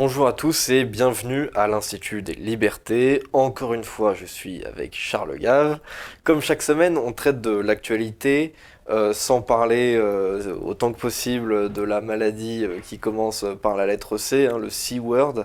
bonjour 0.00 0.26
à 0.26 0.32
tous 0.32 0.70
et 0.70 0.84
bienvenue 0.86 1.50
à 1.54 1.68
l'Institut 1.68 2.22
des 2.22 2.32
Libertés. 2.32 3.22
Encore 3.34 3.74
une 3.74 3.84
fois, 3.84 4.14
je 4.14 4.24
suis 4.24 4.64
avec 4.64 4.96
Charles 4.96 5.36
Gave. 5.36 5.78
Comme 6.24 6.40
chaque 6.40 6.62
semaine, 6.62 6.96
on 6.96 7.12
traite 7.12 7.42
de 7.42 7.50
l'actualité 7.50 8.54
euh, 8.88 9.12
sans 9.12 9.42
parler 9.42 9.96
euh, 9.98 10.56
autant 10.64 10.90
que 10.94 10.98
possible 10.98 11.70
de 11.70 11.82
la 11.82 12.00
maladie 12.00 12.64
euh, 12.64 12.78
qui 12.82 12.98
commence 12.98 13.44
par 13.60 13.76
la 13.76 13.84
lettre 13.84 14.16
C, 14.16 14.46
hein, 14.46 14.56
le 14.56 14.70
C-word. 14.70 15.44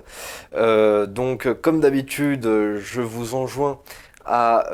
donc, 1.10 1.52
comme 1.62 1.82
d'habitude, 1.82 2.46
je 2.80 3.02
vous 3.02 3.36
enjoins 3.36 3.82
à 4.24 4.70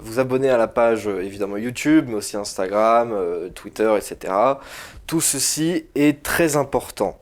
vous 0.00 0.20
abonner 0.20 0.48
à 0.48 0.56
la 0.56 0.68
page 0.68 1.08
évidemment 1.08 1.56
YouTube, 1.56 2.04
mais 2.06 2.14
aussi 2.14 2.36
Instagram, 2.36 3.14
Twitter, 3.56 3.92
etc. 3.96 4.32
Tout 5.08 5.20
ceci 5.20 5.86
est 5.96 6.22
très 6.22 6.56
important. 6.56 7.18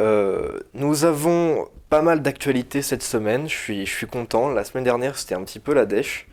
Euh, 0.00 0.60
nous 0.74 1.04
avons 1.04 1.68
pas 1.90 2.02
mal 2.02 2.22
d'actualités 2.22 2.82
cette 2.82 3.02
semaine, 3.02 3.48
je 3.48 3.54
suis, 3.54 3.86
je 3.86 3.92
suis 3.92 4.06
content. 4.06 4.50
La 4.50 4.64
semaine 4.64 4.84
dernière, 4.84 5.18
c'était 5.18 5.34
un 5.34 5.42
petit 5.42 5.58
peu 5.58 5.74
la 5.74 5.86
dèche. 5.86 6.26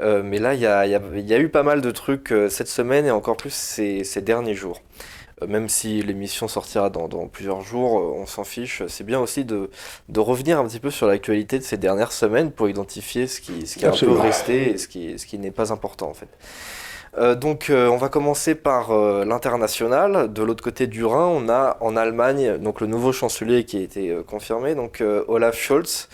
Euh, 0.00 0.22
mais 0.24 0.38
là, 0.38 0.54
il 0.54 0.60
y 0.60 0.66
a, 0.66 0.86
y, 0.86 0.94
a, 0.94 1.00
y 1.00 1.34
a, 1.34 1.38
eu 1.38 1.48
pas 1.48 1.62
mal 1.62 1.82
de 1.82 1.90
trucs 1.90 2.32
euh, 2.32 2.48
cette 2.48 2.68
semaine 2.68 3.04
et 3.04 3.10
encore 3.10 3.36
plus 3.36 3.52
ces, 3.52 4.04
ces 4.04 4.22
derniers 4.22 4.54
jours. 4.54 4.80
même 5.46 5.68
si 5.68 6.02
l'émission 6.02 6.48
sortira 6.48 6.88
dans, 6.88 7.08
dans, 7.08 7.28
plusieurs 7.28 7.60
jours, 7.60 7.94
on 7.94 8.26
s'en 8.26 8.44
fiche. 8.44 8.82
C'est 8.88 9.04
bien 9.04 9.20
aussi 9.20 9.44
de, 9.44 9.70
de, 10.08 10.20
revenir 10.20 10.58
un 10.58 10.66
petit 10.66 10.80
peu 10.80 10.90
sur 10.90 11.06
l'actualité 11.06 11.58
de 11.58 11.64
ces 11.64 11.76
dernières 11.76 12.12
semaines 12.12 12.52
pour 12.52 12.68
identifier 12.68 13.26
ce 13.26 13.40
qui, 13.40 13.66
ce 13.66 13.76
qui 13.76 13.84
est 13.84 13.88
un 13.88 13.92
peu 13.92 14.12
resté 14.12 14.70
et 14.70 14.78
ce 14.78 14.88
qui, 14.88 15.18
ce 15.18 15.26
qui 15.26 15.38
n'est 15.38 15.50
pas 15.50 15.72
important 15.72 16.08
en 16.08 16.14
fait. 16.14 16.28
Euh, 17.18 17.34
donc 17.34 17.68
euh, 17.68 17.88
on 17.88 17.98
va 17.98 18.08
commencer 18.08 18.54
par 18.54 18.90
euh, 18.90 19.24
l'international. 19.24 20.32
De 20.32 20.42
l'autre 20.42 20.64
côté 20.64 20.86
du 20.86 21.04
Rhin, 21.04 21.26
on 21.26 21.48
a 21.48 21.76
en 21.80 21.96
Allemagne 21.96 22.56
donc 22.58 22.80
le 22.80 22.86
nouveau 22.86 23.12
chancelier 23.12 23.64
qui 23.64 23.78
a 23.78 23.80
été 23.80 24.16
confirmé, 24.26 24.74
donc 24.74 25.02
Olaf 25.28 25.56
Scholz. 25.56 26.08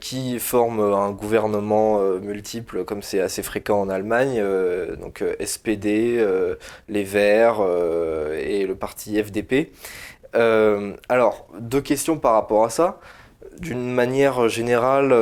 qui 0.00 0.38
forme 0.40 0.80
un 0.80 1.10
gouvernement 1.12 2.00
multiple 2.20 2.84
comme 2.84 3.02
c'est 3.02 3.20
assez 3.20 3.42
fréquent 3.42 3.80
en 3.80 3.88
Allemagne, 3.88 4.42
donc 5.00 5.22
SPD, 5.44 6.24
les 6.88 7.04
Verts 7.04 7.62
et 8.36 8.66
le 8.66 8.74
parti 8.74 9.22
FDP. 9.22 9.72
alors, 10.34 11.46
deux 11.60 11.80
questions 11.80 12.18
par 12.18 12.34
rapport 12.34 12.64
à 12.64 12.70
ça. 12.70 13.00
D'une 13.58 13.92
manière 13.92 14.48
générale, 14.48 15.14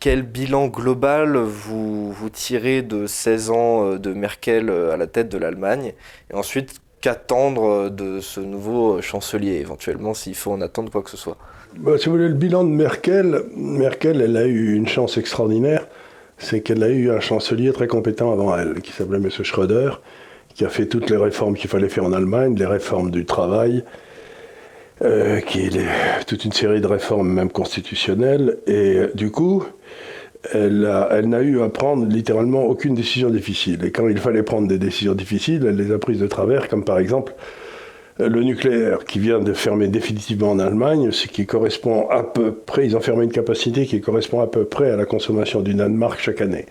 quel 0.00 0.22
bilan 0.22 0.68
global 0.68 1.36
vous, 1.36 2.10
vous 2.10 2.30
tirez 2.30 2.80
de 2.80 3.06
16 3.06 3.50
ans 3.50 3.84
euh, 3.84 3.98
de 3.98 4.14
Merkel 4.14 4.70
euh, 4.70 4.92
à 4.92 4.96
la 4.96 5.06
tête 5.06 5.28
de 5.28 5.36
l'Allemagne 5.36 5.92
Et 6.30 6.34
ensuite, 6.34 6.80
qu'attendre 7.02 7.64
euh, 7.64 7.90
de 7.90 8.20
ce 8.20 8.40
nouveau 8.40 9.02
chancelier, 9.02 9.56
éventuellement, 9.56 10.14
s'il 10.14 10.34
faut 10.34 10.52
en 10.52 10.62
attendre 10.62 10.90
quoi 10.90 11.02
que 11.02 11.10
ce 11.10 11.18
soit? 11.18 11.36
Bah, 11.76 11.98
Si 11.98 12.06
vous 12.06 12.12
voulez, 12.12 12.28
le 12.28 12.34
bilan 12.34 12.64
de 12.64 12.70
Merkel, 12.70 13.44
Merkel, 13.54 14.22
elle 14.22 14.38
a 14.38 14.46
eu 14.46 14.74
une 14.74 14.88
chance 14.88 15.18
extraordinaire, 15.18 15.86
c'est 16.38 16.62
qu'elle 16.62 16.82
a 16.82 16.88
eu 16.88 17.10
un 17.10 17.20
chancelier 17.20 17.70
très 17.72 17.86
compétent 17.86 18.32
avant 18.32 18.56
elle, 18.56 18.80
qui 18.80 18.92
s'appelait 18.92 19.18
M. 19.18 19.28
Schröder, 19.30 20.00
qui 20.54 20.64
a 20.64 20.70
fait 20.70 20.86
toutes 20.86 21.10
les 21.10 21.18
réformes 21.18 21.54
qu'il 21.54 21.68
fallait 21.68 21.90
faire 21.90 22.04
en 22.04 22.14
Allemagne, 22.14 22.54
les 22.56 22.66
réformes 22.66 23.10
du 23.10 23.26
travail, 23.26 23.84
qui 25.46 25.70
toute 26.26 26.44
une 26.44 26.52
série 26.52 26.82
de 26.82 26.86
réformes, 26.86 27.32
même 27.32 27.50
constitutionnelles, 27.50 28.58
et 28.66 29.06
du 29.14 29.30
coup, 29.30 29.64
elle, 30.52 30.80
n'a 31.26 31.42
eu 31.42 31.60
à 31.60 31.68
prendre 31.68 32.06
littéralement 32.06 32.64
aucune 32.64 32.94
décision 32.94 33.30
difficile. 33.30 33.84
Et 33.84 33.90
quand 33.90 34.08
il 34.08 34.18
fallait 34.18 34.42
prendre 34.42 34.68
des 34.68 34.78
décisions 34.78 35.14
difficiles, 35.14 35.64
elle 35.66 35.76
les 35.76 35.92
a 35.92 35.98
prises 35.98 36.20
de 36.20 36.26
travers, 36.26 36.68
comme 36.68 36.84
par 36.84 36.98
exemple 36.98 37.34
le 38.18 38.42
nucléaire 38.42 39.04
qui 39.04 39.18
vient 39.18 39.38
de 39.38 39.52
fermer 39.54 39.88
définitivement 39.88 40.50
en 40.50 40.58
Allemagne, 40.58 41.10
ce 41.10 41.26
qui 41.26 41.46
correspond 41.46 42.08
à 42.10 42.22
peu 42.22 42.52
près, 42.52 42.84
ils 42.84 42.96
ont 42.96 43.00
fermé 43.00 43.24
une 43.24 43.32
capacité 43.32 43.86
qui 43.86 44.00
correspond 44.00 44.40
à 44.40 44.46
peu 44.46 44.64
près 44.64 44.90
à 44.90 44.96
la 44.96 45.06
consommation 45.06 45.62
du 45.62 45.74
Danemark 45.74 46.20
chaque 46.20 46.40
année 46.42 46.66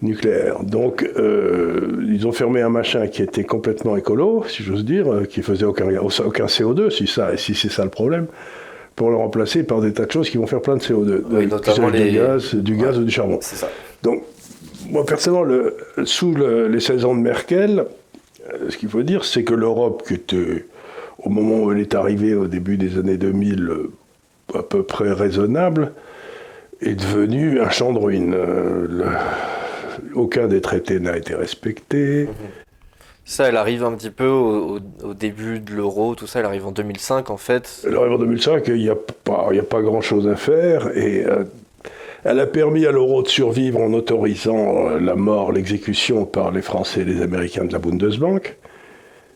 nucléaire. 0.00 0.64
Donc, 0.64 1.08
euh, 1.16 2.04
ils 2.08 2.26
ont 2.26 2.32
fermé 2.32 2.60
un 2.60 2.68
machin 2.68 3.06
qui 3.06 3.22
était 3.22 3.44
complètement 3.44 3.96
écolo, 3.96 4.44
si 4.48 4.64
j'ose 4.64 4.84
dire, 4.84 5.12
euh, 5.12 5.24
qui 5.24 5.42
faisait 5.42 5.64
aucun, 5.64 5.86
aucun 5.96 6.46
CO2, 6.46 6.90
si, 6.90 7.06
si 7.36 7.54
c'est 7.54 7.70
ça 7.70 7.84
le 7.84 7.90
problème 7.90 8.26
pour 8.96 9.10
le 9.10 9.16
remplacer 9.16 9.62
par 9.62 9.80
des 9.80 9.92
tas 9.92 10.06
de 10.06 10.12
choses 10.12 10.30
qui 10.30 10.36
vont 10.36 10.46
faire 10.46 10.60
plein 10.60 10.76
de 10.76 10.82
CO2, 10.82 11.22
oui, 11.30 11.46
notamment 11.46 11.88
les... 11.88 12.10
du 12.10 12.16
gaz, 12.16 12.54
du 12.54 12.76
gaz 12.76 12.98
ou 12.98 13.04
du 13.04 13.10
charbon. 13.10 13.38
Ça. 13.40 13.68
Donc, 14.02 14.22
moi 14.90 15.04
personnellement, 15.06 15.44
le, 15.44 15.76
sous 16.04 16.34
le, 16.34 16.68
les 16.68 16.80
16 16.80 17.04
ans 17.04 17.14
de 17.14 17.20
Merkel, 17.20 17.86
euh, 18.48 18.70
ce 18.70 18.76
qu'il 18.76 18.88
faut 18.88 19.02
dire, 19.02 19.24
c'est 19.24 19.44
que 19.44 19.54
l'Europe, 19.54 20.02
qui 20.06 20.14
était 20.14 20.66
au 21.18 21.30
moment 21.30 21.64
où 21.64 21.72
elle 21.72 21.80
est 21.80 21.94
arrivée 21.94 22.34
au 22.34 22.48
début 22.48 22.76
des 22.76 22.98
années 22.98 23.16
2000 23.16 23.62
euh, 23.62 23.92
à 24.54 24.62
peu 24.62 24.82
près 24.82 25.12
raisonnable, 25.12 25.92
est 26.80 26.94
devenue 26.94 27.60
un 27.60 27.70
champ 27.70 27.92
de 27.92 27.98
ruines. 27.98 28.34
Euh, 28.34 28.86
le, 28.88 29.04
aucun 30.14 30.48
des 30.48 30.60
traités 30.60 31.00
n'a 31.00 31.16
été 31.16 31.34
respecté. 31.34 32.24
Mm-hmm. 32.24 32.28
Ça, 33.24 33.48
elle 33.48 33.56
arrive 33.56 33.84
un 33.84 33.92
petit 33.92 34.10
peu 34.10 34.26
au, 34.26 34.80
début 35.14 35.60
de 35.60 35.72
l'euro, 35.72 36.14
tout 36.14 36.26
ça, 36.26 36.40
elle 36.40 36.46
arrive 36.46 36.66
en 36.66 36.72
2005 36.72 37.30
en 37.30 37.36
fait. 37.36 37.82
Elle 37.86 37.96
arrive 37.96 38.12
en 38.12 38.18
2005, 38.18 38.64
il 38.68 38.74
n'y 38.74 38.88
a 38.90 38.96
pas, 38.96 39.48
a 39.48 39.62
pas 39.62 39.80
grand 39.80 40.00
chose 40.00 40.26
à 40.26 40.34
faire 40.34 40.96
et 40.96 41.24
euh, 41.24 41.44
elle 42.24 42.40
a 42.40 42.46
permis 42.46 42.84
à 42.86 42.92
l'euro 42.92 43.22
de 43.22 43.28
survivre 43.28 43.80
en 43.80 43.92
autorisant 43.92 44.88
euh, 44.88 45.00
la 45.00 45.14
mort, 45.14 45.52
l'exécution 45.52 46.24
par 46.24 46.50
les 46.50 46.62
Français 46.62 47.02
et 47.02 47.04
les 47.04 47.22
Américains 47.22 47.64
de 47.64 47.72
la 47.72 47.78
Bundesbank. 47.78 48.56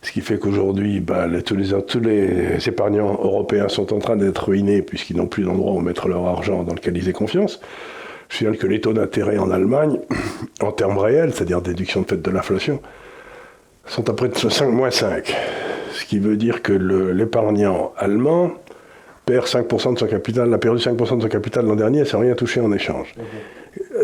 Ce 0.02 0.12
qui 0.12 0.20
fait 0.20 0.38
qu'aujourd'hui, 0.38 1.00
bah, 1.00 1.26
tous, 1.44 1.56
les, 2.00 2.68
épargnants 2.68 3.18
européens 3.22 3.68
sont 3.68 3.92
en 3.92 3.98
train 3.98 4.16
d'être 4.16 4.48
ruinés 4.48 4.82
puisqu'ils 4.82 5.16
n'ont 5.16 5.26
plus 5.26 5.44
d'endroit 5.44 5.72
où 5.72 5.80
mettre 5.80 6.06
leur 6.06 6.26
argent 6.26 6.62
dans 6.62 6.74
lequel 6.74 6.96
ils 6.96 7.08
aient 7.08 7.12
confiance. 7.12 7.60
Je 8.28 8.36
signale 8.36 8.56
que 8.56 8.66
les 8.66 8.80
taux 8.80 8.92
d'intérêt 8.92 9.38
en 9.38 9.50
Allemagne, 9.50 9.98
en 10.60 10.70
termes 10.70 10.98
réels, 10.98 11.32
c'est-à-dire 11.32 11.62
déduction 11.62 12.02
de 12.02 12.06
fait 12.06 12.22
de 12.22 12.30
l'inflation, 12.30 12.80
sont 13.86 14.08
à 14.08 14.12
près 14.12 14.28
de 14.28 14.36
5 14.36 14.68
moins 14.68 14.90
5. 14.90 15.34
Ce 15.92 16.04
qui 16.04 16.18
veut 16.18 16.36
dire 16.36 16.62
que 16.62 16.72
l'épargnant 16.72 17.92
allemand 17.96 18.52
perd 19.24 19.46
5% 19.46 19.94
de 19.94 19.98
son 19.98 20.06
capital, 20.06 20.52
a 20.52 20.58
perdu 20.58 20.80
5% 20.80 21.16
de 21.16 21.22
son 21.22 21.28
capital 21.28 21.66
l'an 21.66 21.76
dernier 21.76 22.04
sans 22.04 22.20
rien 22.20 22.34
toucher 22.34 22.60
en 22.60 22.72
échange. 22.72 23.14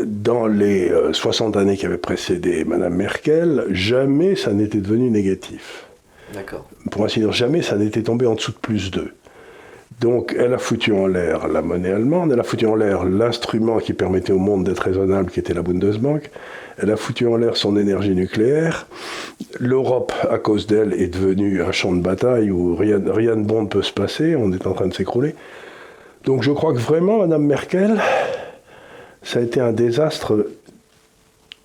Dans 0.05 0.47
les 0.47 0.93
60 1.13 1.57
euh, 1.57 1.61
années 1.61 1.77
qui 1.77 1.87
avaient 1.87 1.97
précédé 1.97 2.65
Mme 2.65 2.95
Merkel, 2.95 3.67
jamais 3.71 4.35
ça 4.37 4.53
n'était 4.53 4.79
devenu 4.79 5.11
négatif. 5.11 5.87
D'accord. 6.35 6.69
Pour 6.91 7.05
ainsi 7.05 7.21
dire, 7.21 7.33
jamais 7.33 7.63
ça 7.63 7.77
n'était 7.77 8.03
tombé 8.03 8.27
en 8.27 8.35
dessous 8.35 8.53
de 8.53 8.59
plus 8.59 8.91
2. 8.91 9.13
Donc 10.01 10.35
elle 10.39 10.55
a 10.55 10.59
foutu 10.59 10.93
en 10.93 11.07
l'air 11.07 11.49
la 11.49 11.63
monnaie 11.63 11.93
allemande, 11.93 12.33
elle 12.33 12.41
a 12.41 12.45
foutu 12.45 12.67
en 12.67 12.75
l'air 12.75 13.05
l'instrument 13.05 13.79
qui 13.79 13.93
permettait 13.93 14.33
au 14.33 14.39
monde 14.39 14.65
d'être 14.65 14.81
raisonnable, 14.81 15.31
qui 15.31 15.41
était 15.41 15.55
la 15.55 15.63
Bundesbank, 15.63 16.31
elle 16.79 16.91
a 16.91 16.97
foutu 16.97 17.27
en 17.27 17.37
l'air 17.37 17.57
son 17.57 17.77
énergie 17.77 18.15
nucléaire. 18.15 18.87
L'Europe, 19.61 20.13
à 20.31 20.39
cause 20.39 20.67
d'elle, 20.67 20.95
est 20.95 21.09
devenue 21.09 21.63
un 21.63 21.73
champ 21.73 21.93
de 21.93 22.01
bataille 22.01 22.51
où 22.51 22.75
rien, 22.75 22.99
de 22.99 23.43
bon 23.43 23.63
ne 23.63 23.69
peut 23.69 23.83
se 23.83 23.93
passer, 23.93 24.37
on 24.37 24.53
est 24.53 24.67
en 24.67 24.73
train 24.73 24.87
de 24.87 24.95
s'écrouler. 24.95 25.35
Donc 26.25 26.43
je 26.43 26.53
crois 26.53 26.73
que 26.73 26.79
vraiment, 26.79 27.19
Madame 27.19 27.45
Merkel, 27.45 28.01
ça 29.23 29.41
a 29.41 29.43
été 29.43 29.61
un 29.61 29.73
désastre 29.73 30.47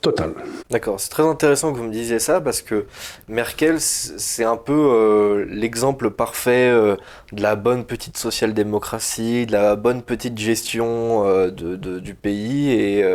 total. 0.01 0.33
D'accord, 0.69 0.99
c'est 0.99 1.09
très 1.09 1.23
intéressant 1.23 1.71
que 1.71 1.77
vous 1.77 1.83
me 1.83 1.91
disiez 1.91 2.19
ça 2.19 2.41
parce 2.41 2.61
que 2.61 2.85
Merkel, 3.27 3.79
c'est 3.79 4.43
un 4.43 4.57
peu 4.57 4.73
euh, 4.73 5.45
l'exemple 5.49 6.11
parfait 6.11 6.69
euh, 6.69 6.95
de 7.31 7.41
la 7.41 7.55
bonne 7.55 7.83
petite 7.85 8.17
social-démocratie, 8.17 9.45
de 9.45 9.51
la 9.51 9.75
bonne 9.75 10.01
petite 10.01 10.37
gestion 10.37 11.27
euh, 11.27 11.49
de, 11.49 11.99
du 11.99 12.13
pays. 12.13 12.71
Et, 12.71 13.05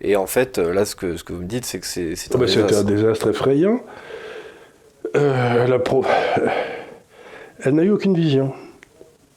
et, 0.00 0.16
en 0.16 0.26
fait, 0.26 0.58
là, 0.58 0.84
ce 0.84 0.94
que, 0.96 1.16
ce 1.16 1.24
que 1.24 1.32
vous 1.32 1.42
me 1.42 1.46
dites, 1.46 1.64
c'est 1.64 1.80
que 1.80 1.86
c'est 1.86 2.12
un, 2.12 2.14
oh 2.34 2.38
ben, 2.38 2.74
un, 2.74 2.84
désastre 2.84 3.30
effrayant. 3.30 3.80
elle 5.14 5.80
elle 7.60 7.74
n'a 7.74 7.82
eu 7.82 7.90
aucune 7.90 8.14
vision. 8.14 8.52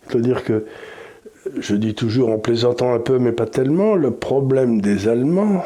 C'est-à-dire 0.08 0.44
que, 0.44 0.66
je 1.60 1.76
dis 1.76 1.96
toujours 1.96 2.30
en 2.30 2.40
plaisantant 2.40 2.94
un 2.94 3.00
peu, 3.00 3.20
mais 3.20 3.32
pas 3.32 3.46
tellement, 3.46 3.96
le 3.96 4.12
problème 4.12 4.82
des 4.82 5.08
Allemands, 5.08 5.64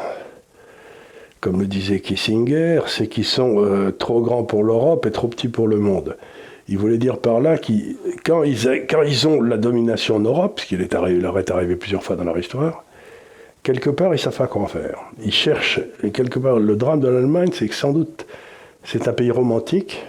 comme 1.42 1.60
le 1.60 1.66
disait 1.66 1.98
Kissinger, 1.98 2.82
c'est 2.86 3.08
qu'ils 3.08 3.24
sont 3.24 3.56
euh, 3.58 3.90
trop 3.90 4.22
grands 4.22 4.44
pour 4.44 4.62
l'Europe 4.62 5.06
et 5.06 5.10
trop 5.10 5.26
petits 5.26 5.48
pour 5.48 5.66
le 5.66 5.76
monde. 5.76 6.16
Il 6.68 6.78
voulait 6.78 6.98
dire 6.98 7.18
par 7.18 7.40
là 7.40 7.58
que 7.58 7.72
quand 8.24 8.44
ils, 8.44 9.26
ont 9.26 9.42
la 9.42 9.56
domination 9.56 10.16
en 10.16 10.20
Europe, 10.20 10.60
ce 10.60 10.66
qui 10.66 10.76
leur 10.76 11.38
est 11.38 11.50
arrivé 11.50 11.74
plusieurs 11.74 12.04
fois 12.04 12.14
dans 12.14 12.22
leur 12.22 12.38
histoire, 12.38 12.84
quelque 13.64 13.90
part, 13.90 14.14
ils 14.14 14.20
savent 14.20 14.36
pas 14.36 14.46
quoi 14.46 14.68
faire. 14.68 15.00
Ils 15.24 15.32
cherchent, 15.32 15.80
quelque 16.14 16.38
part, 16.38 16.60
le 16.60 16.76
drame 16.76 17.00
de 17.00 17.08
l'Allemagne, 17.08 17.50
c'est 17.52 17.66
que 17.66 17.74
sans 17.74 17.90
doute, 17.90 18.24
c'est 18.84 19.08
un 19.08 19.12
pays 19.12 19.32
romantique 19.32 20.00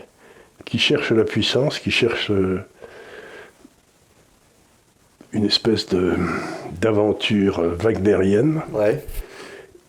qui 0.65 0.77
cherche 0.77 1.11
la 1.11 1.23
puissance, 1.23 1.79
qui 1.79 1.89
cherche 1.89 2.29
euh, 2.29 2.59
une 5.31 5.45
espèce 5.45 5.87
d'aventure 6.79 7.59
wagnérienne. 7.79 8.61
Ouais. 8.71 9.03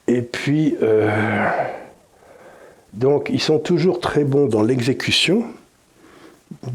Et 0.06 0.22
puis, 0.22 0.76
euh, 0.82 1.08
donc, 2.92 3.30
ils 3.32 3.40
sont 3.40 3.58
toujours 3.58 4.00
très 4.00 4.24
bons 4.24 4.46
dans 4.46 4.62
l'exécution 4.62 5.44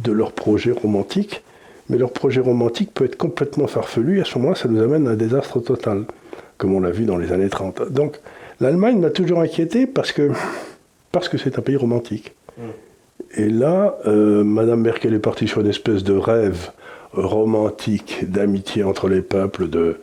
de 0.04 0.12
leurs 0.12 0.32
projets 0.32 0.72
romantiques, 0.72 1.44
mais 1.90 1.98
leur 1.98 2.12
projet 2.12 2.42
romantique 2.42 2.92
peut 2.94 3.06
être 3.06 3.18
complètement 3.18 3.68
farfelu, 3.68 4.18
et 4.18 4.22
à 4.22 4.26
ce 4.26 4.38
moment-là, 4.38 4.56
ça 4.56 4.68
nous 4.68 4.82
amène 4.82 5.08
à 5.08 5.12
un 5.12 5.16
désastre 5.16 5.60
total, 5.60 6.06
comme 6.58 6.74
on 6.74 6.80
l'a 6.80 6.92
vu 6.92 7.06
dans 7.06 7.18
les 7.18 7.32
années 7.32 7.50
30. 7.50 7.92
Donc, 7.92 8.20
l'Allemagne 8.60 9.00
m'a 9.00 9.10
toujours 9.10 9.40
inquiété 9.40 9.88
parce 9.88 10.12
que 10.12 10.32
parce 11.12 11.30
que 11.30 11.38
c'est 11.38 11.58
un 11.58 11.62
pays 11.62 11.76
romantique. 11.76 12.36
Mm. 12.58 12.62
Et 13.36 13.50
là, 13.50 13.98
euh, 14.06 14.44
Madame 14.44 14.82
Merkel 14.82 15.14
est 15.14 15.20
partie 15.20 15.48
sur 15.48 15.62
une 15.62 15.68
espèce 15.68 16.04
de 16.04 16.14
rêve 16.14 16.72
romantique 17.14 18.30
d'amitié 18.30 18.84
entre 18.84 19.08
les 19.08 19.22
peuples. 19.22 19.70
De... 19.70 20.00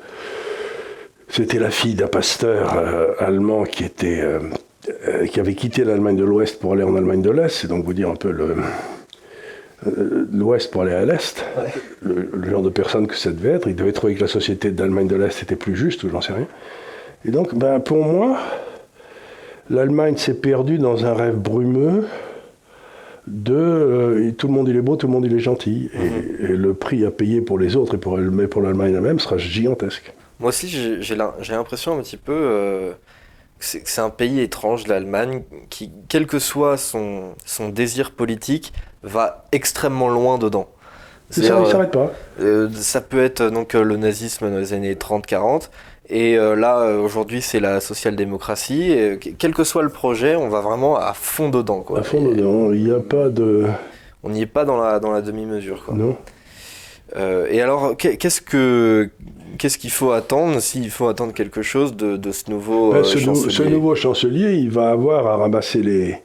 C'était 1.29 1.59
la 1.59 1.71
fille 1.71 1.95
d'un 1.95 2.07
pasteur 2.07 2.77
euh, 2.77 3.13
allemand 3.19 3.65
qui 3.65 3.85
était 3.85 4.21
euh, 4.21 5.27
qui 5.27 5.41
avait 5.41 5.55
quitté 5.55 5.85
l'Allemagne 5.85 6.17
de 6.17 6.25
l'Ouest 6.25 6.61
pour 6.61 6.73
aller 6.73 6.85
en 6.85 6.95
Allemagne 6.95 7.23
de 7.23 7.31
l'Est, 7.31 7.49
c'est 7.49 7.69
donc 7.69 7.85
vous 7.85 7.93
dire 7.93 8.09
un 8.09 8.17
peu 8.17 8.31
le 8.31 8.55
l'Ouest 10.33 10.71
pour 10.71 10.83
aller 10.83 10.93
à 10.93 11.05
l'Est, 11.05 11.45
le, 12.03 12.31
genre 12.49 12.63
de 12.63 12.71
personne 12.71 13.07
que 13.07 13.15
ça 13.15 13.31
devait 13.31 13.51
être. 13.51 13.69
Il 13.69 13.77
devait 13.77 13.93
trouver 13.93 14.15
que 14.15 14.21
la 14.21 14.29
société 14.29 14.71
d'Allemagne 14.71 15.07
de 15.07 15.17
l'Est 15.17 15.43
était 15.43 15.57
plus 15.57 15.77
juste, 15.77 16.03
ou 16.03 16.09
j'en 16.09 16.21
sais 16.21 16.33
rien. 16.33 16.47
Et 17.25 17.31
donc, 17.31 17.55
ben, 17.55 17.81
pour 17.81 18.05
moi, 18.05 18.39
l'Allemagne 19.71 20.17
s'est 20.17 20.35
perdue 20.35 20.79
dans 20.79 21.05
un 21.05 21.15
rêve 21.15 21.37
brumeux 21.37 22.07
de 23.27 23.55
euh, 23.55 24.33
tout 24.33 24.47
le 24.47 24.53
monde 24.53 24.69
il 24.69 24.77
est 24.77 24.83
beau, 24.83 24.97
tout 24.97 25.09
le 25.09 25.13
monde 25.13 25.25
il 25.25 25.35
est 25.35 25.41
gentil. 25.41 25.91
Et, 25.95 26.49
mhm. 26.49 26.55
le 26.55 26.75
prix 26.75 27.05
à 27.05 27.11
payer 27.11 27.41
pour 27.41 27.59
les 27.59 27.77
autres 27.77 27.95
et 27.95 27.99
pour, 27.99 28.19
pour 28.51 28.63
l'Allemagne 28.63 28.95
elle-même 28.95 29.19
sera 29.19 29.37
gigantesque. 29.37 30.13
Moi 30.41 30.51
aussi, 30.51 30.69
j'ai 30.69 31.17
l'impression 31.17 31.99
un 31.99 32.03
petit 32.03 32.17
peu 32.17 32.33
euh, 32.33 32.93
que 33.59 33.65
c'est 33.65 34.01
un 34.01 34.11
pays 34.11 34.41
étrange, 34.41 34.87
l'Allemagne, 34.87 35.43
qui, 35.71 35.91
quel 36.09 36.27
que 36.27 36.39
soit 36.39 36.77
son, 36.77 37.35
son 37.45 37.69
désir 37.69 38.11
politique, 38.13 38.73
va 39.03 39.45
extrêmement 39.53 40.09
loin 40.09 40.39
dedans. 40.39 40.69
Ça, 41.31 41.59
ne 41.59 41.65
s'arrête 41.65 41.91
pas. 41.91 42.13
Euh, 42.41 42.69
ça 42.73 43.01
peut 43.01 43.23
être 43.23 43.51
donc 43.51 43.73
le 43.73 43.97
nazisme 43.97 44.51
dans 44.51 44.59
les 44.59 44.75
années 44.75 44.95
30-40, 44.95 45.71
et 46.09 46.39
euh, 46.39 46.55
là, 46.55 46.81
euh, 46.81 47.01
aujourd'hui, 47.01 47.43
c'est 47.43 47.59
la 47.59 47.81
social-démocratie. 47.81 49.19
quel 49.39 49.55
que 49.55 49.65
soit 49.65 49.83
le 49.83 49.89
projet, 49.89 50.37
on 50.37 50.49
va 50.49 50.61
vraiment 50.61 50.97
à 50.97 51.13
fond 51.15 51.49
dedans. 51.49 51.81
Quoi. 51.81 52.01
À 52.01 52.03
fond 52.03 52.23
dedans, 52.23 52.73
il 52.73 52.85
n'y 52.85 52.93
a 52.93 53.01
pas 53.01 53.29
de... 53.29 53.67
On 54.23 54.31
n'y 54.31 54.43
est 54.43 54.47
pas 54.47 54.65
dans 54.65 54.77
la, 54.77 54.99
dans 54.99 55.13
la 55.13 55.21
demi-mesure. 55.21 55.85
Non. 55.93 56.17
Euh, 57.15 57.47
et 57.51 57.61
alors, 57.61 57.97
qu'est-ce 57.97 58.41
que 58.41 59.11
qu'est-ce 59.59 59.79
qu'il 59.79 59.91
faut 59.91 60.11
attendre 60.11 60.61
s'il 60.61 60.91
faut 60.91 61.09
attendre 61.09 61.33
quelque 61.33 61.63
chose 61.63 61.97
de, 61.97 62.17
de 62.17 62.33
ce 62.33 62.51
nouveau 62.51 62.93
ben, 62.93 63.05
ce 63.05 63.19
chancelier? 63.19 63.53
Ce 63.53 63.63
nouveau 63.63 63.95
chancelier, 63.95 64.55
il 64.55 64.71
va 64.71 64.91
avoir 64.91 65.27
à 65.27 65.37
ramasser 65.37 65.83
les, 65.83 66.19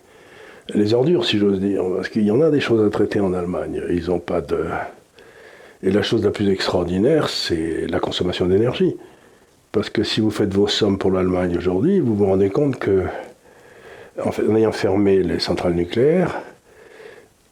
les 0.74 0.94
ordures, 0.94 1.26
si 1.26 1.38
j'ose 1.38 1.60
dire, 1.60 1.84
parce 1.96 2.10
qu'il 2.10 2.24
y 2.24 2.32
en 2.32 2.42
a 2.42 2.50
des 2.50 2.60
choses 2.60 2.86
à 2.86 2.90
traiter 2.90 3.20
en 3.20 3.34
Allemagne. 3.34 3.82
Ils 3.90 4.08
n'ont 4.08 4.20
pas 4.20 4.42
de... 4.42 4.66
Et 5.84 5.92
la 5.92 6.02
chose 6.02 6.24
la 6.24 6.32
plus 6.32 6.50
extraordinaire, 6.50 7.30
c'est 7.30 7.88
la 7.88 8.00
consommation 8.00 8.46
d'énergie. 8.46 8.96
Parce 9.72 9.90
que 9.90 10.04
si 10.04 10.20
vous 10.20 10.32
faites 10.32 10.54
vos 10.54 10.68
sommes 10.68 10.98
pour 10.98 11.12
l'Allemagne 11.12 11.58
aujourd'hui, 11.58 12.00
vous 12.00 12.16
vous 12.16 12.26
rendez 12.26 12.50
compte 12.50 12.78
que, 12.78 13.06
en, 14.24 14.32
fait, 14.32 14.48
en 14.48 14.56
ayant 14.56 14.72
fermé 14.74 15.24
les 15.24 15.40
centrales 15.40 15.74
nucléaires, 15.74 16.42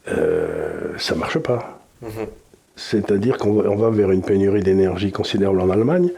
euh, 0.08 0.92
ça 0.98 1.14
ne 1.14 1.20
marche 1.20 1.38
pas. 1.38 1.80
Mhm. 2.02 2.26
C'est-à-dire 2.80 3.36
qu'on 3.36 3.52
va, 3.52 3.90
vers 3.90 4.10
une 4.10 4.22
pénurie 4.22 4.62
d'énergie 4.62 5.12
considérable 5.12 5.60
en 5.60 5.70
Allemagne. 5.70 6.10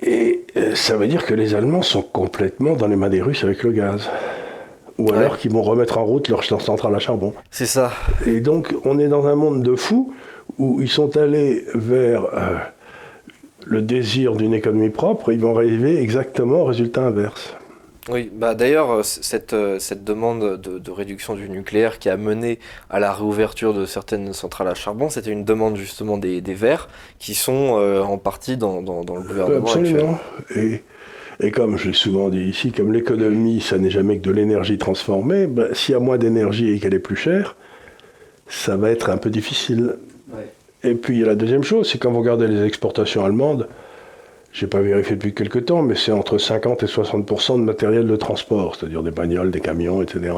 Et 0.00 0.46
euh, 0.56 0.74
ça 0.74 0.96
veut 0.96 1.06
dire 1.06 1.26
que 1.26 1.34
les 1.34 1.54
Allemands 1.54 1.82
sont 1.82 2.02
complètement 2.02 2.74
dans 2.74 2.86
les 2.86 2.96
mains 2.96 3.10
des 3.10 3.20
Russes 3.20 3.44
avec 3.44 3.62
le 3.62 3.72
gaz. 3.72 4.08
Ou 4.96 5.12
alors 5.12 5.38
qu'ils 5.38 5.52
vont 5.52 5.62
remettre 5.62 5.98
en 5.98 6.04
route 6.04 6.28
leur 6.28 6.42
centrale 6.42 6.94
à 6.94 6.98
charbon. 6.98 7.32
C'est 7.50 7.66
ça. 7.66 7.92
Et 8.26 8.40
donc 8.40 8.74
on 8.84 8.98
est 8.98 9.08
dans 9.08 9.26
un 9.26 9.36
monde 9.36 9.62
de 9.62 9.76
fous 9.76 10.12
où 10.58 10.80
ils 10.80 10.88
sont 10.88 11.16
allés 11.16 11.64
vers... 11.74 12.24
Euh, 12.34 12.56
le 13.68 13.82
désir 13.82 14.34
d'une 14.34 14.54
économie 14.54 14.88
propre, 14.88 15.30
ils 15.30 15.40
vont 15.40 15.54
arriver 15.54 16.00
exactement 16.00 16.62
au 16.62 16.64
résultat 16.64 17.02
inverse. 17.02 17.54
Oui, 18.08 18.30
bah 18.34 18.54
d'ailleurs, 18.54 18.90
euh, 18.90 19.02
cette, 19.02 19.52
euh, 19.52 19.78
cette 19.78 20.02
demande 20.02 20.60
de, 20.60 20.90
réduction 20.90 21.34
du 21.34 21.48
nucléaire 21.48 21.98
qui 21.98 22.08
a 22.08 22.16
mené 22.16 22.58
à 22.88 23.00
la 23.00 23.12
réouverture 23.12 23.74
de 23.74 23.84
certaines 23.84 24.32
centrales 24.32 24.68
à 24.68 24.74
charbon, 24.74 25.10
c'était 25.10 25.30
une 25.30 25.44
demande 25.44 25.76
justement 25.76 26.16
des, 26.16 26.40
des 26.40 26.54
Verts 26.54 26.88
qui 27.18 27.34
sont 27.34 27.76
euh, 27.78 28.00
en 28.00 28.16
partie 28.16 28.56
dans, 28.56 28.82
dans, 28.82 29.16
le 29.16 29.22
gouvernement 29.22 29.66
Absolument. 29.66 30.18
Et, 30.56 30.82
et 31.40 31.50
comme 31.50 31.76
je 31.76 31.88
l'ai 31.88 31.94
souvent 31.94 32.30
dit 32.30 32.44
ici, 32.44 32.72
comme 32.72 32.92
l'économie, 32.92 33.60
ça 33.60 33.78
n'est 33.78 33.90
jamais 33.90 34.18
que 34.18 34.22
de 34.22 34.32
l'énergie 34.32 34.78
transformée, 34.78 35.46
bah, 35.46 35.66
s'il 35.72 35.92
y 35.92 35.96
a 35.96 36.00
moins 36.00 36.18
d'énergie 36.18 36.70
et 36.70 36.80
qu'elle 36.80 36.94
est 36.94 36.98
plus 37.00 37.16
chère, 37.16 37.56
ça 38.48 38.76
va 38.76 38.90
être 38.90 39.10
un 39.10 39.18
peu 39.18 39.30
difficile. 39.30 39.96
Et 40.82 40.94
puis 40.94 41.20
la 41.20 41.34
deuxième 41.34 41.64
chose, 41.64 41.90
c'est 41.90 41.98
quand 41.98 42.10
vous 42.10 42.20
regardez 42.20 42.48
les 42.48 42.64
exportations 42.64 43.24
allemandes, 43.24 43.68
j'ai 44.52 44.66
pas 44.66 44.80
vérifié 44.80 45.16
depuis 45.16 45.34
quelques 45.34 45.66
temps, 45.66 45.82
mais 45.82 45.94
c'est 45.94 46.12
entre 46.12 46.38
50 46.38 46.82
et 46.82 46.86
60% 46.86 47.58
de 47.58 47.64
matériel 47.64 48.06
de 48.06 48.16
transport, 48.16 48.76
c'est-à-dire 48.76 49.02
des 49.02 49.10
bagnoles, 49.10 49.50
des 49.50 49.60
camions, 49.60 50.02
etc. 50.02 50.32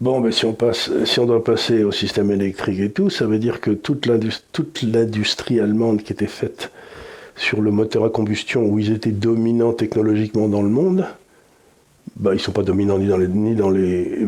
Bon, 0.00 0.20
mais 0.20 0.30
si 0.32 0.44
on, 0.44 1.26
doit 1.26 1.44
passer 1.44 1.82
au 1.82 1.92
système 1.92 2.30
électrique 2.30 2.80
et 2.80 2.90
tout, 2.90 3.10
ça 3.10 3.26
veut 3.26 3.38
dire 3.38 3.60
que 3.60 3.70
toute 3.72 4.06
l'industrie 4.06 5.60
allemande 5.60 6.02
qui 6.02 6.12
était 6.12 6.26
faite 6.26 6.70
sur 7.34 7.60
le 7.60 7.70
moteur 7.70 8.04
à 8.04 8.10
combustion, 8.10 8.64
où 8.64 8.78
ils 8.78 8.92
étaient 8.92 9.10
dominants 9.10 9.72
technologiquement 9.72 10.48
dans 10.48 10.62
le 10.62 10.68
monde, 10.68 11.06
bah, 12.16 12.30
ils 12.32 12.36
ne 12.36 12.40
sont 12.40 12.52
pas 12.52 12.62
dominants 12.62 12.98
ni 12.98 13.08
dans, 13.08 13.16
les, 13.16 13.28
ni, 13.28 13.54
dans 13.54 13.70
les, 13.70 14.26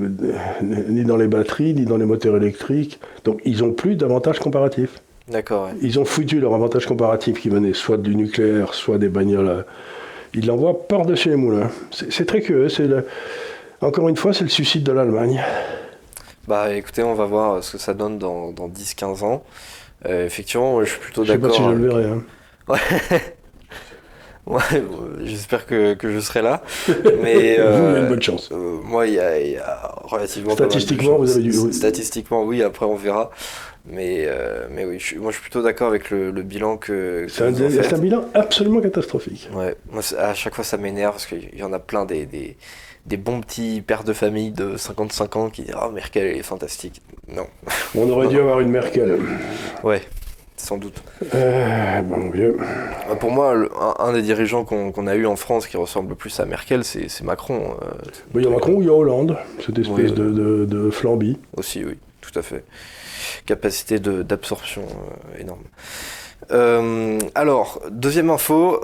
ni 0.89 1.05
dans 1.05 1.17
les 1.17 1.29
batteries, 1.29 1.75
ni 1.75 1.85
dans 1.85 1.97
les 1.97 2.07
moteurs 2.07 2.37
électriques. 2.37 2.99
Donc 3.25 3.41
ils 3.45 3.59
n'ont 3.59 3.73
plus 3.73 3.97
d'avantages 3.97 4.39
comparatifs. 4.39 5.01
D'accord. 5.29 5.71
Ils 5.81 5.99
ont 6.01 6.05
foutu 6.05 6.41
leur 6.41 6.55
avantage 6.55 6.87
comparatif 6.87 7.41
qui 7.41 7.49
venait 7.49 7.73
soit 7.75 7.97
du 7.97 8.15
nucléaire, 8.17 8.75
soit 8.75 8.99
des 8.99 9.09
bagnoles. 9.09 9.49
Euh, 9.49 9.63
ils 10.35 10.47
l'envoient 10.47 10.87
par-dessus 10.87 11.29
les 11.29 11.37
moulins. 11.37 11.71
C'est 11.91 12.27
très 12.27 12.41
curieux. 12.41 12.69
Le... 12.79 13.07
Encore 13.81 14.09
une 14.09 14.17
fois, 14.17 14.33
c'est 14.33 14.45
le 14.45 14.51
suicide 14.51 14.83
de 14.83 14.93
l'Allemagne. 14.93 15.43
Bah 16.49 16.75
écoutez, 16.75 17.03
on 17.03 17.15
va 17.15 17.27
voir 17.27 17.63
ce 17.63 17.73
que 17.73 17.79
ça 17.79 17.95
donne 17.95 18.19
dans, 18.19 18.51
dans 18.51 18.69
10-15 18.69 19.25
ans. 19.25 19.45
Euh, 20.07 20.27
effectivement, 20.27 20.83
je 20.83 20.91
suis 20.91 20.99
plutôt 20.99 21.25
d'accord. 21.25 21.51
Je 21.51 21.55
sais 21.55 21.63
pas 21.63 21.69
si 21.69 21.77
je 21.77 21.83
le 21.83 21.89
verrai. 21.89 22.05
Hein. 22.07 22.23
Ouais. 22.69 22.79
Ouais, 24.45 24.83
j'espère 25.23 25.67
que, 25.67 25.95
que, 25.95 26.11
je 26.11 26.19
serai 26.19 26.43
là. 26.43 26.65
Mais 27.23 27.61
euh, 27.61 27.77
vous, 27.77 27.85
avez 27.87 28.01
une 28.01 28.09
bonne 28.09 28.23
chance. 28.23 28.51
Euh, 28.51 28.81
moi, 28.83 29.07
il 29.07 29.13
y, 29.13 29.17
y, 29.17 29.57
a 29.57 29.95
relativement. 30.03 30.55
Statistiquement, 30.55 31.17
vous 31.17 31.31
avez 31.31 31.43
du. 31.43 31.53
Statistiquement, 31.73 32.43
oui. 32.43 32.61
Après, 32.61 32.85
on 32.85 32.97
verra. 32.97 33.31
Mais, 33.85 34.27
euh, 34.27 34.69
mais 34.71 34.85
oui, 34.85 35.03
moi, 35.17 35.33
je 35.33 35.37
suis 35.37 35.43
plutôt 35.43 35.63
d'accord 35.63 35.89
avec 35.89 36.11
le, 36.11 36.31
le, 36.31 36.43
bilan 36.43 36.77
que. 36.77 37.27
C'est 37.29 37.43
un, 37.43 37.49
un, 37.49 37.99
bilan 37.99 38.25
absolument 38.33 38.81
catastrophique. 38.81 39.49
Ouais. 39.53 39.75
Moi, 39.91 40.03
à 40.19 40.35
chaque 40.35 40.55
fois, 40.55 40.63
ça 40.63 40.77
m'énerve 40.77 41.13
parce 41.13 41.27
qu'il 41.27 41.57
y 41.57 41.65
en 41.65 41.73
a 41.73 41.81
plein 41.81 42.05
des, 42.05 42.25
des, 42.27 42.57
des, 43.07 43.17
bons 43.17 43.41
petits 43.41 43.83
pères 43.85 44.05
de 44.05 44.13
famille 44.13 44.53
de 44.53 44.77
55 44.77 45.37
ans 45.37 45.51
qui 45.51 45.63
disent 45.63 45.75
oh, 45.83 45.91
Merkel, 45.91 46.27
elle 46.27 46.37
est 46.37 46.43
fantastique. 46.43 47.03
Non. 47.29 47.47
On 47.97 48.09
aurait 48.09 48.29
dû 48.29 48.39
avoir 48.39 48.61
une 48.61 48.71
Merkel. 48.71 49.19
Ouais 49.83 50.03
sans 50.63 50.79
doute. 50.79 51.03
Euh, 51.35 52.03
bon 52.03 52.31
vieux. 52.31 52.57
Euh, 53.11 53.15
pour 53.17 53.31
moi, 53.31 53.55
un, 53.99 54.13
des 54.13 54.23
dirigeants 54.23 54.65
qu'on 54.65 55.07
a 55.07 55.15
eu 55.17 55.27
en 55.27 55.37
France 55.37 55.67
qui 55.67 55.77
ressemble 55.77 56.11
le 56.11 56.15
plus 56.15 56.39
à 56.41 56.45
Merkel, 56.45 56.85
c'est 56.85 57.23
Macron. 57.23 57.77
Euh, 57.83 57.87
il 58.35 58.43
y 58.43 58.47
a 58.47 58.51
Macron 58.51 58.75
ou 58.75 58.83
il 58.83 58.87
y 58.87 58.89
a 58.89 58.95
Hollande, 58.95 59.37
cette 59.65 59.79
espèce 59.79 60.15
de, 60.15 60.31
de, 60.31 60.65
de, 60.65 60.91
flambie. 60.91 61.39
Aussi, 61.57 61.85
oui, 61.85 61.99
tout 62.21 62.37
à 62.39 62.43
fait. 62.43 62.65
Capacité 63.47 63.99
d'absorption 63.99 64.83
énorme. 65.39 65.65
alors, 67.35 67.81
deuxième 67.91 68.31
info, 68.31 68.81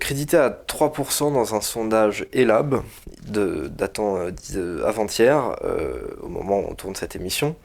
crédité 0.00 0.36
à 0.36 0.50
3% 0.50 1.32
dans 1.32 1.54
un 1.54 1.60
sondage 1.60 2.26
ELAB 2.32 2.82
datant 3.28 4.18
avant-hier, 4.84 5.56
au 6.22 6.28
moment 6.28 6.60
où 6.60 6.66
on 6.70 6.74
tourne 6.74 6.94
cette 6.94 7.16
émission. 7.16 7.56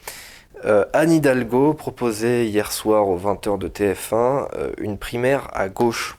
Euh, 0.65 0.85
Anne 0.93 1.11
Hidalgo 1.11 1.73
proposait 1.73 2.45
hier 2.45 2.71
soir 2.71 3.07
aux 3.07 3.17
20h 3.17 3.57
de 3.57 3.67
TF1 3.67 4.13
euh, 4.13 4.71
une 4.77 4.97
primaire 4.97 5.49
à 5.53 5.69
gauche. 5.69 6.17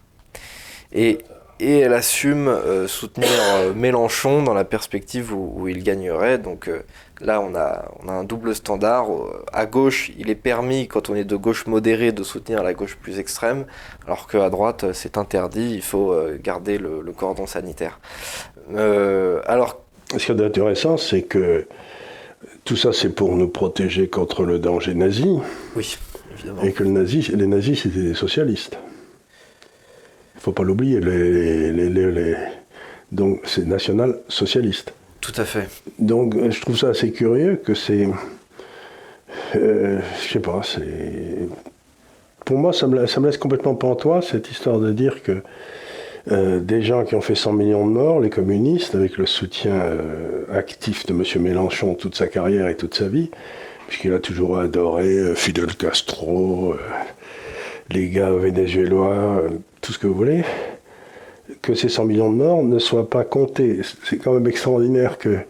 Et, 0.92 1.18
et 1.61 1.78
elle 1.78 1.94
assume 1.94 2.49
euh, 2.49 2.88
soutenir 2.88 3.28
Mélenchon 3.76 4.42
dans 4.42 4.54
la 4.54 4.64
perspective 4.64 5.32
où, 5.32 5.68
il 5.68 5.82
gagnerait. 5.85 6.38
Donc 6.38 6.68
là, 7.23 7.41
on 7.41 7.55
a, 7.55 7.91
on 8.02 8.09
a 8.09 8.12
un 8.12 8.25
double 8.25 8.55
standard. 8.55 9.07
À 9.52 9.67
gauche, 9.67 10.11
il 10.19 10.31
est 10.31 10.35
permis, 10.35 10.88
quand 10.88 11.11
on 11.11 11.14
est 11.14 11.25
de 11.25 11.37
gauche 11.37 11.67
modérée, 11.67 12.12
de 12.12 12.23
soutenir 12.23 12.62
la 12.62 12.75
gauche 12.75 12.97
plus 12.97 13.19
extrême, 13.19 13.64
alors 14.07 14.26
qu'à 14.26 14.50
droite, 14.50 14.93
c'est 14.93 15.17
interdit. 15.17 15.73
Il 15.75 15.83
faut 15.83 16.14
garder 16.43 16.79
le, 16.79 17.00
le, 17.00 17.12
cordon 17.12 17.47
sanitaire. 17.47 18.00
alors, 18.75 19.81
Ce 20.17 20.26
qui 20.26 20.33
est 20.33 20.41
intéressant, 20.41 20.97
c'est 20.97 21.23
que 21.23 21.67
tout 22.64 22.76
ça, 22.76 22.93
c'est 22.93 23.11
pour 23.11 23.35
nous 23.37 23.49
protéger 23.49 24.09
contre 24.09 24.45
le 24.45 24.59
danger 24.59 24.95
nazi. 24.95 25.38
Oui, 25.75 25.97
évidemment. 26.35 26.62
Et 26.62 26.73
que 26.73 26.85
le 26.85 26.91
nazi, 26.91 27.29
les 27.35 27.47
nazis, 27.47 27.83
c'était 27.83 28.02
des 28.02 28.14
socialistes. 28.14 28.79
Il 30.35 30.38
ne 30.38 30.41
faut 30.41 30.52
pas 30.52 30.62
l'oublier. 30.62 31.00
Les, 31.00 32.37
donc, 33.11 33.41
c'est 33.45 33.67
national-socialiste. 33.67 34.95
Tout 35.23 35.33
à 35.41 35.45
fait. 35.45 35.69
Donc, 36.00 36.35
je 36.50 36.61
trouve 36.61 36.76
ça 36.76 36.88
assez 36.88 37.12
curieux 37.12 37.55
que 37.55 37.75
c'est 37.75 38.09
euh, 39.55 40.00
Je 40.21 40.29
sais 40.29 40.41
pas, 40.41 40.61
c'est. 40.64 41.49
Pour 42.45 42.59
moi, 42.59 42.73
ça 42.73 42.88
me, 42.88 43.00
laisse 43.00 43.38
complètement 43.38 43.76
pantois, 43.76 44.21
cette 44.21 44.50
histoire 44.50 44.81
de 44.81 44.91
dire 44.91 45.23
que 45.23 45.43
euh, 46.33 46.59
des 46.59 46.83
gens 46.83 47.05
qui 47.05 47.14
ont 47.14 47.21
fait 47.21 47.37
100 47.37 47.52
millions 47.52 47.87
de 47.87 47.93
morts, 47.93 48.19
les 48.19 48.31
communistes, 48.31 48.97
avec 48.97 49.17
le 49.17 49.26
soutien 49.26 49.75
euh, 49.75 50.45
actif 50.52 51.07
de 51.07 51.12
M. 51.12 51.23
Mélenchon 51.41 51.95
toute 51.95 52.17
sa 52.17 52.26
carrière 52.26 52.67
et 52.67 52.76
toute 52.76 52.95
sa 52.97 53.07
vie, 53.07 53.31
puisqu'il 53.87 54.12
a 54.12 54.19
toujours 54.19 54.59
adoré 54.59 55.37
Fidel 55.37 55.76
Castro, 55.76 56.75
les 57.91 58.09
gars 58.09 58.33
vénézuélois, 58.33 59.45
tout 59.81 59.93
ce 59.93 60.00
que 60.00 60.09
vous 60.09 60.14
voulez, 60.14 60.43
que 61.62 61.75
ces 61.75 61.88
100 61.88 62.04
millions 62.04 62.31
de 62.31 62.37
morts 62.37 62.62
ne 62.62 62.78
soient 62.78 63.09
pas 63.09 63.25
comptés. 63.25 63.81
C'est 64.04 64.19
quand 64.19 64.35
même 64.35 64.47
extraordinaire 64.47 65.16
qu'il 65.19 65.45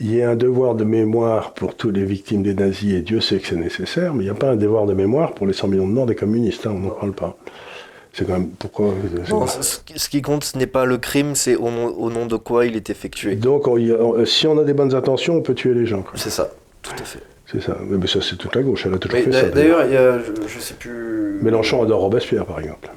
y 0.00 0.18
ait 0.18 0.24
un 0.24 0.36
devoir 0.36 0.74
de 0.74 0.84
mémoire 0.84 1.54
pour 1.54 1.74
toutes 1.74 1.96
les 1.96 2.04
victimes 2.04 2.42
des 2.42 2.54
nazis, 2.54 2.94
et 2.94 3.00
Dieu 3.00 3.20
sait 3.20 3.38
que 3.38 3.48
c'est 3.48 3.56
nécessaire, 3.56 4.14
mais 4.14 4.24
il 4.24 4.26
n'y 4.26 4.30
a 4.30 4.34
pas 4.34 4.50
un 4.50 4.56
devoir 4.56 4.86
de 4.86 4.92
mémoire 4.92 5.32
pour 5.32 5.46
les 5.46 5.54
100 5.54 5.68
millions 5.68 5.88
de 5.88 5.92
morts 5.92 6.06
des 6.06 6.14
communistes, 6.14 6.66
hein, 6.66 6.72
on 6.74 6.80
n'en 6.80 6.90
parle 6.90 7.12
pas. 7.12 7.36
C'est 8.12 8.26
quand 8.26 8.34
même 8.34 8.50
pourquoi. 8.50 8.94
Non, 9.28 9.44
ce 9.46 10.08
qui 10.08 10.22
compte, 10.22 10.44
ce 10.44 10.56
n'est 10.56 10.68
pas 10.68 10.84
le 10.84 10.98
crime, 10.98 11.34
c'est 11.34 11.56
au, 11.56 11.68
nom 11.70 12.26
de 12.26 12.36
quoi 12.36 12.64
il 12.64 12.76
est 12.76 12.88
effectué. 12.88 13.34
Donc, 13.34 13.64
si 14.24 14.46
on 14.46 14.56
a 14.56 14.62
des 14.62 14.72
bonnes 14.72 14.94
intentions, 14.94 15.34
on 15.34 15.42
peut 15.42 15.54
tuer 15.54 15.74
les 15.74 15.84
gens. 15.84 16.04
C'est 16.14 16.30
ça, 16.30 16.50
tout 16.82 16.92
à 16.92 17.04
fait. 17.04 17.18
C'est 17.50 17.60
ça. 17.60 17.76
Mais, 17.88 18.06
ça, 18.06 18.20
c'est 18.22 18.36
toute 18.36 18.54
la 18.54 18.62
gauche. 18.62 18.86
Elle 18.86 18.94
a 18.94 18.98
toujours 18.98 19.18
fait 19.18 19.32
ça. 19.32 19.48
D'ailleurs, 19.48 19.84
il 19.84 19.92
y 19.92 19.96
a, 19.96 20.18
je, 20.18 20.56
ne 20.56 20.60
sais 20.60 20.74
plus. 20.74 21.40
Mélenchon 21.42 21.82
adore 21.82 22.02
Robespierre, 22.02 22.46
par 22.46 22.60
exemple. 22.60 22.88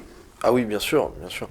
Ah 0.42 0.52
oui, 0.52 0.64
bien 0.64 0.78
sûr, 0.78 1.10
bien 1.20 1.28
sûr. 1.28 1.48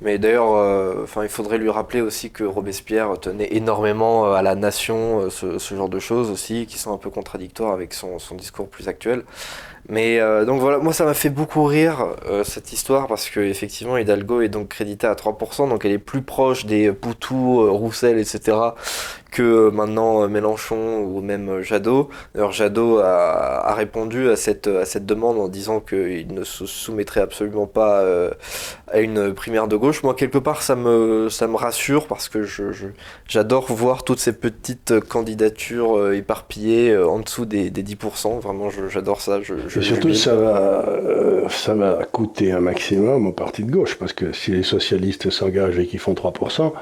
Mais 0.00 0.18
d'ailleurs, 0.18 0.54
euh, 0.54 1.06
il 1.22 1.28
faudrait 1.28 1.58
lui 1.58 1.70
rappeler 1.70 2.00
aussi 2.00 2.30
que 2.30 2.44
Robespierre 2.44 3.18
tenait 3.20 3.48
énormément 3.52 4.26
euh, 4.26 4.34
à 4.34 4.42
la 4.42 4.54
nation, 4.54 5.20
euh, 5.20 5.30
ce, 5.30 5.58
ce, 5.58 5.74
genre 5.74 5.88
de 5.88 5.98
choses 5.98 6.30
aussi, 6.30 6.66
qui 6.66 6.78
sont 6.78 6.92
un 6.92 6.98
peu 6.98 7.10
contradictoires 7.10 7.72
avec 7.72 7.94
son, 7.94 8.18
son 8.18 8.34
discours 8.34 8.68
plus 8.68 8.88
actuel. 8.88 9.24
Mais 9.90 10.18
donc 10.46 10.62
voilà, 10.62 10.78
moi 10.78 10.94
ça 10.94 11.04
m'a 11.04 11.12
fait 11.12 11.28
beaucoup 11.28 11.62
rire 11.64 12.06
cette 12.44 12.72
histoire 12.72 13.06
parce 13.06 13.28
que 13.28 13.40
effectivement 13.40 13.98
Hidalgo 13.98 14.40
est 14.40 14.48
donc 14.48 14.68
crédité 14.68 15.06
à 15.06 15.12
3%, 15.12 15.68
donc 15.68 15.84
elle 15.84 15.92
est 15.92 15.98
plus 15.98 16.22
proche 16.22 16.64
des 16.64 16.90
Poutou, 16.90 17.70
Roussel, 17.70 18.18
etc 18.18 18.56
que 19.34 19.68
maintenant 19.70 20.22
euh, 20.22 20.28
Mélenchon 20.28 21.00
ou 21.00 21.20
même 21.20 21.48
euh, 21.48 21.62
Jadot. 21.62 22.08
D'ailleurs, 22.34 22.52
Jadot 22.52 22.98
a, 22.98 23.74
répondu 23.74 24.30
à 24.30 24.36
cette, 24.36 24.68
à 24.68 24.84
cette 24.84 25.04
demande 25.04 25.38
en 25.38 25.48
disant 25.48 25.80
qu'il 25.80 26.32
ne 26.32 26.44
se 26.44 26.64
soumettrait 26.64 27.20
absolument 27.20 27.66
pas 27.66 28.00
euh, 28.00 28.30
à 28.90 29.00
une 29.00 29.34
primaire 29.34 29.66
de 29.66 29.76
gauche. 29.76 30.04
Moi, 30.04 30.14
quelque 30.14 30.38
part, 30.38 30.62
ça 30.62 30.76
me, 30.76 31.28
ça 31.28 31.48
me 31.48 31.56
rassure 31.56 32.06
parce 32.06 32.28
que 32.28 32.44
je, 32.44 32.64
j'adore 33.28 33.72
voir 33.72 34.04
toutes 34.04 34.20
ces 34.20 34.32
petites 34.32 35.00
candidatures 35.00 36.12
éparpillées 36.12 36.96
en 36.96 37.18
dessous 37.18 37.44
des, 37.44 37.70
des 37.70 37.82
10%. 37.82 38.38
Vraiment, 38.38 38.68
j'adore 38.88 39.20
ça. 39.20 39.40
Je, 39.42 39.54
Et 39.54 39.82
surtout, 39.82 40.14
ça 40.14 40.36
va, 40.36 41.48
ça 41.48 41.74
va 41.74 42.04
coûter 42.04 42.52
un 42.52 42.60
maximum 42.60 43.26
au 43.26 43.32
parti 43.32 43.64
de 43.64 43.72
gauche 43.72 43.96
parce 43.96 44.12
que 44.12 44.32
si 44.32 44.52
les 44.52 44.62
socialistes 44.62 45.30
s'engagent 45.30 45.80
et 45.80 45.86
qu'ils 45.86 45.98
font 45.98 46.14
3%, 46.14 46.72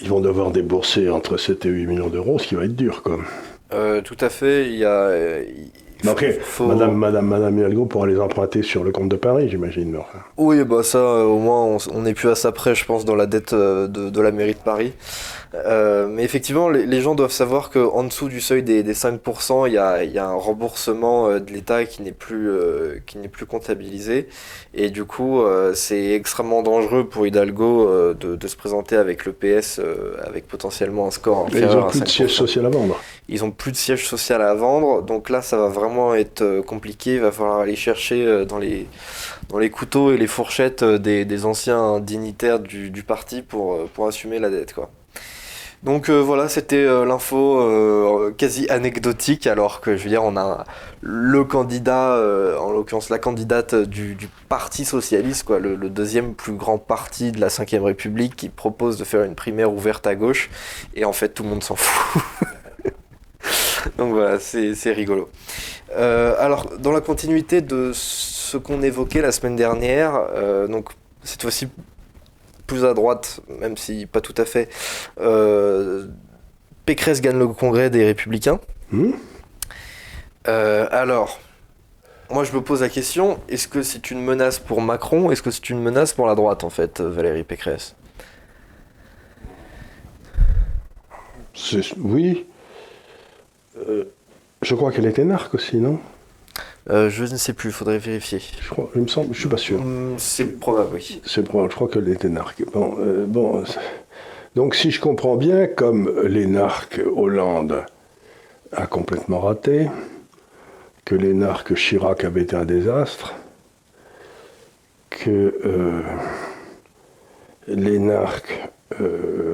ils 0.00 0.08
vont 0.08 0.20
devoir 0.20 0.50
débourser 0.50 1.10
entre 1.10 1.36
7 1.36 1.66
et 1.66 1.68
8 1.68 1.86
millions 1.86 2.08
d'euros, 2.08 2.38
ce 2.38 2.46
qui 2.46 2.54
va 2.54 2.64
être 2.64 2.76
dur, 2.76 3.02
quoi. 3.02 3.18
Euh, 3.72 4.00
tout 4.00 4.16
à 4.20 4.28
fait. 4.28 4.66
Il 4.66 4.76
y 4.76 4.84
a. 4.84 5.10
Madame, 6.02 6.94
Madame, 6.94 7.26
Madame 7.26 7.58
Hidalgo 7.58 7.84
pourra 7.84 8.06
les 8.06 8.18
emprunter 8.18 8.62
sur 8.62 8.84
le 8.84 8.90
compte 8.90 9.08
de 9.08 9.16
Paris, 9.16 9.48
j'imagine. 9.50 9.98
Oui, 10.38 10.64
bah 10.64 10.82
ça, 10.82 10.98
euh, 10.98 11.24
au 11.24 11.38
moins, 11.38 11.76
on 11.92 12.02
n'est 12.02 12.14
plus 12.14 12.30
à 12.30 12.34
ça 12.34 12.52
près, 12.52 12.74
je 12.74 12.84
pense, 12.84 13.04
dans 13.04 13.14
la 13.14 13.26
dette 13.26 13.52
euh, 13.52 13.86
de, 13.86 14.08
de 14.08 14.20
la 14.20 14.32
mairie 14.32 14.54
de 14.54 14.58
Paris. 14.58 14.92
Euh, 15.54 16.06
mais 16.08 16.22
effectivement, 16.22 16.68
les, 16.68 17.00
gens 17.00 17.14
doivent 17.14 17.32
savoir 17.32 17.70
qu'en 17.70 18.04
dessous 18.04 18.28
du 18.28 18.40
seuil 18.40 18.62
des, 18.62 18.82
5%, 18.84 19.66
il 19.66 19.72
y 19.72 19.78
a, 19.78 20.04
y 20.04 20.18
a, 20.18 20.26
un 20.26 20.34
remboursement 20.34 21.28
euh, 21.28 21.40
de 21.40 21.52
l'État 21.52 21.84
qui 21.86 22.02
n'est 22.02 22.12
plus, 22.12 22.48
euh, 22.48 23.00
qui 23.06 23.18
n'est 23.18 23.28
plus 23.28 23.46
comptabilisé. 23.46 24.28
Et 24.74 24.90
du 24.90 25.04
coup, 25.04 25.42
c'est 25.74 26.12
extrêmement 26.12 26.62
dangereux 26.62 27.08
pour 27.08 27.26
Hidalgo 27.26 28.14
de, 28.14 28.36
de, 28.36 28.48
se 28.48 28.56
présenter 28.56 28.96
avec 28.96 29.24
le 29.24 29.32
PS 29.32 29.80
avec 30.24 30.46
potentiellement 30.46 31.08
un 31.08 31.10
score 31.10 31.46
inférieur 31.46 31.70
ils 31.70 31.76
n'ont 31.76 31.90
plus 31.90 32.00
de 32.00 32.08
siège 32.08 32.34
social 32.34 32.66
à 32.66 32.70
vendre. 32.70 33.00
Ils 33.28 33.44
ont 33.44 33.50
plus 33.50 33.72
de 33.72 33.76
siège 33.76 34.06
social 34.06 34.42
à 34.42 34.54
vendre. 34.54 35.02
Donc 35.02 35.28
là, 35.28 35.42
ça 35.42 35.56
va 35.56 35.68
vraiment 35.68 36.14
être 36.14 36.60
compliqué. 36.60 37.14
Il 37.14 37.20
va 37.20 37.32
falloir 37.32 37.58
aller 37.58 37.76
chercher 37.76 38.44
dans 38.46 38.58
les 38.58 38.86
dans 39.48 39.58
les 39.58 39.70
couteaux 39.70 40.12
et 40.12 40.16
les 40.16 40.28
fourchettes 40.28 40.84
des, 40.84 41.24
des 41.24 41.44
anciens 41.44 41.98
dignitaires 41.98 42.60
du, 42.60 42.90
du 42.90 43.02
parti 43.02 43.42
pour, 43.42 43.88
pour 43.88 44.06
assumer 44.06 44.38
la 44.38 44.50
dette. 44.50 44.72
Quoi. 44.72 44.88
Donc 45.82 46.10
euh, 46.10 46.20
voilà, 46.20 46.50
c'était 46.50 46.76
euh, 46.76 47.06
l'info 47.06 47.58
euh, 47.58 48.34
quasi 48.36 48.68
anecdotique, 48.68 49.46
alors 49.46 49.80
que 49.80 49.96
je 49.96 50.04
veux 50.04 50.10
dire, 50.10 50.22
on 50.22 50.36
a 50.36 50.64
le 51.00 51.44
candidat, 51.44 52.22
en 52.60 52.70
l'occurrence 52.70 53.08
la 53.08 53.18
candidate 53.18 53.74
du, 53.74 54.16
Parti 54.50 54.84
socialiste, 54.84 55.44
quoi, 55.44 55.58
le, 55.58 55.76
deuxième 55.88 56.34
plus 56.34 56.52
grand 56.52 56.76
parti 56.76 57.32
de 57.32 57.40
la 57.40 57.48
Ve 57.48 57.82
République, 57.82 58.36
qui 58.36 58.48
propose 58.50 58.98
de 58.98 59.04
faire 59.04 59.22
une 59.22 59.34
primaire 59.34 59.72
ouverte 59.72 60.06
à 60.06 60.14
gauche, 60.14 60.50
et 60.94 61.04
en 61.04 61.12
fait 61.12 61.30
tout 61.30 61.44
le 61.44 61.48
monde 61.48 61.62
s'en 61.62 61.76
fout. 61.76 62.22
donc 63.96 64.12
voilà, 64.12 64.38
c'est 64.38 64.92
rigolo. 64.92 65.30
alors, 65.96 66.66
dans 66.78 66.92
la 66.92 67.00
continuité 67.00 67.62
de 67.62 67.92
ce 67.94 68.58
qu'on 68.58 68.82
évoquait 68.82 69.22
la 69.22 69.32
semaine 69.32 69.56
dernière, 69.56 70.20
donc 70.68 70.90
cette 71.24 71.40
fois-ci 71.40 71.68
plus 72.70 72.84
à 72.84 72.94
droite, 72.94 73.40
même 73.48 73.76
si 73.76 74.06
pas 74.06 74.20
tout 74.20 74.34
à 74.36 74.44
fait, 74.44 74.68
euh, 75.20 76.06
Pécresse 76.86 77.20
gagne 77.20 77.36
le 77.36 77.48
congrès 77.48 77.90
des 77.90 78.04
Républicains. 78.04 78.60
Hmm. 78.92 79.10
Euh, 80.46 80.86
alors, 80.92 81.40
moi 82.30 82.44
je 82.44 82.52
me 82.52 82.60
pose 82.60 82.82
la 82.82 82.88
question, 82.88 83.40
est-ce 83.48 83.66
que 83.66 83.82
c'est 83.82 84.12
une 84.12 84.22
menace 84.24 84.60
pour 84.60 84.80
Macron 84.80 85.32
Est-ce 85.32 85.42
que 85.42 85.50
c'est 85.50 85.68
une 85.68 85.82
menace 85.82 86.12
pour 86.12 86.28
la 86.28 86.36
droite 86.36 86.62
en 86.62 86.70
fait, 86.70 87.00
Valérie 87.00 87.42
Pécresse? 87.42 87.96
Oui. 91.98 92.46
Euh, 93.78 94.04
je 94.62 94.74
crois 94.76 94.92
qu'elle 94.92 95.06
était 95.06 95.24
narque 95.24 95.54
aussi, 95.54 95.78
non? 95.78 95.98
Euh, 96.88 97.10
je 97.10 97.24
ne 97.24 97.36
sais 97.36 97.52
plus, 97.52 97.68
il 97.68 97.72
faudrait 97.72 97.98
vérifier. 97.98 98.40
Je 98.60 98.68
crois, 98.68 98.90
il 98.94 99.02
me 99.02 99.06
semble, 99.06 99.34
je 99.34 99.40
suis 99.40 99.48
pas 99.48 99.58
sûr. 99.58 99.80
Hum, 99.80 100.14
c'est 100.16 100.58
probable, 100.58 100.90
oui. 100.94 101.20
C'est 101.26 101.42
probable, 101.42 101.70
je 101.70 101.76
crois 101.76 101.88
qu'elle 101.88 102.08
était 102.08 102.28
narque. 102.28 102.64
Bon, 102.72 102.96
euh, 102.98 103.26
bon, 103.26 103.62
donc 104.56 104.74
si 104.74 104.90
je 104.90 105.00
comprends 105.00 105.36
bien, 105.36 105.66
comme 105.66 106.10
les 106.24 106.46
narques 106.46 107.00
Hollande 107.14 107.84
a 108.72 108.86
complètement 108.86 109.40
raté, 109.40 109.88
que 111.04 111.14
les 111.14 111.34
narques 111.34 111.74
Chirac 111.74 112.24
avaient 112.24 112.42
été 112.42 112.56
un 112.56 112.64
désastre, 112.64 113.34
que 115.10 115.58
euh, 115.64 116.02
les 117.68 117.98
narques 117.98 118.68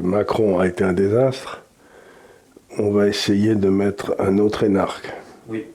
Macron 0.02 0.59
a 0.59 0.66
été 0.66 0.83
un 0.83 0.95
désastre, 0.95 1.62
on 2.78 2.90
va 2.90 3.06
essayer 3.06 3.54
de 3.54 3.68
mettre 3.68 4.14
un 4.18 4.38
autre 4.38 4.64
énarque. 4.64 5.12
Oui. 5.49 5.66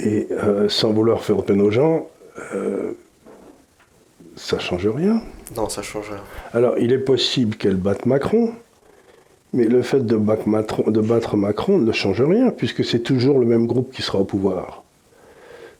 Et 0.00 0.28
euh, 0.30 0.68
sans 0.68 0.92
vouloir 0.92 1.22
faire 1.22 1.42
peine 1.42 1.60
aux 1.60 1.70
gens, 1.70 2.08
euh, 2.54 2.92
ça 4.36 4.58
change 4.58 4.86
rien. 4.86 5.20
Non, 5.56 5.68
ça 5.68 5.82
change 5.82 6.10
rien. 6.10 6.22
Alors, 6.52 6.78
il 6.78 6.92
est 6.92 6.98
possible 6.98 7.56
qu'elle 7.56 7.76
batte 7.76 8.06
Macron, 8.06 8.52
mais 9.52 9.64
le 9.64 9.82
fait 9.82 10.04
de 10.04 10.16
battre, 10.16 10.48
Macron, 10.48 10.90
de 10.90 11.00
battre 11.00 11.36
Macron 11.36 11.78
ne 11.78 11.92
change 11.92 12.22
rien, 12.22 12.50
puisque 12.50 12.84
c'est 12.84 13.00
toujours 13.00 13.38
le 13.38 13.46
même 13.46 13.66
groupe 13.66 13.92
qui 13.92 14.02
sera 14.02 14.18
au 14.20 14.24
pouvoir. 14.24 14.84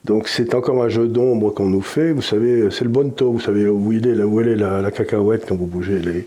Donc 0.05 0.27
c'est 0.27 0.53
encore 0.53 0.81
un 0.81 0.89
jeu 0.89 1.07
d'ombre 1.07 1.51
qu'on 1.51 1.67
nous 1.67 1.81
fait. 1.81 2.13
Vous 2.13 2.21
savez, 2.21 2.71
c'est 2.71 2.85
le 2.85 2.89
bon 2.89 3.11
taux, 3.11 3.33
vous 3.33 3.39
savez 3.39 3.67
où 3.67 3.91
il 3.91 4.07
est, 4.07 4.15
là 4.15 4.25
où 4.25 4.39
elle 4.39 4.47
est 4.47 4.55
la, 4.55 4.81
la 4.81 4.91
cacahuète 4.91 5.45
quand 5.47 5.55
vous 5.55 5.65
bougez 5.65 5.99
les, 5.99 6.25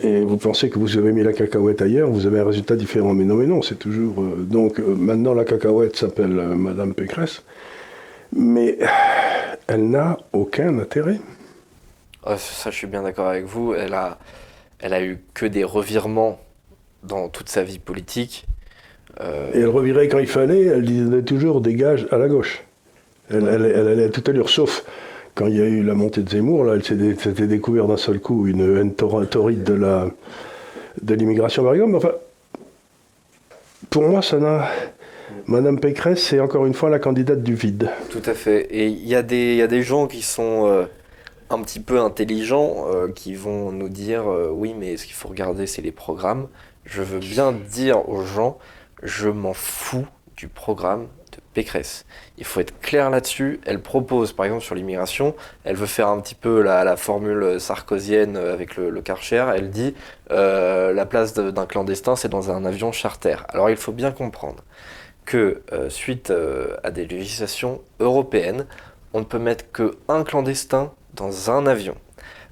et 0.00 0.24
vous 0.24 0.36
pensez 0.36 0.70
que 0.70 0.78
vous 0.78 0.96
avez 0.96 1.12
mis 1.12 1.22
la 1.22 1.32
cacahuète 1.32 1.82
ailleurs, 1.82 2.08
vous 2.08 2.26
avez 2.26 2.40
un 2.40 2.46
résultat 2.46 2.76
différent. 2.76 3.14
Mais 3.14 3.24
non, 3.24 3.34
mais 3.34 3.46
non, 3.46 3.62
c'est 3.62 3.78
toujours. 3.78 4.22
Euh, 4.22 4.36
donc 4.38 4.78
euh, 4.78 4.94
maintenant, 4.94 5.34
la 5.34 5.44
cacahuète 5.44 5.96
s'appelle 5.96 6.38
euh, 6.38 6.54
Madame 6.54 6.94
Pécresse, 6.94 7.42
mais 8.34 8.78
elle 9.66 9.90
n'a 9.90 10.18
aucun 10.32 10.78
intérêt. 10.78 11.20
Ah, 12.24 12.38
ça, 12.38 12.70
je 12.70 12.76
suis 12.76 12.86
bien 12.86 13.02
d'accord 13.02 13.28
avec 13.28 13.44
vous. 13.44 13.74
Elle 13.74 13.94
a, 13.94 14.18
elle 14.78 14.94
a 14.94 15.02
eu 15.02 15.18
que 15.34 15.44
des 15.44 15.64
revirements 15.64 16.40
dans 17.02 17.28
toute 17.28 17.48
sa 17.48 17.62
vie 17.62 17.78
politique. 17.78 18.46
Et 19.54 19.58
elle 19.60 19.68
revirait 19.68 20.08
quand 20.08 20.20
il 20.20 20.26
fallait, 20.26 20.62
elle 20.62 20.84
disait 20.84 21.22
toujours 21.22 21.60
dégage 21.60 22.08
à 22.10 22.16
la 22.16 22.28
gauche. 22.28 22.64
Elle, 23.30 23.46
elle, 23.46 23.66
elle 23.66 23.86
allait 23.86 24.04
à 24.04 24.08
toute 24.08 24.26
allure, 24.28 24.48
sauf 24.48 24.84
quand 25.34 25.46
il 25.46 25.56
y 25.56 25.62
a 25.62 25.66
eu 25.66 25.82
la 25.82 25.94
montée 25.94 26.22
de 26.22 26.28
Zemmour, 26.28 26.64
là, 26.64 26.74
elle 26.74 26.84
s'était 26.84 27.46
découvert 27.46 27.86
d'un 27.86 27.96
seul 27.96 28.20
coup 28.20 28.46
une 28.46 28.78
haine 28.78 28.94
torride 28.94 29.62
de 29.64 29.74
la 29.74 30.08
de 31.00 31.14
l'immigration, 31.14 31.64
par. 31.64 31.74
Enfin, 31.94 32.12
pour 33.90 34.02
moi, 34.02 34.22
ça 34.22 34.38
n'a. 34.38 34.68
Madame 35.46 35.80
Pécresse, 35.80 36.22
c'est 36.22 36.40
encore 36.40 36.66
une 36.66 36.74
fois 36.74 36.90
la 36.90 36.98
candidate 36.98 37.42
du 37.42 37.54
vide. 37.54 37.90
Tout 38.10 38.22
à 38.26 38.34
fait. 38.34 38.66
Et 38.70 38.86
il 38.86 38.98
y, 38.98 39.08
y 39.08 39.14
a 39.14 39.22
des 39.22 39.82
gens 39.82 40.06
qui 40.06 40.22
sont 40.22 40.66
euh, 40.66 40.84
un 41.50 41.60
petit 41.62 41.80
peu 41.80 42.00
intelligents, 42.00 42.86
euh, 42.92 43.08
qui 43.08 43.34
vont 43.34 43.72
nous 43.72 43.88
dire 43.88 44.30
euh, 44.30 44.50
oui, 44.52 44.74
mais 44.78 44.96
ce 44.96 45.04
qu'il 45.04 45.14
faut 45.14 45.28
regarder, 45.28 45.66
c'est 45.66 45.82
les 45.82 45.92
programmes. 45.92 46.48
Je 46.84 47.02
veux 47.02 47.18
bien 47.18 47.52
dire 47.52 48.08
aux 48.08 48.24
gens, 48.24 48.58
je 49.02 49.28
m'en 49.28 49.54
fous 49.54 50.06
du 50.36 50.48
programme 50.48 51.06
Pécresse. 51.54 52.04
Il 52.38 52.44
faut 52.44 52.60
être 52.60 52.78
clair 52.80 53.10
là-dessus. 53.10 53.60
Elle 53.66 53.80
propose, 53.80 54.32
par 54.32 54.46
exemple, 54.46 54.64
sur 54.64 54.74
l'immigration, 54.74 55.34
elle 55.64 55.76
veut 55.76 55.86
faire 55.86 56.08
un 56.08 56.20
petit 56.20 56.34
peu 56.34 56.62
la, 56.62 56.96
formule 56.96 57.60
sarkozienne 57.60 58.36
avec 58.36 58.76
le, 58.76 58.90
le. 58.90 59.02
Elle 59.54 59.70
dit 59.70 59.94
euh, 60.30 60.92
la 60.92 61.06
place 61.06 61.34
d'un 61.34 61.66
clandestin, 61.66 62.16
c'est 62.16 62.28
dans 62.28 62.50
un 62.50 62.64
avion 62.64 62.92
charter. 62.92 63.36
Alors 63.48 63.70
il 63.70 63.76
faut 63.76 63.92
bien 63.92 64.12
comprendre 64.12 64.62
que 65.24 65.62
euh, 65.72 65.88
suite 65.90 66.30
euh, 66.30 66.76
à 66.82 66.90
des 66.90 67.06
législations 67.06 67.80
européennes, 68.00 68.66
on 69.12 69.20
ne 69.20 69.24
peut 69.24 69.38
mettre 69.38 69.64
qu'un 69.72 70.24
clandestin 70.24 70.92
dans 71.14 71.50
un 71.50 71.66
avion. 71.66 71.94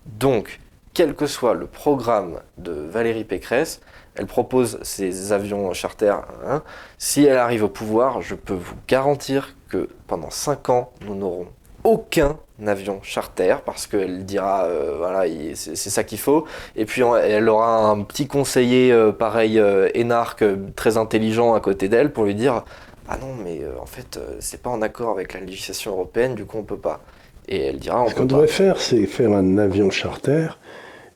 Donc, 0.06 0.60
quel 0.92 1.14
que 1.14 1.26
soit 1.26 1.54
le 1.54 1.66
programme 1.66 2.40
de 2.58 2.72
Valérie 2.72 3.25
Pécresse, 3.25 3.80
elle 4.14 4.26
propose 4.26 4.79
ces 4.83 5.33
avions 5.33 5.73
charter. 5.73 6.17
Hein. 6.47 6.62
si 6.99 7.25
elle 7.25 7.38
arrive 7.38 7.64
au 7.64 7.69
pouvoir, 7.69 8.21
je 8.23 8.35
peux 8.35 8.55
vous 8.55 8.75
garantir 8.88 9.55
que 9.69 9.88
pendant 10.07 10.31
5 10.31 10.69
ans, 10.69 10.93
nous 11.07 11.14
n'aurons 11.14 11.47
aucun 11.85 12.37
avion 12.67 13.00
charter 13.02 13.57
parce 13.64 13.87
qu'elle 13.87 14.25
dira 14.25 14.64
euh, 14.64 14.97
voilà 14.99 15.25
c'est 15.55 15.76
ça 15.76 16.05
qu'il 16.05 16.19
faut 16.19 16.45
et 16.76 16.85
puis 16.85 17.02
elle 17.02 17.49
aura 17.49 17.88
un 17.88 18.02
petit 18.02 18.26
conseiller 18.26 18.93
euh, 18.93 19.12
pareil 19.12 19.59
euh, 19.59 19.88
énarque 19.95 20.45
très 20.76 20.99
intelligent 20.99 21.55
à 21.55 21.61
côté 21.61 21.88
d'elle 21.88 22.12
pour 22.12 22.25
lui 22.25 22.35
dire 22.35 22.64
ah 23.09 23.17
non 23.17 23.35
mais 23.43 23.62
en 23.81 23.87
fait 23.87 24.21
c'est 24.40 24.61
pas 24.61 24.69
en 24.71 24.83
accord 24.83 25.11
avec 25.11 25.33
la 25.33 25.40
législation 25.40 25.93
européenne 25.93 26.35
du 26.35 26.45
coup 26.45 26.59
on 26.59 26.64
peut 26.64 26.76
pas 26.76 27.00
et 27.49 27.62
elle 27.62 27.79
dira 27.79 28.02
on 28.02 28.09
ce 28.09 28.14
qu'on 28.14 28.26
devrait 28.26 28.47
faire 28.47 28.79
c'est 28.79 29.07
faire 29.07 29.31
un 29.31 29.57
avion 29.57 29.90
charter 29.90 30.49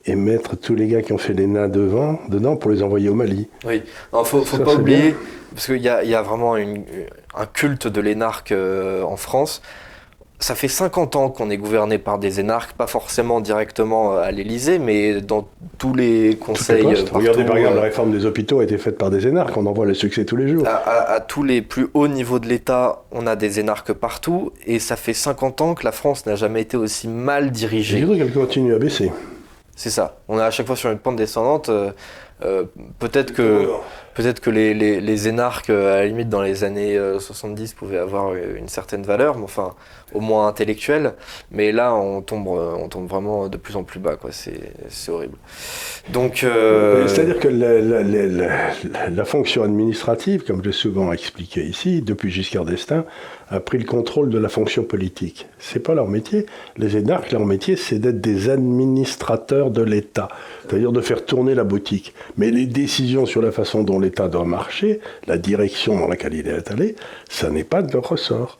et 0.05 0.15
mettre 0.15 0.55
tous 0.55 0.75
les 0.75 0.87
gars 0.87 1.01
qui 1.01 1.13
ont 1.13 1.17
fait 1.17 1.33
l'ENA 1.33 1.67
devant, 1.67 2.19
dedans 2.29 2.55
pour 2.55 2.71
les 2.71 2.83
envoyer 2.83 3.09
au 3.09 3.15
Mali. 3.15 3.47
Oui, 3.65 3.81
il 3.85 4.25
faut, 4.25 4.41
faut 4.43 4.63
pas 4.63 4.75
oublier, 4.75 5.15
parce 5.53 5.65
qu'il 5.65 5.77
y, 5.77 5.83
y 5.83 6.15
a, 6.15 6.21
vraiment 6.21 6.55
un 6.55 7.45
culte 7.53 7.87
de 7.87 8.01
l'énarque 8.01 8.53
en 8.53 9.17
France 9.17 9.61
ça 10.39 10.53
fait 10.53 10.67
50 10.67 11.15
ans 11.15 11.29
qu'on 11.29 11.49
est 11.49 11.57
gouverné 11.57 11.97
par 11.97 12.19
des 12.19 12.39
énarques, 12.39 12.73
pas 12.73 12.87
forcément 12.87 13.39
directement 13.39 14.13
euh, 14.13 14.21
à 14.21 14.31
l'Élysée, 14.31 14.79
mais 14.79 15.21
dans 15.21 15.47
tous 15.77 15.93
les 15.93 16.35
conseils. 16.35 16.85
Euh, 16.85 17.03
Regardez 17.11 17.45
par 17.45 17.57
exemple, 17.57 17.75
la 17.75 17.81
euh, 17.81 17.85
réforme 17.85 18.11
des 18.11 18.25
hôpitaux 18.25 18.59
a 18.59 18.63
été 18.63 18.77
faite 18.77 18.97
par 18.97 19.09
des 19.09 19.27
énarques, 19.27 19.55
on 19.55 19.65
en 19.65 19.71
voit 19.71 19.85
le 19.85 19.93
succès 19.93 20.25
tous 20.25 20.35
les 20.35 20.47
jours. 20.47 20.65
À, 20.67 21.19
tous 21.21 21.43
les 21.43 21.61
plus 21.61 21.87
hauts 21.93 22.07
niveaux 22.07 22.39
de 22.39 22.47
l'État, 22.47 23.03
on 23.11 23.27
a 23.27 23.35
des 23.35 23.59
énarques 23.59 23.93
partout, 23.93 24.51
et 24.65 24.79
ça 24.79 24.95
fait 24.95 25.13
50 25.13 25.61
ans 25.61 25.73
que 25.73 25.85
la 25.85 25.91
France 25.91 26.25
n'a 26.25 26.35
jamais 26.35 26.61
été 26.61 26.75
aussi 26.75 27.07
mal 27.07 27.51
dirigée. 27.51 28.05
Qu'elle 28.05 28.33
continue 28.33 28.73
à 28.73 28.79
baisser. 28.79 29.11
C'est 29.75 29.89
ça. 29.89 30.17
On 30.27 30.39
est 30.39 30.43
à 30.43 30.51
chaque 30.51 30.67
fois 30.67 30.75
sur 30.75 30.89
une 30.89 30.99
pente 30.99 31.17
descendante. 31.17 31.69
peut-être 32.99 33.33
que 33.33 33.69
Peut-être 34.15 34.39
que 34.39 34.49
les, 34.49 34.73
les, 34.73 35.27
énarques, 35.27 35.69
euh, 35.69 35.93
à 35.93 35.97
la 35.97 36.05
limite, 36.05 36.29
dans 36.29 36.41
les 36.41 36.63
années 36.63 36.97
70, 37.19 37.71
euh, 37.73 37.75
pouvaient 37.77 37.97
avoir 37.97 38.33
une 38.33 38.69
certaine 38.69 39.03
valeur, 39.03 39.37
mais 39.37 39.43
enfin, 39.43 39.73
au 40.13 40.21
moins 40.21 40.47
intellectuelle. 40.47 41.15
Mais 41.51 41.73
là, 41.73 41.93
on 41.93 42.21
tombe, 42.21 42.47
euh, 42.47 42.75
on 42.79 42.87
tombe 42.87 43.09
vraiment 43.09 43.49
de 43.49 43.57
plus 43.57 43.75
en 43.75 43.83
plus 43.83 43.99
bas, 43.99 44.15
quoi. 44.15 44.29
C'est 44.31 45.11
horrible. 45.11 45.37
Donc. 46.13 46.45
C'est-à-dire 47.07 47.39
que 47.39 47.49
la, 47.49 49.09
la, 49.09 49.25
fonction 49.25 49.63
administrative, 49.63 50.45
comme 50.45 50.63
j'ai 50.63 50.71
souvent 50.71 51.11
expliqué 51.11 51.65
ici, 51.65 52.01
depuis 52.01 52.31
Giscard 52.31 52.63
d'Estaing, 52.63 53.03
a 53.49 53.59
pris 53.59 53.77
le 53.77 53.85
contrôle 53.85 54.29
de 54.29 54.37
la 54.37 54.49
fonction 54.49 54.83
politique. 54.83 55.47
C'est 55.59 55.79
pas 55.79 55.93
leur 55.93 56.07
métier. 56.07 56.45
Les 56.77 56.97
énarques, 56.97 57.31
leur 57.31 57.45
métier, 57.45 57.75
c'est 57.75 57.99
d'être 57.99 58.21
des 58.21 58.49
administrateurs 58.49 59.71
de 59.71 59.83
l'État, 59.83 60.29
c'est-à-dire 60.63 60.91
de 60.91 61.01
faire 61.01 61.25
tourner 61.25 61.55
la 61.55 61.63
boutique. 61.63 62.13
Mais 62.37 62.51
les 62.51 62.65
décisions 62.65 63.25
sur 63.25 63.41
la 63.41 63.51
façon 63.51 63.83
dont 63.83 63.99
l'État 63.99 64.27
doit 64.27 64.45
marcher, 64.45 64.99
la 65.27 65.37
direction 65.37 65.99
dans 65.99 66.07
laquelle 66.07 66.33
il 66.33 66.47
est 66.47 66.71
allé, 66.71 66.95
ça 67.29 67.49
n'est 67.49 67.63
pas 67.63 67.81
de 67.81 67.91
leur 67.93 68.07
ressort. 68.07 68.59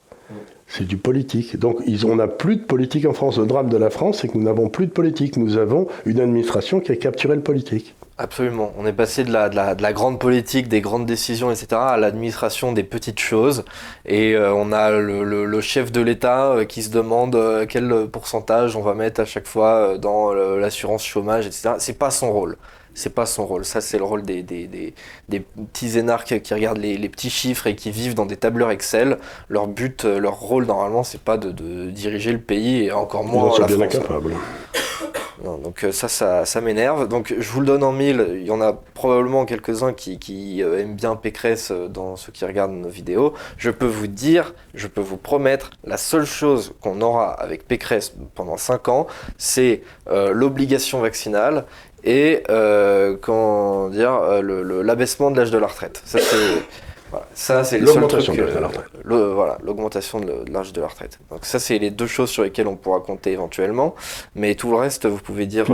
C'est 0.67 0.87
du 0.87 0.97
politique. 0.97 1.57
Donc 1.57 1.77
ils, 1.85 2.05
on 2.05 2.15
n'a 2.15 2.27
plus 2.27 2.55
de 2.55 2.63
politique 2.63 3.05
en 3.05 3.13
France. 3.13 3.37
Le 3.37 3.45
drame 3.45 3.69
de 3.69 3.77
la 3.77 3.89
France, 3.91 4.19
c'est 4.21 4.27
que 4.27 4.37
nous 4.37 4.43
n'avons 4.43 4.69
plus 4.69 4.87
de 4.87 4.91
politique. 4.91 5.37
Nous 5.37 5.57
avons 5.57 5.87
une 6.05 6.19
administration 6.19 6.79
qui 6.79 6.91
a 6.91 6.95
capturé 6.95 7.35
le 7.35 7.41
politique. 7.41 7.93
Absolument. 8.17 8.71
On 8.77 8.85
est 8.85 8.93
passé 8.93 9.25
de 9.25 9.31
la, 9.33 9.49
de 9.49 9.81
la, 9.81 9.93
grande 9.93 10.19
politique, 10.19 10.69
des 10.69 10.79
grandes 10.79 11.05
décisions, 11.05 11.51
etc., 11.51 11.67
à 11.73 11.97
l'administration 11.97 12.71
des 12.71 12.83
petites 12.83 13.19
choses. 13.19 13.65
Et 14.05 14.35
euh, 14.35 14.53
on 14.53 14.71
a 14.71 14.91
le, 14.91 15.61
chef 15.61 15.91
de 15.91 15.99
l'État 15.99 16.51
euh, 16.51 16.65
qui 16.65 16.81
se 16.81 16.89
demande 16.89 17.35
euh, 17.35 17.65
quel 17.67 18.07
pourcentage 18.07 18.77
on 18.77 18.81
va 18.81 18.93
mettre 18.93 19.19
à 19.19 19.25
chaque 19.25 19.47
fois 19.47 19.97
dans 19.97 20.33
l'assurance 20.33 21.03
chômage, 21.03 21.45
etc. 21.45 21.71
C'est 21.79 21.99
pas 21.99 22.11
son 22.11 22.31
rôle 22.31 22.57
c'est 22.97 23.13
pas 23.13 23.25
son 23.25 23.45
rôle. 23.45 23.65
Ça, 23.65 23.81
c'est 23.81 23.97
le 23.97 24.05
rôle 24.05 24.21
des, 24.21 24.41
des, 24.41 24.69
des, 25.27 25.39
petits 25.41 25.99
énarques 25.99 26.39
qui 26.39 26.53
regardent 26.53 26.77
les, 26.77 26.95
les, 26.95 27.09
petits 27.09 27.29
chiffres 27.29 27.67
et 27.67 27.75
qui 27.75 27.91
vivent 27.91 28.13
dans 28.13 28.25
des 28.25 28.37
tableurs 28.37 28.71
Excel. 28.71 29.17
Leur 29.49 29.67
but, 29.67 30.05
leur 30.05 30.39
rôle, 30.39 30.65
normalement, 30.65 31.03
c'est 31.03 31.19
pas 31.19 31.35
de, 31.35 31.51
de, 31.51 31.89
diriger 31.89 32.31
le 32.31 32.39
pays 32.39 32.85
et 32.85 32.93
encore 32.93 33.25
moins 33.25 33.51
Ils 33.57 33.59
la 33.59 33.67
bien 33.67 33.81
incapables. 33.81 34.31
Donc 35.43 35.83
euh, 35.83 35.91
ça, 35.91 36.07
ça, 36.07 36.45
ça 36.45 36.61
m'énerve. 36.61 37.07
Donc 37.07 37.33
je 37.37 37.49
vous 37.49 37.59
le 37.59 37.67
donne 37.67 37.83
en 37.83 37.91
mille. 37.91 38.25
Il 38.33 38.45
y 38.45 38.51
en 38.51 38.61
a 38.61 38.73
probablement 38.73 39.45
quelques-uns 39.45 39.93
qui, 39.93 40.19
qui 40.19 40.63
euh, 40.63 40.79
aiment 40.79 40.95
bien 40.95 41.15
Pécresse 41.15 41.71
dans 41.71 42.15
ceux 42.15 42.31
qui 42.31 42.45
regardent 42.45 42.73
nos 42.73 42.89
vidéos. 42.89 43.33
Je 43.57 43.71
peux 43.71 43.85
vous 43.85 44.07
dire, 44.07 44.53
je 44.73 44.87
peux 44.87 45.01
vous 45.01 45.17
promettre, 45.17 45.71
la 45.83 45.97
seule 45.97 46.25
chose 46.25 46.73
qu'on 46.81 47.01
aura 47.01 47.33
avec 47.33 47.67
Pécresse 47.67 48.13
pendant 48.35 48.57
5 48.57 48.89
ans, 48.89 49.07
c'est 49.37 49.81
l'obligation 50.07 50.99
vaccinale 50.99 51.65
et 52.05 52.43
euh, 52.49 53.17
comment 53.19 53.89
dire 53.89 54.13
euh, 54.13 54.83
l'abaissement 54.83 55.31
de 55.31 55.37
l'âge 55.37 55.51
de 55.51 55.57
la 55.57 55.67
retraite. 55.67 56.01
Ça 56.05 56.19
c'est 56.19 56.63
voilà, 57.11 57.27
ça 57.33 57.63
c'est 57.63 57.77
le 57.77 57.87
seul 57.87 58.07
truc. 58.07 58.29
Euh, 58.29 59.33
voilà, 59.33 59.57
l'augmentation 59.63 60.19
de 60.19 60.43
l'âge 60.51 60.73
de 60.73 60.81
la 60.81 60.87
retraite. 60.87 61.19
Donc 61.29 61.45
ça 61.45 61.59
c'est 61.59 61.77
les 61.77 61.91
deux 61.91 62.07
choses 62.07 62.29
sur 62.29 62.43
lesquelles 62.43 62.67
on 62.67 62.75
pourra 62.75 62.99
compter 62.99 63.31
éventuellement, 63.31 63.95
mais 64.35 64.55
tout 64.55 64.71
le 64.71 64.77
reste 64.77 65.05
vous 65.05 65.19
pouvez 65.19 65.45
dire. 65.45 65.65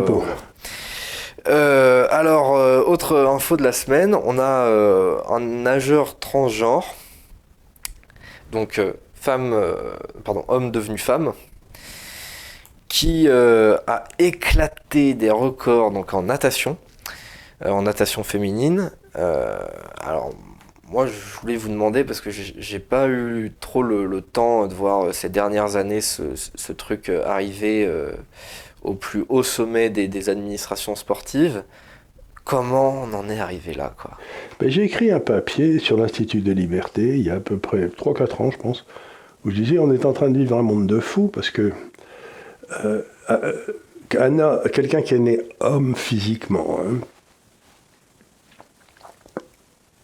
Euh, 1.48 2.08
alors 2.12 2.52
autre 2.88 3.18
info 3.18 3.58
de 3.58 3.64
la 3.64 3.72
semaine, 3.72 4.16
on 4.16 4.38
a 4.40 5.24
un 5.30 5.40
nageur 5.40 6.20
transgenre, 6.20 6.96
donc 8.52 8.82
femme, 9.16 9.56
pardon, 10.24 10.46
homme 10.48 10.72
devenu 10.72 10.98
femme 10.98 11.34
qui 12.92 13.30
euh, 13.30 13.78
a 13.88 14.04
éclaté 14.20 15.14
des 15.14 15.32
records 15.32 15.92
donc 15.92 16.14
en 16.14 16.24
natation, 16.24 16.78
euh, 17.66 17.70
en 17.70 17.84
natation 17.84 18.22
féminine. 18.26 18.92
Euh, 19.16 19.66
alors 20.02 20.32
moi 20.92 21.08
je 21.08 21.40
voulais 21.40 21.56
vous 21.56 21.70
demander 21.70 22.04
parce 22.04 22.22
que 22.22 22.30
j'ai 22.30 22.80
pas 22.80 23.08
eu 23.08 23.52
trop 23.60 23.82
le, 23.82 24.22
temps 24.22 24.68
de 24.68 24.74
voir 24.74 25.14
ces 25.14 25.30
dernières 25.30 25.78
années 25.78 26.02
ce, 26.02 26.72
truc 26.74 27.10
arriver 27.10 27.90
au 28.84 28.94
plus 28.94 29.24
haut 29.30 29.44
sommet 29.44 29.90
des, 29.90 30.30
administrations 30.30 30.96
sportives. 30.96 31.64
Comment 32.44 33.04
on 33.04 33.14
en 33.14 33.30
est 33.30 33.40
arrivé 33.40 33.74
là 33.74 33.94
quoi? 34.02 34.18
Ben, 34.60 34.70
J'ai 34.70 34.84
écrit 34.84 35.12
un 35.12 35.20
papier 35.20 35.80
sur 35.80 35.96
l'Institut 35.96 36.42
de 36.42 36.52
liberté 36.52 37.18
il 37.18 37.22
y 37.22 37.30
a 37.30 37.36
à 37.36 37.40
peu 37.40 37.58
près 37.58 37.86
3-4 37.86 38.42
ans 38.42 38.52
je 38.52 38.58
pense, 38.58 38.86
où 39.46 39.52
je 39.52 39.56
disais 39.56 39.80
on 39.80 39.92
est 39.92 40.06
en 40.06 40.14
train 40.14 40.30
de 40.30 40.38
vivre 40.38 40.58
un 40.58 40.64
monde 40.64 40.88
de 40.88 41.00
fous 41.00 41.28
parce 41.28 41.52
que 41.52 41.72
euh, 42.84 43.02
euh, 43.30 43.54
quelqu'un 44.10 45.02
qui 45.02 45.16
est 45.16 45.20
né 45.20 45.40
homme 45.60 45.96
physiquement, 45.96 46.80
hein, 46.80 47.00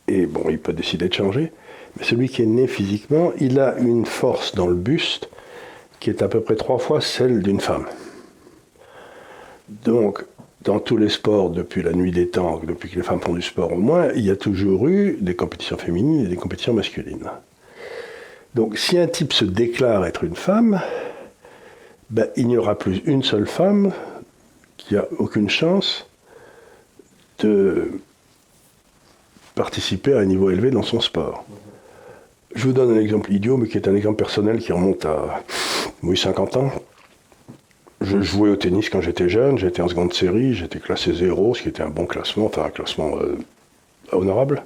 et 0.07 0.25
bon, 0.25 0.45
il 0.49 0.59
peut 0.59 0.73
décider 0.73 1.09
de 1.09 1.13
changer, 1.13 1.51
mais 1.97 2.03
celui 2.03 2.29
qui 2.29 2.41
est 2.41 2.47
né 2.47 2.67
physiquement, 2.67 3.33
il 3.39 3.59
a 3.59 3.77
une 3.77 4.05
force 4.05 4.55
dans 4.55 4.67
le 4.67 4.75
buste 4.75 5.29
qui 5.99 6.09
est 6.09 6.21
à 6.21 6.27
peu 6.27 6.41
près 6.41 6.55
trois 6.55 6.77
fois 6.77 7.01
celle 7.01 7.41
d'une 7.41 7.59
femme. 7.59 7.85
Donc, 9.69 10.23
dans 10.61 10.79
tous 10.79 10.97
les 10.97 11.09
sports, 11.09 11.49
depuis 11.49 11.81
la 11.81 11.93
nuit 11.93 12.11
des 12.11 12.29
temps, 12.29 12.61
depuis 12.65 12.89
que 12.89 12.95
les 12.95 13.03
femmes 13.03 13.21
font 13.21 13.33
du 13.33 13.41
sport 13.41 13.73
au 13.73 13.77
moins, 13.77 14.09
il 14.15 14.25
y 14.25 14.31
a 14.31 14.35
toujours 14.35 14.87
eu 14.87 15.17
des 15.21 15.35
compétitions 15.35 15.77
féminines 15.77 16.25
et 16.25 16.29
des 16.29 16.35
compétitions 16.35 16.73
masculines. 16.73 17.29
Donc, 18.55 18.77
si 18.77 18.97
un 18.97 19.07
type 19.07 19.33
se 19.33 19.45
déclare 19.45 20.05
être 20.05 20.23
une 20.23 20.35
femme, 20.35 20.81
ben, 22.09 22.27
il 22.35 22.47
n'y 22.47 22.57
aura 22.57 22.77
plus 22.77 23.01
une 23.05 23.23
seule 23.23 23.47
femme 23.47 23.91
qui 24.77 24.95
a 24.95 25.05
aucune 25.19 25.49
chance 25.49 26.09
de 27.39 27.91
participer 29.57 30.13
à 30.13 30.19
un 30.19 30.25
niveau 30.25 30.51
élevé 30.51 30.71
dans 30.71 30.83
son 30.83 31.01
sport. 31.01 31.43
Je 32.55 32.63
vous 32.63 32.73
donne 32.73 32.95
un 32.95 32.99
exemple 32.99 33.33
idiot, 33.33 33.57
mais 33.57 33.67
qui 33.67 33.77
est 33.77 33.87
un 33.87 33.95
exemple 33.95 34.15
personnel 34.15 34.59
qui 34.59 34.71
remonte 34.71 35.05
à 35.05 35.43
oui, 36.03 36.15
50 36.15 36.57
ans. 36.57 36.71
Je 37.99 38.21
jouais 38.21 38.51
au 38.51 38.55
tennis 38.55 38.89
quand 38.89 39.01
j'étais 39.01 39.27
jeune, 39.27 39.57
j'étais 39.57 39.81
en 39.81 39.87
seconde 39.87 40.13
série, 40.13 40.53
j'étais 40.53 40.79
classé 40.79 41.11
0, 41.11 41.55
ce 41.55 41.63
qui 41.63 41.69
était 41.69 41.81
un 41.81 41.89
bon 41.89 42.05
classement, 42.05 42.45
enfin 42.45 42.65
un 42.65 42.69
classement 42.69 43.17
euh, 43.17 43.35
honorable. 44.11 44.63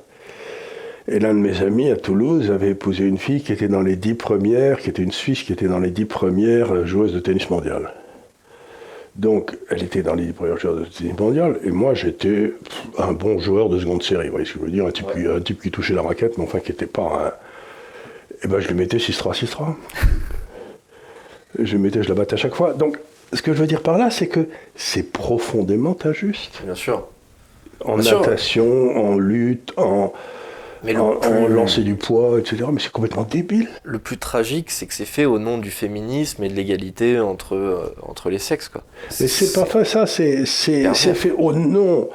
Et 1.08 1.20
l'un 1.20 1.34
de 1.34 1.40
mes 1.40 1.62
amis 1.62 1.90
à 1.90 1.96
Toulouse 1.96 2.52
avait 2.52 2.72
épousé 2.72 3.06
une 3.06 3.18
fille 3.18 3.42
qui 3.42 3.54
était 3.54 3.70
dans 3.70 3.82
les 3.82 3.96
dix 3.96 4.14
premières, 4.14 4.80
qui 4.80 4.90
était 4.90 5.04
une 5.04 5.14
Suisse, 5.14 5.44
qui 5.44 5.54
était 5.54 5.68
dans 5.68 5.80
les 5.80 5.92
dix 5.92 6.06
premières 6.06 6.86
joueuses 6.86 7.14
de 7.14 7.20
tennis 7.20 7.50
mondial. 7.50 7.94
Donc, 9.16 9.58
elle 9.70 9.84
était 9.84 10.04
dans 10.04 10.16
les 10.16 10.32
premières 10.32 10.58
joueuses 10.58 10.88
de 10.88 10.94
tennis 10.94 11.20
mondial, 11.20 11.60
et 11.64 11.72
moi, 11.72 11.94
j'étais 11.94 12.54
un 12.98 13.12
bon 13.12 13.40
joueur 13.40 13.70
de 13.70 13.78
seconde 13.80 14.04
série. 14.04 14.28
Vous 14.28 14.32
voyez 14.32 14.46
ce 14.46 14.54
que 14.54 14.60
je 14.60 14.66
veux 14.66 14.72
dire 14.72 14.86
un 14.86 14.92
type, 14.92 15.08
qui, 15.14 15.26
un 15.26 15.42
type 15.42 15.62
qui 15.62 15.70
touchait 15.70 15.94
la 15.94 16.02
raquette, 16.02 16.38
mais 16.38 16.46
enfin 16.46 16.60
qui 16.60 16.72
n'était 16.72 16.86
pas 16.86 17.02
un. 17.02 17.32
Et 18.44 18.48
ben 18.48 18.60
je 18.60 18.68
lui 18.70 18.76
mettais 18.76 18.98
6-3, 18.98 19.38
6-3. 19.46 19.76
je 21.60 21.72
lui 21.76 21.82
mettais, 21.82 22.04
je 22.04 22.10
la 22.10 22.16
battais 22.16 22.36
à 22.36 22.38
chaque 22.38 22.56
fois. 22.56 22.74
Donc, 22.74 22.98
ce 23.34 23.42
que 23.42 23.54
je 23.54 23.60
veux 23.60 23.68
dire 23.68 23.82
par 23.82 23.98
là, 23.98 24.10
c'est 24.10 24.28
que 24.28 24.48
c'est 24.76 25.12
profondément 25.12 25.98
injuste. 26.06 26.62
Bien 26.64 26.76
sûr. 26.76 27.08
En 27.84 27.96
Bien 27.96 28.04
sûr. 28.04 28.22
natation, 28.22 28.98
en 28.98 29.18
lutte, 29.18 29.74
en, 29.78 30.14
Mais 30.84 30.94
le 30.94 31.02
en, 31.02 31.48
lancer 31.48 31.82
du 31.84 31.96
poids, 31.96 32.40
etc. 32.40 32.64
Mais 32.72 32.80
c'est 32.80 32.92
complètement 32.92 33.24
débile. 33.24 33.68
Le 33.84 34.00
plus 34.00 34.18
tragique, 34.18 34.72
c'est 34.72 34.88
que 34.88 34.94
c'est 34.94 35.06
fait 35.06 35.26
au 35.26 35.38
nom 35.40 35.58
du 35.58 35.70
féminisme 35.72 36.44
et 36.44 36.50
de 36.50 36.54
l'égalité 36.56 37.20
entre, 37.20 37.56
euh, 37.56 37.94
entre 38.02 38.30
les 38.30 38.40
sexes. 38.40 38.68
Quoi. 38.70 38.84
Mais 39.20 39.28
c'est 39.28 39.54
pas 39.54 39.66
fait 39.66 39.86
ça, 39.86 40.06
c'est 40.08 40.46
fait 40.46 41.32
au 41.38 41.54
nom 41.54 42.10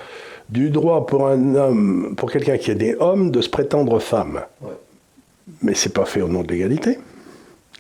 du 0.49 0.71
droit 0.71 1.07
pour 1.07 1.27
un 1.29 1.55
homme, 1.55 2.15
pour 2.17 2.31
quelqu'un 2.31 2.57
qui 2.59 2.71
est 2.71 2.77
des 2.77 2.97
hommes, 2.99 3.31
de 3.31 3.41
se 3.41 3.49
prétendre 3.49 3.99
femme. 4.01 4.43
Ouais. 4.63 4.71
Mais 5.63 5.75
c'est 5.75 5.93
pas 5.93 6.05
fait 6.05 6.23
au 6.23 6.29
nom 6.29 6.43
de 6.43 6.49
l'égalité. 6.53 6.99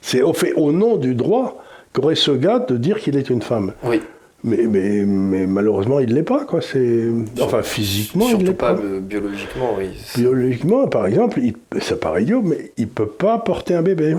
C'est 0.02 0.22
au- 0.22 0.32
fait 0.32 0.52
au 0.52 0.70
nom 0.72 0.96
du 0.96 1.14
droit 1.16 1.62
qu'aurait 1.92 2.14
ce 2.14 2.30
gars 2.30 2.60
de 2.60 2.76
dire 2.76 3.00
qu'il 3.00 3.16
est 3.16 3.28
une 3.30 3.42
femme. 3.42 3.72
Oui, 3.82 4.00
Mais, 4.46 4.58
mais, 4.68 5.04
mais 5.04 5.46
malheureusement, 5.46 5.98
il 5.98 6.08
ne 6.10 6.14
l'est 6.14 6.22
pas. 6.22 6.44
Quoi. 6.44 6.60
C'est... 6.62 7.08
Enfin, 7.40 7.62
physiquement, 7.62 8.26
il 8.26 8.30
surtout 8.30 8.46
l'est 8.46 8.52
pas 8.52 8.74
pas. 8.74 8.80
euh, 8.80 9.00
biologiquement, 9.00 9.74
oui. 9.76 9.88
Biologiquement, 10.16 10.86
par 10.86 11.06
exemple, 11.06 11.40
il, 11.42 11.54
ça 11.80 11.96
paraît 11.96 12.22
idiot, 12.22 12.42
mais 12.42 12.70
il 12.76 12.84
ne 12.84 12.90
peut 12.90 13.08
pas 13.08 13.38
porter 13.38 13.74
un 13.74 13.82
bébé. 13.82 14.16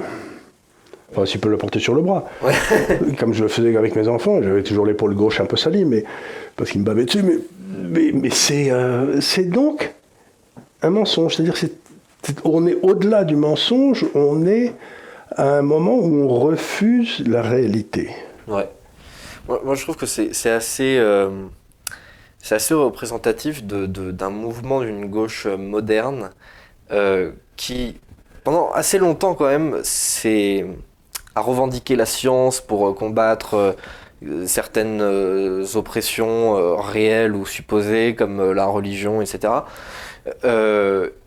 Enfin, 1.12 1.26
s'il 1.26 1.40
peut 1.40 1.50
le 1.50 1.56
porter 1.58 1.80
sur 1.80 1.96
le 1.96 2.02
bras. 2.02 2.26
Ouais. 2.44 2.52
Comme 3.18 3.34
je 3.34 3.42
le 3.42 3.48
faisais 3.48 3.76
avec 3.78 3.96
mes 3.96 4.10
enfants, 4.10 4.44
j'avais 4.44 4.64
toujours 4.64 4.86
l'épaule 4.86 5.16
gauche 5.16 5.40
un 5.40 5.46
peu 5.46 5.56
salie, 5.56 5.86
mais, 5.86 6.04
parce 6.58 6.72
qu'ils 6.72 6.82
me 6.82 6.86
bavaient 6.86 7.06
dessus. 7.06 7.24
Mais, 7.24 7.38
mais, 7.90 8.12
mais 8.14 8.30
c'est, 8.30 8.70
euh, 8.70 9.22
c'est 9.22 9.50
donc 9.50 9.94
un 10.82 10.90
mensonge. 10.90 11.36
C'est-à-dire 11.36 11.58
que 11.58 11.68
on 12.44 12.68
est 12.68 12.78
au-delà 12.82 13.24
du 13.24 13.38
mensonge, 13.38 14.06
on 14.14 14.46
est 14.46 14.74
à 15.38 15.58
un 15.58 15.62
moment 15.62 15.96
où 15.96 16.24
on 16.24 16.28
refuse 16.28 17.24
la 17.26 17.42
réalité. 17.42 18.10
Ouais. 18.50 18.68
Moi, 19.48 19.76
je 19.76 19.84
trouve 19.84 19.96
que 19.96 20.06
c'est 20.06 20.50
assez, 20.50 20.98
euh, 20.98 21.46
assez 22.52 22.74
représentatif 22.74 23.64
de- 23.64 23.86
de- 23.86 24.12
d'un 24.12 24.30
mouvement 24.30 24.82
d'une 24.82 25.06
gauche 25.06 25.46
moderne 25.46 26.32
euh, 26.92 27.32
qui, 27.56 28.00
pendant 28.44 28.72
assez 28.72 28.98
longtemps 28.98 29.36
quand 29.36 29.48
même, 29.48 29.82
a 31.36 31.42
revendiqué 31.42 31.96
la 31.96 32.06
science 32.06 32.62
pour 32.62 32.88
euh, 32.90 32.94
combattre 32.94 33.76
certaines 34.48 35.02
oppressions 35.76 36.76
réelles 36.78 37.36
ou 37.36 37.46
supposées 37.46 38.16
comme 38.16 38.52
la 38.52 38.66
religion, 38.66 39.22
etc. 39.22 39.54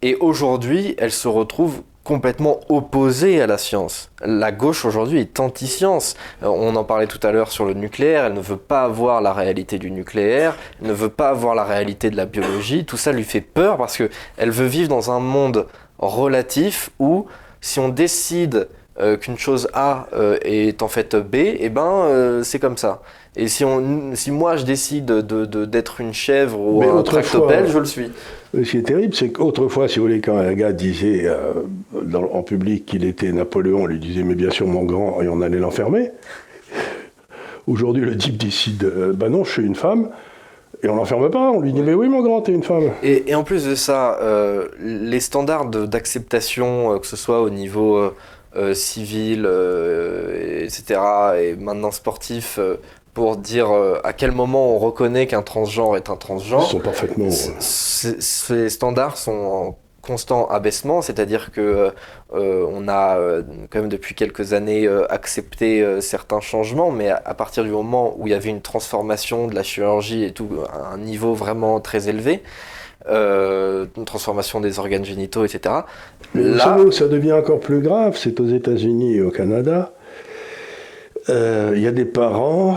Et 0.03 0.17
aujourd'hui, 0.17 0.97
elle 0.99 1.13
se 1.13 1.29
retrouve 1.29 1.83
complètement 2.11 2.59
opposée 2.69 3.41
à 3.41 3.47
la 3.47 3.57
science. 3.57 4.11
La 4.21 4.51
gauche 4.51 4.85
aujourd'hui 4.85 5.21
est 5.21 5.39
anti-science. 5.39 6.17
Euh, 6.43 6.49
On 6.49 6.75
en 6.75 6.83
parlait 6.83 7.07
tout 7.07 7.25
à 7.25 7.31
l'heure 7.31 7.53
sur 7.53 7.65
le 7.65 7.73
nucléaire, 7.73 8.25
elle 8.25 8.33
ne 8.35 8.41
veut 8.41 8.57
pas 8.57 8.89
voir 8.89 9.21
la 9.21 9.33
réalité 9.33 9.79
du 9.79 9.93
nucléaire, 9.93 10.57
elle 10.83 10.89
ne 10.89 10.93
veut 10.93 11.09
pas 11.09 11.33
voir 11.35 11.55
la 11.55 11.63
réalité 11.63 12.11
de 12.11 12.17
la 12.17 12.27
biologie, 12.27 12.85
tout 12.85 12.97
ça 12.97 13.13
lui 13.13 13.23
fait 13.23 13.41
peur 13.41 13.77
parce 13.77 13.97
que 13.97 14.11
elle 14.39 14.51
veut 14.51 14.67
vivre 14.67 14.89
dans 14.89 15.13
un 15.13 15.21
monde 15.21 15.69
relatif 16.01 16.91
où 16.99 17.27
si 17.61 17.79
on 17.79 17.89
décide 17.89 18.67
euh, 18.99 19.17
qu'une 19.17 19.39
chose 19.39 19.69
A 19.73 20.09
euh, 20.13 20.37
est 20.43 20.83
en 20.83 20.89
fait 20.89 21.15
B, 21.15 21.37
et 21.37 21.69
ben 21.69 22.07
euh, 22.07 22.43
c'est 22.43 22.59
comme 22.59 22.77
ça. 22.77 23.03
Et 23.37 23.47
si, 23.47 23.65
on, 23.65 24.11
si 24.15 24.33
moi 24.33 24.57
je 24.57 24.65
décide 24.65 25.05
de, 25.07 25.45
de- 25.45 25.65
d'être 25.65 26.01
une 26.01 26.13
chèvre 26.13 26.59
ou 26.61 26.81
Mais 26.81 26.89
un 26.89 27.03
tractopelle, 27.03 27.69
je 27.69 27.79
le 27.79 27.85
suis. 27.85 28.11
Ce 28.53 28.69
qui 28.69 28.79
est 28.79 28.83
terrible, 28.83 29.15
c'est 29.15 29.31
qu'autrefois, 29.31 29.87
si 29.87 30.01
vous 30.01 30.07
voulez, 30.07 30.21
quand 30.21 30.37
un 30.37 30.53
gars 30.55 30.73
disait 30.73 31.23
euh, 31.27 31.53
dans- 32.03 32.29
en 32.33 32.43
public 32.43 32.87
qu'il 32.87 33.05
était 33.05 33.31
Napoléon, 33.31 33.83
on 33.83 33.87
lui 33.87 34.01
disait 34.01 34.25
mais 34.25 34.35
bien 34.35 34.51
sûr 34.51 34.67
mon 34.67 34.83
grand, 34.83 35.23
et 35.23 35.29
on 35.29 35.41
allait 35.43 35.61
l'enfermer. 35.61 36.11
Aujourd'hui, 37.67 38.03
le 38.05 38.17
type 38.17 38.37
décide, 38.37 38.83
euh, 38.85 39.13
bah 39.13 39.29
non, 39.29 39.45
je 39.45 39.53
suis 39.53 39.63
une 39.65 39.77
femme, 39.77 40.09
et 40.83 40.89
on 40.89 40.97
l'enferme 40.97 41.31
pas, 41.31 41.51
on 41.53 41.61
lui 41.61 41.73
dit 41.73 41.83
mais 41.83 41.95
oui 41.95 42.09
mon 42.09 42.23
grand, 42.23 42.41
t'es 42.43 42.53
une 42.53 42.65
femme. 42.65 42.91
Et, 43.05 43.31
et 43.31 43.35
en 43.37 43.45
plus 43.45 43.65
de 43.67 43.75
ça, 43.77 44.19
euh, 44.23 44.67
les 44.81 45.21
standards 45.21 45.67
d'acceptation, 45.67 46.95
euh, 46.95 46.99
que 46.99 47.07
ce 47.07 47.17
soit 47.17 47.43
au 47.43 47.51
niveau 47.51 47.97
euh, 47.97 48.15
euh, 48.57 48.75
civil, 48.75 49.45
euh, 49.47 50.65
etc., 50.65 51.01
et 51.41 51.55
maintenant 51.55 51.93
sportif, 51.93 52.57
euh, 52.59 52.77
pour 53.15 53.37
dire 53.37 53.71
euh, 53.71 53.99
à 54.05 54.13
quel 54.13 54.33
moment 54.33 54.75
on 54.75 54.79
reconnaît 54.79 55.27
qu'un 55.27 55.43
transgenre 55.43 55.97
est 55.97 56.11
un 56.11 56.15
Ils 56.15 56.19
transgenre, 56.19 56.63
sont 56.63 56.81
parfaitement... 56.81 57.27
euh, 57.29 57.61
ces 57.61 58.69
standards 58.71 59.17
sont 59.17 59.33
en 59.33 59.79
constant 60.03 60.49
abaissement, 60.49 61.03
c'est-à-dire 61.03 61.53
que 61.53 61.93
euh, 62.35 62.67
on 62.73 62.89
a 62.89 63.19
euh, 63.19 63.43
quand 63.69 63.81
même 63.81 63.89
depuis 63.91 64.15
quelques 64.15 64.55
années 64.55 64.87
euh, 64.87 65.05
accepté 65.13 65.83
euh, 65.83 66.01
certains 66.01 66.41
changements, 66.41 66.91
mais 66.91 67.11
à, 67.11 67.21
à 67.25 67.35
partir 67.35 67.65
du 67.65 67.71
moment 67.71 68.15
où 68.17 68.27
il 68.27 68.31
y 68.31 68.35
avait 68.35 68.49
une 68.49 68.63
transformation 68.63 69.47
de 69.47 69.55
la 69.55 69.63
chirurgie 69.63 70.25
et 70.25 70.33
tout 70.33 70.49
à 70.73 70.95
un 70.95 70.99
niveau 70.99 71.35
vraiment 71.35 71.81
très 71.81 72.09
élevé, 72.09 72.43
euh, 73.09 73.87
une 73.97 74.05
transformation 74.07 74.61
des 74.61 74.79
organes 74.79 75.05
génitaux, 75.05 75.45
etc. 75.45 75.75
Là, 76.35 76.65
savez 76.65 76.83
où 76.85 76.93
ça 76.93 77.09
devient 77.09 77.33
encore 77.33 77.61
plus 77.61 77.81
grave, 77.81 78.17
c'est 78.17 78.41
aux 78.41 78.47
États-Unis 78.49 79.17
et 79.17 79.23
au 79.23 79.31
Canada. 79.31 79.93
Euh, 81.31 81.73
Il 81.77 81.83
y 81.83 81.87
a 81.87 81.93
des 81.93 82.05
parents 82.05 82.77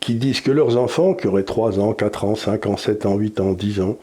qui 0.00 0.14
disent 0.14 0.40
que 0.40 0.50
leurs 0.50 0.76
enfants, 0.76 1.14
qui 1.14 1.26
auraient 1.26 1.44
3 1.44 1.78
ans, 1.78 1.92
4 1.92 2.24
ans, 2.24 2.34
5 2.34 2.66
ans, 2.66 2.76
7 2.76 3.06
ans, 3.06 3.16
8 3.16 3.40
ans, 3.40 3.52
10 3.52 3.80
ans, 3.80 3.96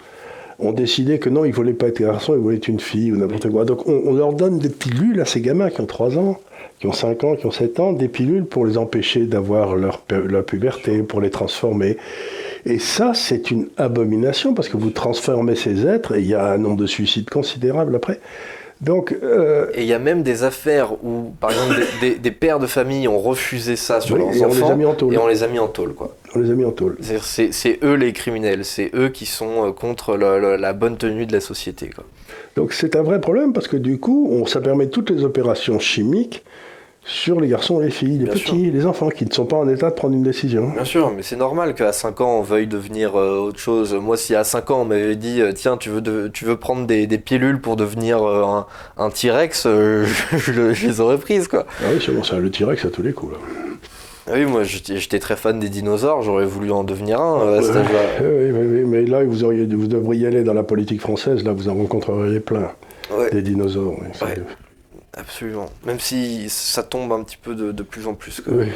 ont 0.57 0.71
décidé 0.71 1.19
que 1.19 1.29
non, 1.29 1.43
ils 1.43 1.49
ne 1.49 1.55
voulaient 1.55 1.73
pas 1.73 1.87
être 1.87 1.99
garçon, 1.99 2.33
ils 2.33 2.39
voulaient 2.39 2.55
être 2.55 2.69
une 2.69 2.79
fille 2.79 3.11
ou 3.11 3.17
n'importe 3.17 3.49
quoi. 3.49 3.65
Donc 3.65 3.87
on, 3.87 4.13
leur 4.13 4.33
donne 4.33 4.57
des 4.57 4.69
pilules 4.69 5.19
à 5.19 5.25
ces 5.25 5.41
gamins 5.41 5.69
qui 5.69 5.81
ont 5.81 5.85
3 5.85 6.17
ans, 6.17 6.39
qui 6.79 6.87
ont 6.87 6.93
5 6.93 7.23
ans, 7.25 7.35
qui 7.35 7.45
ont 7.45 7.51
7 7.51 7.79
ans, 7.81 7.91
des 7.91 8.07
pilules 8.07 8.45
pour 8.45 8.65
les 8.65 8.77
empêcher 8.77 9.25
d'avoir 9.25 9.75
leur, 9.75 10.01
leur 10.09 10.45
puberté, 10.45 10.99
pour 10.99 11.19
les 11.19 11.29
transformer. 11.29 11.97
Et 12.65 12.79
ça, 12.79 13.11
c'est 13.13 13.51
une 13.51 13.67
abomination 13.77 14.53
parce 14.53 14.69
que 14.69 14.77
vous 14.77 14.91
transformez 14.91 15.55
ces 15.55 15.85
êtres 15.85 16.15
et 16.15 16.21
il 16.21 16.27
y 16.27 16.33
a 16.33 16.51
un 16.53 16.57
nombre 16.57 16.77
de 16.77 16.87
suicides 16.87 17.29
considérable 17.29 17.95
après. 17.95 18.19
Donc, 18.81 19.15
euh, 19.23 19.67
et 19.73 19.81
il 19.83 19.87
y 19.87 19.93
a 19.93 19.99
même 19.99 20.21
des 20.21 20.43
affaires 20.43 20.93
où, 21.03 21.33
par 21.39 21.51
exemple, 21.51 21.75
des, 22.01 22.09
des- 22.11 22.15
des 22.19 22.31
pères 22.31 22.59
de 22.59 22.67
famille 22.67 23.07
ont 23.07 23.19
refusé 23.19 23.75
ça 23.77 24.01
sur 24.01 24.15
Oui, 24.15 24.21
leurs 24.21 24.35
et 24.35 24.41
on 24.45 24.47
les 24.49 24.61
enfants 24.63 24.71
a 24.71 24.75
mis 24.75 24.85
en 24.85 24.93
tôle. 24.93 25.13
et 25.13 25.17
on 25.17 25.27
les 25.27 25.43
a 25.43 25.47
mis 25.47 25.59
en 25.59 25.67
tôle, 25.67 25.93
quoi. 25.93 26.15
on 26.35 26.39
les 26.39 26.51
a 26.51 26.53
mis 26.55 26.65
en 26.65 26.71
tôle. 26.71 26.97
C'est 27.01 27.79
eux 27.83 27.93
les 27.93 28.11
criminels, 28.11 28.65
c'est 28.65 28.91
eux 28.93 29.09
qui 29.09 29.25
sont 29.25 29.67
euh, 29.67 29.71
contre 29.71 30.17
la 30.17 30.73
bonne 30.73 30.97
tenue 30.97 31.25
de 31.25 31.31
la 31.33 31.39
société. 31.39 31.89
Quoi. 31.93 32.03
Donc 32.57 32.73
c'est 32.73 32.95
un 32.97 33.01
vrai 33.01 33.21
problème 33.21 33.53
parce 33.53 33.67
que 33.69 33.77
du 33.77 33.97
coup, 33.99 34.27
on, 34.31 34.45
ça 34.45 34.59
permet 34.59 34.87
toutes 34.87 35.09
les 35.09 35.23
opérations 35.23 35.79
chimiques 35.79 36.43
sur 37.07 37.39
les 37.39 37.47
garçons 37.47 37.81
et 37.81 37.85
les 37.85 37.91
filles, 37.91 38.17
les 38.17 38.23
Bien 38.25 38.33
petits, 38.33 38.71
les 38.71 38.85
enfants 38.87 39.09
qui 39.09 39.25
ne 39.25 39.31
sont 39.31 39.45
pas 39.45 39.57
en 39.57 39.69
état 39.69 39.91
de 39.91 39.95
prendre 39.95 40.15
une 40.15 40.23
décision. 40.23 40.69
Bien 40.69 40.85
sûr, 40.85 41.11
mais 41.15 41.21
c'est 41.21 41.35
normal 41.35 41.75
qu'à 41.75 41.91
5 41.93 42.19
ans 42.21 42.39
on 42.39 42.41
veuille 42.41 42.65
devenir 42.65 43.15
euh, 43.19 43.37
autre 43.37 43.59
chose. 43.59 43.93
Moi, 43.93 44.17
si 44.17 44.33
à 44.33 44.43
5 44.43 44.71
ans 44.71 44.81
on 44.81 44.85
m'avait 44.85 45.15
dit 45.15 45.39
euh, 45.39 45.51
tiens, 45.53 45.77
tu 45.77 45.89
veux, 45.89 46.01
de- 46.01 46.27
tu 46.27 46.45
veux 46.45 46.57
prendre 46.57 46.87
des, 46.87 47.05
des 47.05 47.19
pilules 47.19 47.61
pour 47.61 47.75
devenir 47.75 48.23
euh, 48.27 48.43
un, 48.43 48.65
un 48.97 49.09
T-Rex, 49.11 49.65
euh, 49.67 50.05
je, 50.31 50.37
je 50.37 50.51
le- 50.51 50.73
je 50.73 50.87
les 50.87 50.99
aurais 50.99 51.19
prises 51.19 51.47
quoi. 51.47 51.65
Ah 51.81 51.89
oui, 51.93 52.01
c'est 52.03 52.11
bon, 52.11 52.23
ça 52.23 52.37
le 52.39 52.49
T-Rex 52.49 52.83
à 52.85 52.89
tous 52.89 53.03
les 53.03 53.13
coups. 53.13 53.33
Là. 53.33 53.39
Ah 54.27 54.31
oui, 54.33 54.45
moi 54.45 54.63
j'étais 54.63 55.19
très 55.19 55.35
fan 55.35 55.59
des 55.59 55.69
dinosaures, 55.69 56.23
j'aurais 56.23 56.47
voulu 56.47 56.71
en 56.71 56.83
devenir 56.83 57.21
un 57.21 57.53
à 57.59 57.61
cet 57.61 57.75
âge-là. 57.75 57.99
Oui, 58.21 58.83
mais 58.87 59.03
là, 59.05 59.23
vous, 59.23 59.43
auriez, 59.43 59.67
vous 59.67 59.85
devriez 59.85 60.25
aller 60.25 60.43
dans 60.43 60.55
la 60.55 60.63
politique 60.63 61.01
française, 61.01 61.43
là, 61.43 61.53
vous 61.53 61.69
en 61.69 61.75
rencontreriez 61.75 62.39
plein, 62.39 62.71
Ouais, 63.15 63.29
des 63.29 63.43
dinosaures. 63.43 63.93
oui. 64.01 64.07
Absolument. 65.15 65.69
Même 65.85 65.99
si 65.99 66.49
ça 66.49 66.83
tombe 66.83 67.11
un 67.11 67.23
petit 67.23 67.37
peu 67.37 67.55
de, 67.55 67.71
de 67.71 67.83
plus 67.83 68.07
en 68.07 68.13
plus. 68.13 68.41
quoi. 68.41 68.53
Oui. 68.53 68.71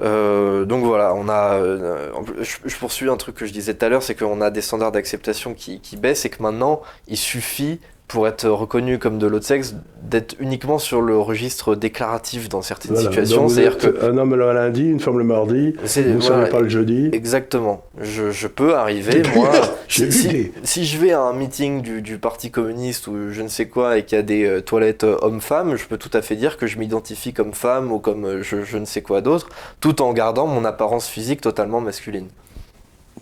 Euh, 0.00 0.64
donc 0.64 0.84
voilà, 0.84 1.14
on 1.14 1.28
a. 1.28 1.54
euh, 1.56 2.10
je, 2.40 2.56
je 2.64 2.76
poursuis 2.76 3.08
un 3.10 3.16
truc 3.18 3.34
que 3.36 3.44
je 3.46 3.52
disais 3.52 3.74
tout 3.74 3.84
à 3.84 3.88
l'heure, 3.90 4.02
c'est 4.02 4.14
qu'on 4.14 4.40
a 4.40 4.50
des 4.50 4.62
standards 4.62 4.92
d'acceptation 4.92 5.52
qui, 5.52 5.80
qui 5.80 5.96
baissent 5.96 6.24
et 6.24 6.30
que 6.30 6.42
maintenant, 6.42 6.80
il 7.06 7.18
suffit 7.18 7.80
pour 8.10 8.26
être 8.26 8.48
reconnu 8.48 8.98
comme 8.98 9.18
de 9.18 9.26
l'autre 9.28 9.46
sexe 9.46 9.76
d'être 10.02 10.34
uniquement 10.40 10.78
sur 10.80 11.00
le 11.00 11.16
registre 11.16 11.76
déclaratif 11.76 12.48
dans 12.48 12.60
certaines 12.62 12.92
Voilà. 12.94 13.08
situations. 13.08 13.48
C'est-à-dire 13.48 13.78
que. 13.78 14.04
un 14.04 14.18
homme 14.18 14.34
le 14.34 14.52
lundi, 14.52 14.82
une 14.90 14.98
femme 14.98 15.16
le 15.18 15.22
mardi, 15.24 15.74
vous 15.76 16.00
ne 16.16 16.20
savez 16.20 16.50
pas 16.50 16.60
le 16.60 16.68
jeudi. 16.68 17.08
Exactement. 17.12 17.84
Je, 18.00 18.32
je 18.32 18.48
peux 18.48 18.74
arriver, 18.74 19.22
moi. 19.36 19.52
si, 19.88 20.10
si- 20.10 20.50
si 20.64 20.84
je 20.86 20.98
vais 20.98 21.12
à 21.12 21.20
un 21.20 21.32
meeting 21.32 21.82
du, 21.82 22.02
du 22.02 22.18
Parti 22.18 22.50
communiste 22.50 23.06
ou 23.06 23.30
je 23.30 23.42
ne 23.42 23.48
sais 23.48 23.68
quoi 23.68 23.96
et 23.98 24.04
qu'il 24.04 24.16
y 24.16 24.18
a 24.18 24.22
des 24.24 24.44
euh, 24.44 24.60
toilettes 24.60 25.04
euh, 25.04 25.16
hommes-femmes, 25.22 25.76
je 25.76 25.86
peux 25.86 25.96
tout 25.98 26.10
à 26.12 26.20
fait 26.22 26.34
dire 26.34 26.56
que 26.56 26.66
je 26.66 26.78
m'identifie 26.78 27.32
comme 27.32 27.52
femme 27.52 27.92
ou 27.92 28.00
comme 28.00 28.24
euh, 28.24 28.42
je, 28.42 28.64
je 28.64 28.76
ne 28.78 28.84
sais 28.86 29.02
quoi 29.02 29.20
d'autre, 29.20 29.48
tout 29.78 30.02
en 30.02 30.12
gardant 30.12 30.48
mon 30.48 30.64
apparence 30.64 31.06
physique 31.06 31.40
totalement 31.40 31.80
masculine. 31.80 32.26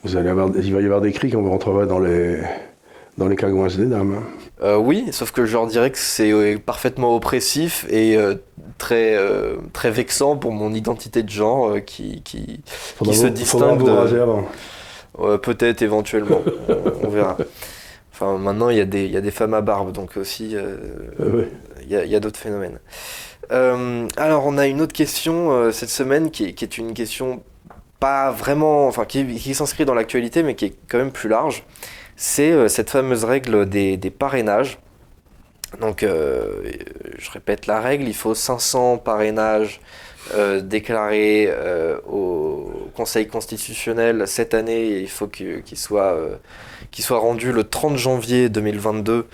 Vous 0.05 0.17
allez 0.17 0.31
avoir, 0.31 0.49
il 0.57 0.73
va 0.73 0.81
y 0.81 0.85
avoir 0.85 1.01
des 1.03 1.13
cris 1.13 1.31
quand 1.31 1.43
vous 1.43 1.51
rentrerez 1.51 1.87
dans 1.87 1.99
les, 1.99 2.39
dans 3.19 3.29
les 3.29 3.37
cagouins 3.37 3.67
des 3.67 3.85
dames. 3.87 4.15
hein. 4.19 4.48
Euh, 4.61 4.77
oui, 4.77 5.07
sauf 5.13 5.31
que 5.31 5.47
je 5.47 5.53
leur 5.53 5.67
dirais 5.69 5.91
que 5.93 5.99
c'est 5.99 6.33
euh, 6.33 6.59
parfaitement 6.59 7.15
oppressif 7.15 7.87
et 7.91 8.17
euh, 8.17 8.35
très, 8.77 9.15
euh, 9.17 9.57
très 9.73 9.91
vexant 9.91 10.37
pour 10.37 10.53
mon 10.53 10.75
identité 10.75 11.23
de 11.23 11.31
genre 11.31 11.77
qui, 11.87 12.23
qui 12.23 12.61
se 13.13 13.27
vous- 13.27 13.29
distingue 13.31 13.79
de- 13.85 15.37
peut-être 15.43 15.83
éventuellement, 15.83 16.41
on, 16.69 17.07
on 17.07 17.09
verra. 17.09 17.37
Enfin, 18.13 18.37
maintenant, 18.39 18.69
il 18.71 18.79
y, 18.79 18.81
a 18.81 18.85
des, 18.85 19.05
il 19.05 19.13
y 19.13 19.17
a 19.17 19.21
des 19.21 19.31
femmes 19.31 19.55
à 19.55 19.61
barbe, 19.61 19.93
donc 19.93 20.17
aussi, 20.17 20.57
ouais. 20.57 21.49
il 21.83 21.91
y 21.91 22.15
a, 22.17 22.21
d'autres 22.21 22.39
phénomènes. 22.41 22.81
Alors, 23.51 24.45
on 24.45 24.59
a 24.59 24.67
une 24.67 24.81
autre 24.81 24.93
question 24.93 25.71
cette 25.71 25.89
semaine 25.89 26.33
qui 26.33 26.47
est, 26.47 26.53
qui 26.53 26.65
est 26.65 26.79
une 26.79 26.95
question 26.95 27.43
pas 28.01 28.31
vraiment, 28.31 28.87
enfin, 28.87 29.05
qui, 29.05 29.25
qui 29.37 29.55
s'inscrit 29.55 29.85
dans 29.85 29.95
l'actualité, 29.95 30.43
mais 30.43 30.55
qui 30.55 30.67
est 30.67 30.75
quand 30.89 30.99
même 30.99 31.13
plus 31.13 31.29
large. 31.29 31.65
C'est 32.21 32.51
euh, 32.51 32.67
cette 32.67 32.91
fameuse 32.91 33.23
règle 33.23 33.69
des, 33.69 33.97
parrainages. 34.11 34.81
Donc, 35.81 36.03
euh, 36.03 36.63
je 37.17 37.31
répète 37.31 37.67
la 37.69 37.81
règle, 37.81 38.09
il 38.09 38.15
faut 38.15 38.35
500 38.35 38.99
parrainages 38.99 39.81
euh, 40.35 40.61
déclarés 40.61 41.49
au 42.11 42.91
Conseil 42.97 43.29
constitutionnel 43.29 44.27
cette 44.27 44.53
année 44.53 44.99
il 44.99 45.09
faut 45.09 45.29
que- 45.29 45.61
qu'il 45.61 45.79
soit, 45.79 46.13
euh, 46.15 46.35
qu'il 46.91 47.05
soit 47.05 47.19
rendu 47.21 47.53
le 47.53 47.63
30 47.65 47.97
janvier 47.97 48.49
2022 48.49 49.27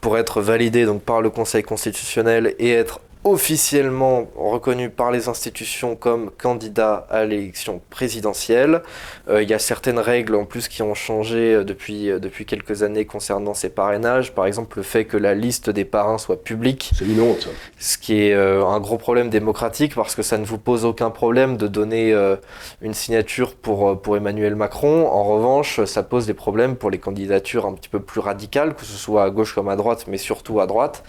pour 0.00 0.16
être 0.16 0.40
validé 0.40 0.86
donc, 0.86 1.02
par 1.02 1.20
le 1.20 1.28
Conseil 1.28 1.62
constitutionnel 1.62 2.54
et 2.58 2.72
être 2.72 3.00
officiellement 3.22 4.28
reconnu 4.34 4.88
par 4.88 5.10
les 5.10 5.28
institutions 5.28 5.94
comme 5.94 6.30
candidat 6.30 7.06
à 7.10 7.26
l'élection 7.26 7.82
présidentielle. 7.90 8.82
Euh, 9.28 9.42
Il 9.42 9.50
y 9.50 9.52
a 9.52 9.58
certaines 9.58 9.98
règles 9.98 10.34
en 10.34 10.46
plus 10.46 10.68
qui 10.68 10.82
ont 10.82 10.94
changé 10.94 11.54
euh, 11.54 11.64
depuis, 11.64 12.10
euh, 12.10 12.18
depuis 12.18 12.46
quelques 12.46 12.82
années 12.82 13.04
concernant 13.04 13.52
ces 13.52 13.68
parrainages. 13.68 14.32
Par 14.32 14.46
exemple, 14.46 14.78
le 14.78 14.82
fait 14.82 15.04
que 15.04 15.18
la 15.18 15.34
liste 15.34 15.68
des 15.68 15.84
parrains 15.84 16.16
soit 16.16 16.42
publique, 16.42 16.92
C'est 16.96 17.04
une 17.04 17.20
honte, 17.20 17.48
ce 17.78 17.98
qui 17.98 18.22
est 18.22 18.32
euh, 18.32 18.64
un 18.64 18.80
gros 18.80 18.96
problème 18.96 19.28
démocratique 19.28 19.94
parce 19.94 20.14
que 20.14 20.22
ça 20.22 20.38
ne 20.38 20.46
vous 20.46 20.58
pose 20.58 20.86
aucun 20.86 21.10
problème 21.10 21.58
de 21.58 21.66
donner 21.66 22.14
euh, 22.14 22.36
une 22.80 22.94
signature 22.94 23.54
pour, 23.54 24.00
pour 24.00 24.16
Emmanuel 24.16 24.54
Macron. 24.56 25.06
En 25.08 25.24
revanche, 25.24 25.84
ça 25.84 26.02
pose 26.02 26.26
des 26.26 26.34
problèmes 26.34 26.74
pour 26.76 26.90
les 26.90 26.98
candidatures 26.98 27.66
un 27.66 27.74
petit 27.74 27.90
peu 27.90 28.00
plus 28.00 28.20
radicales, 28.20 28.74
que 28.74 28.86
ce 28.86 28.96
soit 28.96 29.24
à 29.24 29.30
gauche 29.30 29.54
comme 29.54 29.68
à 29.68 29.76
droite, 29.76 30.06
mais 30.08 30.16
surtout 30.16 30.60
à 30.60 30.66
droite. 30.66 31.04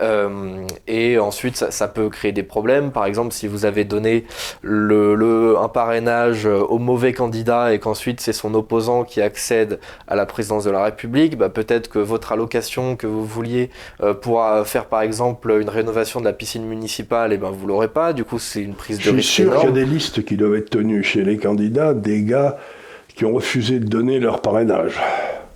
Euh, 0.00 0.66
et 0.86 1.18
ensuite, 1.18 1.56
ça, 1.56 1.70
ça 1.70 1.86
peut 1.86 2.08
créer 2.08 2.32
des 2.32 2.42
problèmes. 2.42 2.92
Par 2.92 3.04
exemple, 3.04 3.32
si 3.32 3.46
vous 3.46 3.66
avez 3.66 3.84
donné 3.84 4.24
le, 4.62 5.14
le- 5.14 5.58
un 5.58 5.68
parrainage 5.68 6.46
euh, 6.46 6.60
au 6.60 6.78
mauvais 6.78 7.12
candidat 7.12 7.74
et 7.74 7.78
qu'ensuite 7.78 8.20
c'est 8.20 8.32
son 8.32 8.54
opposant 8.54 9.04
qui 9.04 9.20
accède 9.20 9.80
à 10.08 10.16
la 10.16 10.24
présidence 10.24 10.64
de 10.64 10.70
la 10.70 10.82
République, 10.84 11.36
bah, 11.36 11.50
peut-être 11.50 11.88
que 11.88 11.98
votre 11.98 12.32
allocation 12.32 12.96
que 12.96 13.06
vous 13.06 13.24
vouliez 13.24 13.68
euh, 14.02 14.14
pour 14.14 14.42
faire 14.64 14.86
par 14.86 15.02
exemple 15.02 15.50
une 15.60 15.68
rénovation 15.68 16.20
de 16.20 16.24
la 16.24 16.32
piscine 16.32 16.64
municipale, 16.66 17.32
et 17.32 17.36
ben 17.36 17.50
vous 17.50 17.66
l'aurez 17.66 17.88
pas. 17.88 18.12
Du 18.14 18.24
coup, 18.24 18.38
c'est 18.38 18.62
une 18.62 18.74
prise 18.74 18.96
de 18.96 19.02
Je 19.02 19.08
suis 19.10 19.16
risque 19.16 19.30
sûr 19.30 19.54
qu'il 19.56 19.68
y 19.68 19.72
a 19.72 19.74
des 19.74 19.84
listes 19.84 20.24
qui 20.24 20.36
doivent 20.36 20.54
être 20.56 20.70
tenues 20.70 21.02
chez 21.04 21.22
les 21.22 21.36
candidats, 21.36 21.92
des 21.92 22.22
gars 22.22 22.56
qui 23.14 23.26
ont 23.26 23.34
refusé 23.34 23.78
de 23.78 23.86
donner 23.86 24.18
leur 24.20 24.40
parrainage. 24.40 24.98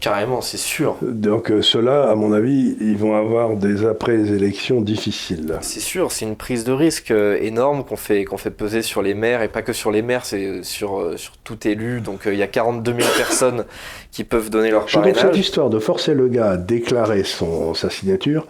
Carrément, 0.01 0.41
c'est 0.41 0.59
sûr. 0.59 0.97
Donc 1.03 1.51
euh, 1.51 1.63
ceux-là, 1.63 2.11
à 2.11 2.15
mon 2.15 2.33
avis, 2.33 2.77
ils 2.81 2.97
vont 2.97 3.17
avoir 3.17 3.57
des 3.57 3.87
après-élections 3.87 4.81
difficiles. 4.81 5.59
C'est 5.63 5.81
sûr, 5.81 6.13
c'est 6.13 6.27
une 6.27 6.37
prise 6.37 6.65
de 6.65 6.73
risque 6.73 7.11
euh, 7.11 7.39
énorme 7.41 7.85
qu'on 7.85 7.97
fait, 7.97 8.25
qu'on 8.25 8.37
fait 8.37 8.51
peser 8.51 8.83
sur 8.83 9.03
les 9.03 9.15
maires, 9.15 9.43
et 9.43 9.49
pas 9.49 9.63
que 9.63 9.73
sur 9.73 9.91
les 9.91 10.03
maires, 10.03 10.27
c'est 10.27 10.45
euh, 10.45 10.63
sur, 10.63 11.01
euh, 11.01 11.17
sur 11.17 11.37
tout 11.39 11.67
élu. 11.67 12.01
Donc 12.01 12.23
il 12.27 12.37
y 12.37 12.43
a 12.43 12.47
42 12.47 12.93
000 12.93 13.09
personnes 13.17 13.65
qui 14.13 14.25
peuvent 14.25 14.51
donner 14.51 14.71
leur 14.71 14.85
que 14.85 14.91
cette 14.91 15.03
parrainage. 15.03 15.39
histoire 15.39 15.71
de 15.71 15.79
forcer 15.79 16.15
le 16.15 16.29
gars 16.29 16.51
à 16.51 16.57
déclarer 16.57 17.25
son, 17.25 17.75
sa 17.75 17.91
signature 17.91 18.47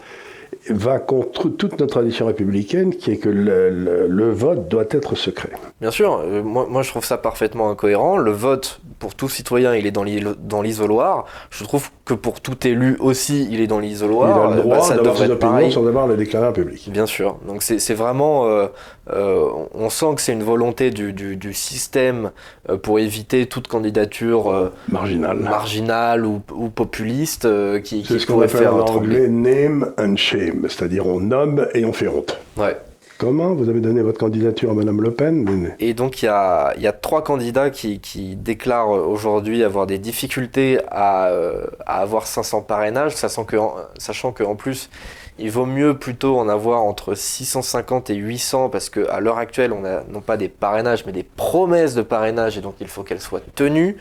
va 0.70 0.98
contre 0.98 1.48
toute 1.48 1.78
notre 1.78 1.86
tradition 1.86 2.26
républicaine 2.26 2.94
qui 2.94 3.12
est 3.12 3.16
que 3.16 3.28
le, 3.28 4.30
vote 4.32 4.68
doit 4.68 4.86
être 4.90 5.14
secret. 5.14 5.50
Bien 5.80 5.90
sûr, 5.90 6.20
euh, 6.20 6.42
moi, 6.42 6.66
moi 6.68 6.82
je 6.82 6.90
trouve 6.90 7.04
ça 7.04 7.18
parfaitement 7.18 7.70
incohérent. 7.70 8.16
Le 8.16 8.32
vote 8.32 8.80
pour 8.98 9.14
tout 9.14 9.28
citoyen, 9.28 9.74
il 9.74 9.86
est 9.86 9.90
dans 9.90 10.62
l'isoloir. 10.62 11.26
Je 11.50 11.64
trouve 11.64 11.90
que 12.06 12.14
pour 12.14 12.40
tout 12.40 12.66
élu 12.66 12.96
aussi, 13.00 13.46
il 13.50 13.60
est 13.60 13.66
dans 13.66 13.80
Il 13.80 13.88
l'isoloir. 13.88 14.50
a 14.52 14.54
le 14.54 14.60
Euh, 14.60 14.62
droit 14.62 14.88
bah, 14.88 14.94
d'avoir 14.96 15.16
opinions 15.16 15.36
pareil. 15.36 15.72
sans 15.72 15.86
avoir 15.86 16.04
à 16.04 16.08
les 16.08 16.16
déclarer 16.16 16.46
en 16.46 16.52
public. 16.52 16.88
Bien 16.90 17.04
sûr. 17.04 17.36
Donc 17.46 17.62
c'est 17.62 17.94
vraiment, 17.94 18.46
euh, 18.46 18.68
euh, 19.12 19.44
on 19.74 19.90
sent 19.90 20.14
que 20.14 20.20
c'est 20.22 20.32
une 20.32 20.44
volonté 20.44 20.90
du, 20.90 21.12
du, 21.12 21.36
du 21.36 21.52
système 21.52 22.30
euh, 22.70 22.76
pour 22.78 23.00
éviter 23.00 23.46
toute 23.46 23.66
candidature 23.68 24.50
euh, 24.52 24.72
Marginal. 24.88 25.36
marginale 25.38 26.24
ou, 26.24 26.40
ou 26.54 26.68
populiste 26.68 27.46
qui, 27.82 28.02
qui 28.02 28.12
C'est 28.12 28.18
ce 28.20 28.26
qu'on 28.26 28.34
pourrait 28.34 28.46
appelle 28.46 28.60
faire 28.60 28.74
en 28.76 28.80
anglais 28.86 29.26
name 29.28 29.92
and 29.98 30.16
shame, 30.16 30.66
c'est-à-dire 30.68 31.06
on 31.08 31.20
nomme 31.20 31.66
et 31.74 31.84
on 31.84 31.92
fait 31.92 32.08
honte. 32.08 32.38
Ouais. 32.56 32.76
Comment 33.18 33.54
Vous 33.54 33.70
avez 33.70 33.80
donné 33.80 34.02
votre 34.02 34.18
candidature 34.18 34.70
à 34.70 34.74
Madame 34.74 35.00
Le 35.00 35.10
Pen 35.10 35.74
Et 35.78 35.94
donc 35.94 36.22
il 36.22 36.26
y 36.26 36.28
a, 36.28 36.74
y 36.78 36.86
a 36.86 36.92
trois 36.92 37.24
candidats 37.24 37.70
qui, 37.70 37.98
qui 37.98 38.36
déclarent 38.36 38.90
aujourd'hui 38.90 39.64
avoir 39.64 39.86
des 39.86 39.98
difficultés 39.98 40.80
à, 40.90 41.28
euh, 41.28 41.66
à 41.86 42.02
avoir 42.02 42.26
500 42.26 42.62
parrainages, 42.62 43.16
sachant 43.16 43.44
que, 43.44 43.56
sachant 43.96 44.32
qu'en 44.32 44.54
plus 44.54 44.90
il 45.38 45.50
vaut 45.50 45.66
mieux 45.66 45.98
plutôt 45.98 46.38
en 46.38 46.48
avoir 46.48 46.82
entre 46.82 47.14
650 47.14 48.10
et 48.10 48.14
800 48.14 48.70
parce 48.70 48.88
qu'à 48.88 49.20
l'heure 49.20 49.38
actuelle 49.38 49.72
on 49.72 49.84
a 49.84 50.02
non 50.04 50.20
pas 50.20 50.36
des 50.36 50.48
parrainages 50.48 51.04
mais 51.04 51.12
des 51.12 51.22
promesses 51.22 51.94
de 51.94 52.02
parrainage 52.02 52.56
et 52.56 52.60
donc 52.60 52.76
il 52.80 52.88
faut 52.88 53.02
qu'elles 53.02 53.20
soient 53.20 53.42
tenues. 53.54 53.96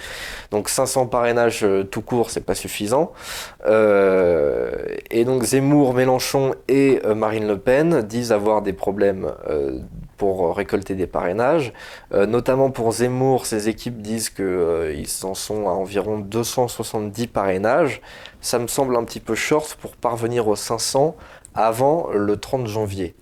Donc 0.52 0.70
500 0.70 1.08
parrainages 1.08 1.64
euh, 1.64 1.84
tout 1.84 2.02
court 2.02 2.30
c'est 2.30 2.46
pas 2.46 2.56
suffisant. 2.56 3.12
Euh, 3.66 4.72
et 5.12 5.26
donc 5.26 5.44
Zemmour, 5.44 5.94
Mélenchon 5.94 6.56
et 6.68 7.02
euh, 7.06 7.16
Marine 7.16 7.48
Le 7.48 7.58
Pen 7.58 8.02
disent 8.02 8.32
avoir 8.32 8.62
des 8.62 8.74
problèmes 8.74 9.32
euh, 9.50 9.80
pour 10.18 10.56
récolter 10.56 10.96
des 10.96 11.08
parrainages. 11.08 11.74
Euh, 12.14 12.26
notamment 12.26 12.72
pour 12.72 12.92
Zemmour, 12.92 13.46
ses 13.46 13.70
équipes 13.70 14.02
disent 14.02 14.30
qu'ils 14.30 15.08
en 15.24 15.34
sont 15.34 15.68
à 15.68 15.72
environ 15.72 16.20
270 16.20 17.28
parrainages. 17.28 18.02
Ça 18.42 18.60
me 18.60 18.68
semble 18.68 18.96
un 18.96 19.04
petit 19.04 19.20
peu 19.20 19.36
short 19.36 19.76
pour 19.82 19.96
parvenir 19.96 20.48
aux 20.48 20.56
500 20.56 21.16
avant 21.54 22.10
le 22.14 22.38
30 22.38 22.68
janvier. 22.68 23.16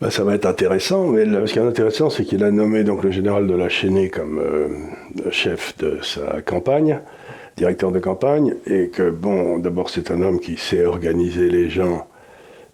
Ben, 0.00 0.10
ça 0.10 0.22
va 0.22 0.36
être 0.36 0.46
intéressant, 0.46 1.08
mais 1.08 1.24
ce 1.24 1.52
qui 1.52 1.58
est 1.58 1.62
intéressant, 1.62 2.08
c'est 2.08 2.24
qu'il 2.24 2.44
a 2.44 2.52
nommé 2.52 2.84
donc 2.84 3.02
le 3.02 3.10
général 3.10 3.48
de 3.48 3.54
la 3.54 3.68
Chênaie 3.68 4.10
comme 4.10 4.38
euh, 4.38 5.30
chef 5.32 5.76
de 5.78 5.98
sa 6.02 6.40
campagne, 6.40 7.00
directeur 7.56 7.90
de 7.90 7.98
campagne, 7.98 8.54
et 8.66 8.90
que 8.90 9.10
bon, 9.10 9.58
d'abord 9.58 9.90
c'est 9.90 10.12
un 10.12 10.22
homme 10.22 10.38
qui 10.38 10.56
sait 10.56 10.84
organiser 10.84 11.50
les 11.50 11.68
gens 11.68 12.06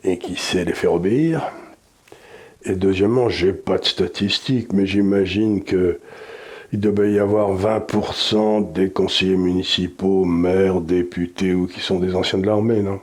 et 0.02 0.18
qui 0.18 0.36
sait 0.36 0.64
les 0.64 0.74
faire 0.74 0.92
obéir. 0.92 1.50
Et 2.66 2.74
deuxièmement, 2.74 3.28
j'ai 3.28 3.52
pas 3.52 3.78
de 3.78 3.84
statistiques, 3.84 4.72
mais 4.72 4.86
j'imagine 4.86 5.62
que 5.62 5.98
il 6.72 6.80
devait 6.80 7.12
y 7.12 7.18
avoir 7.20 7.54
20% 7.56 8.72
des 8.72 8.90
conseillers 8.90 9.36
municipaux, 9.36 10.24
maires, 10.24 10.80
députés 10.80 11.54
ou 11.54 11.66
qui 11.68 11.80
sont 11.80 12.00
des 12.00 12.16
anciens 12.16 12.38
de 12.40 12.46
l'armée, 12.46 12.82
non? 12.82 12.98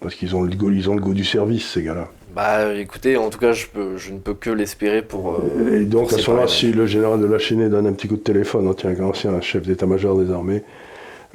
Parce 0.00 0.14
qu'ils 0.14 0.34
ont 0.34 0.42
le 0.42 0.54
goût, 0.54 0.70
ils 0.70 0.88
ont 0.88 0.94
le 0.94 1.00
goût 1.02 1.12
du 1.12 1.24
service, 1.24 1.68
ces 1.72 1.82
gars-là. 1.82 2.08
Bah 2.34 2.74
écoutez, 2.74 3.18
en 3.18 3.28
tout 3.28 3.38
cas, 3.38 3.52
je, 3.52 3.66
peux, 3.66 3.98
je 3.98 4.12
ne 4.12 4.18
peux 4.18 4.32
que 4.32 4.48
l'espérer 4.48 5.02
pour... 5.02 5.34
euh, 5.34 5.80
Et 5.80 5.84
donc, 5.84 6.08
pour 6.08 6.18
à 6.18 6.20
ce 6.22 6.30
moment-là, 6.30 6.48
si 6.48 6.72
le 6.72 6.86
général 6.86 7.20
de 7.20 7.26
la 7.26 7.38
Chênaie 7.38 7.68
donne 7.68 7.86
un 7.86 7.92
petit 7.92 8.08
coup 8.08 8.16
de 8.16 8.22
téléphone, 8.22 8.66
on 8.66 8.72
tient 8.72 8.88
un 8.98 9.04
ancien 9.04 9.38
chef 9.42 9.66
d'état-major 9.66 10.18
des 10.18 10.32
armées, 10.32 10.62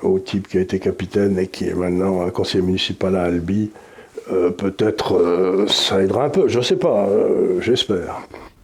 au 0.02 0.18
type 0.18 0.48
qui 0.48 0.58
a 0.58 0.62
été 0.62 0.80
capitaine 0.80 1.38
et 1.38 1.46
qui 1.48 1.66
est 1.68 1.76
maintenant 1.76 2.22
un 2.22 2.32
conseiller 2.32 2.64
municipal 2.64 3.16
à 3.16 3.24
Albi, 3.24 3.70
euh, 4.32 4.52
peut-être 4.52 5.16
euh, 5.16 5.68
ça 5.68 6.02
aidera 6.02 6.26
un 6.26 6.30
peu. 6.30 6.48
Je 6.48 6.62
sais 6.62 6.76
pas, 6.76 7.08
euh, 7.08 7.62
j'espère. 7.62 8.22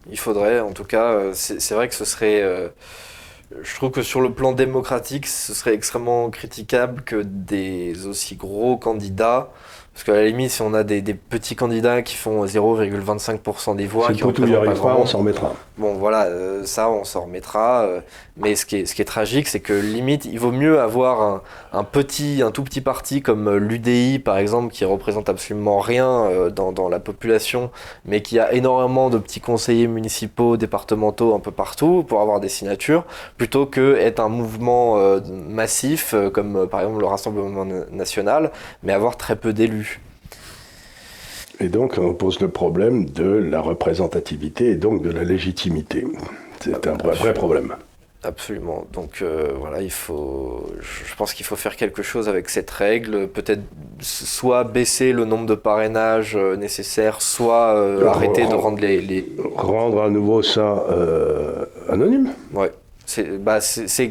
Il 0.10 0.19
faudrait, 0.19 0.60
en 0.60 0.71
tout 0.71 0.84
cas, 0.84 1.34
c'est 1.34 1.73
vrai 1.73 1.88
que 1.88 1.95
ce 1.95 2.06
serait. 2.06 2.43
je 3.62 3.76
trouve 3.76 3.91
que 3.91 4.02
sur 4.02 4.19
le 4.19 4.32
plan 4.32 4.52
démocratique, 4.52 5.28
ce 5.28 5.54
serait 5.54 5.73
extrêmement 5.73 6.30
critiquable 6.30 7.04
que 7.04 7.23
des 7.23 8.06
aussi 8.06 8.36
gros 8.36 8.78
candidats. 8.78 9.49
Parce 9.93 10.06
qu'à 10.06 10.13
la 10.13 10.25
limite, 10.25 10.49
si 10.49 10.62
on 10.63 10.73
a 10.73 10.84
des, 10.84 11.01
des 11.03 11.13
petits 11.13 11.56
candidats 11.56 12.01
qui 12.01 12.15
font 12.15 12.45
0,25% 12.45 13.75
des 13.75 13.86
voix, 13.86 14.08
Si 14.08 14.13
qui 14.15 14.23
représentent 14.23 14.65
pas 14.65 14.73
grand 14.73 14.95
on 15.01 15.06
s'en 15.06 15.19
remettra. 15.19 15.53
Bon, 15.77 15.93
voilà, 15.93 16.25
euh, 16.25 16.63
ça, 16.65 16.89
on 16.89 17.03
s'en 17.03 17.21
remettra. 17.25 17.84
euh, 17.84 18.01
mais 18.36 18.56
ce 18.56 18.65
qui 18.65 18.77
est, 18.77 18.86
ce 18.88 18.95
qui 18.95 19.03
est 19.03 19.06
tragique, 19.06 19.47
c'est 19.47 19.60
que 19.60 19.73
limite, 19.73 20.25
il 20.25 20.39
vaut 20.39 20.51
mieux 20.51 20.79
avoir 20.79 21.21
un, 21.21 21.41
un 21.73 21.84
petit, 21.84 22.41
un 22.43 22.49
tout 22.49 22.63
petit 22.63 22.82
parti 22.82 23.21
comme 23.21 23.47
euh, 23.47 23.58
l'UDI, 23.60 24.17
par 24.17 24.38
exemple, 24.38 24.73
qui 24.73 24.84
représente 24.84 25.29
absolument 25.29 25.77
rien 25.79 26.10
euh, 26.25 26.49
dans, 26.49 26.71
dans 26.71 26.89
la 26.89 26.99
population, 26.99 27.69
mais 28.06 28.21
qui 28.23 28.39
a 28.39 28.51
énormément 28.53 29.12
de 29.12 29.19
petits 29.19 29.41
conseillers 29.41 29.88
municipaux, 29.88 30.58
départementaux, 30.58 31.36
un 31.36 31.39
peu 31.39 31.51
partout, 31.51 32.03
pour 32.08 32.21
avoir 32.21 32.39
des 32.39 32.49
signatures, 32.49 33.06
plutôt 33.38 33.67
que 33.67 33.95
être 33.97 34.19
un 34.19 34.29
mouvement 34.29 34.97
massif, 35.49 36.15
comme 36.34 36.67
par 36.67 36.82
exemple 36.82 36.99
le 36.99 37.06
Rassemblement 37.06 37.65
na- 37.65 37.86
national, 37.91 38.51
mais 38.82 38.93
avoir 38.93 39.17
très 39.17 39.36
peu 39.36 39.53
d'élus. 39.53 39.82
Et 41.59 41.67
donc, 41.69 41.97
on 41.97 42.13
pose 42.13 42.39
le 42.39 42.47
problème 42.49 43.05
de 43.05 43.25
la 43.25 43.61
représentativité 43.61 44.71
et 44.71 44.75
donc 44.75 45.01
de 45.01 45.11
la 45.11 45.23
légitimité. 45.23 46.05
C'est 46.61 46.87
un 46.87 46.93
vrai, 46.93 47.13
vrai 47.15 47.33
problème. 47.33 47.75
Absolument. 48.25 48.87
Donc 48.93 49.21
euh, 49.21 49.49
voilà, 49.59 49.81
il 49.81 49.91
faut. 49.91 50.65
Je 50.79 51.13
pense 51.15 51.33
qu'il 51.33 51.45
faut 51.45 51.57
faire 51.57 51.75
quelque 51.75 52.01
chose 52.01 52.29
avec 52.29 52.49
cette 52.49 52.71
règle. 52.71 53.27
Peut-être 53.27 53.59
soit 53.99 54.63
baisser 54.63 55.11
le 55.11 55.25
nombre 55.25 55.45
de 55.45 55.55
parrainages 55.55 56.37
euh, 56.37 56.55
nécessaires, 56.55 57.21
soit 57.21 57.75
euh, 57.75 58.01
Euh, 58.03 58.07
arrêter 58.07 58.43
de 58.43 58.53
rend- 58.55 58.61
rendre 58.61 58.79
les. 58.79 59.01
les... 59.01 59.29
Rendre 59.55 60.01
à 60.03 60.09
nouveau 60.09 60.41
ça 60.41 60.85
anonyme 61.89 62.31
Ouais. 62.53 62.71
C'est 63.05 63.37
bah, 63.37 63.59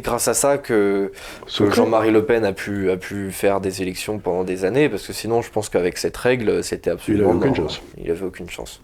grâce 0.03 0.29
à 0.29 0.35
ça 0.35 0.59
que. 0.59 1.13
Jean-Marie 1.49 2.11
Le 2.11 2.25
Pen 2.25 2.45
a 2.45 2.53
pu, 2.53 2.91
a 2.91 2.97
pu 2.97 3.33
faire 3.33 3.61
des 3.61 3.81
élections 3.83 4.19
pendant 4.19 4.45
des 4.45 4.65
années, 4.65 4.89
parce 4.89 5.07
que 5.07 5.13
sinon, 5.13 5.41
je 5.43 5.51
pense 5.51 5.69
qu'avec 5.69 5.97
cette 5.99 6.17
règle, 6.17 6.63
c'était 6.63 6.91
absolument. 6.91 7.31
aucune 7.31 7.47
mort. 7.49 7.57
chance. 7.57 7.83
Il 7.97 8.11
avait 8.11 8.25
aucune 8.25 8.51
chance. 8.51 8.81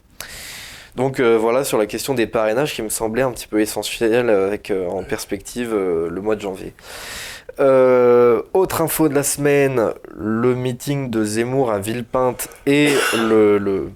Donc 0.96 1.20
euh, 1.20 1.36
voilà 1.38 1.62
sur 1.62 1.78
la 1.78 1.86
question 1.86 2.14
des 2.14 2.26
parrainages 2.26 2.74
qui 2.74 2.82
me 2.82 2.88
semblait 2.88 3.22
un 3.22 3.30
petit 3.30 3.46
peu 3.46 3.60
essentiel 3.60 4.28
euh, 4.28 4.48
avec 4.48 4.70
euh, 4.72 4.88
en 4.88 5.04
perspective 5.04 5.70
euh, 5.72 6.08
le 6.10 6.20
mois 6.20 6.34
de 6.34 6.40
janvier. 6.40 6.72
Autre 7.60 8.80
info 8.82 9.08
de 9.08 9.14
la 9.14 9.22
semaine, 9.22 9.92
le 10.16 10.54
meeting 10.54 11.10
de 11.10 11.24
Zemmour 11.24 11.70
à 11.70 11.78
Villepinte 11.78 12.48
et 12.66 12.90
le, 13.16 13.58
le- 13.58 13.90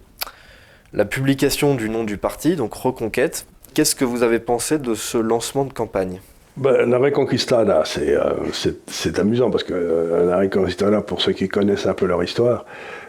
la 0.93 1.05
publication 1.05 1.75
du 1.75 1.89
nom 1.89 2.05
du 2.05 2.19
parti, 2.19 2.55
donc 2.57 2.75
Reconquête. 2.75 3.47
Qu'est-ce 3.75 3.95
que 3.95 4.05
vous 4.05 4.23
avez 4.23 4.39
pensé 4.39 4.79
de 4.79 4.95
ce 4.95 5.19
lancement 5.19 5.65
de 5.65 5.73
campagne? 5.73 6.21
Ben, 6.59 6.91
la 6.91 6.99
Reconquistada, 6.99 7.83
c'est 7.87 8.15
euh, 8.15 8.35
c'est- 8.53 9.19
amusant 9.19 9.51
parce 9.51 9.65
que 9.65 9.73
euh, 9.73 10.27
la 10.29 10.39
Reconquistada, 10.39 11.01
pour 11.01 11.23
ceux 11.23 11.33
qui 11.33 11.49
connaissent 11.49 11.87
un 11.87 11.95
peu 11.95 12.05
leur 12.05 12.23
histoire, 12.23 12.67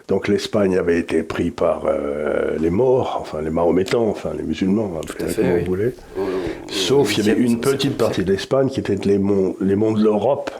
donc 0.08 0.28
l'Espagne 0.28 0.78
avait 0.78 0.98
été 0.98 1.22
prise 1.22 1.52
par 1.54 1.84
euh, 1.86 2.56
les 2.58 2.70
morts, 2.70 3.18
enfin 3.20 3.42
les 3.42 3.50
mahométans, 3.50 4.08
enfin 4.08 4.30
les 4.34 4.42
musulmans, 4.44 4.92
hein, 4.96 5.00
appelez 5.06 5.28
fait, 5.30 5.42
comme 5.42 5.52
oui. 5.52 5.60
vous 5.60 5.66
voulez. 5.66 5.92
Au- 6.16 6.22
au- 6.22 6.72
Sauf 6.72 7.12
qu'il 7.12 7.26
y 7.26 7.30
avait 7.30 7.38
une 7.40 7.56
17e 7.58 7.60
petite 7.60 7.98
partie 7.98 8.24
de 8.24 8.32
l'Espagne 8.32 8.68
qui 8.70 8.80
était 8.80 8.96
les 9.04 9.18
monts, 9.18 9.56
les 9.60 9.76
monts 9.76 9.92
de 9.92 10.02
l'Europe, 10.02 10.50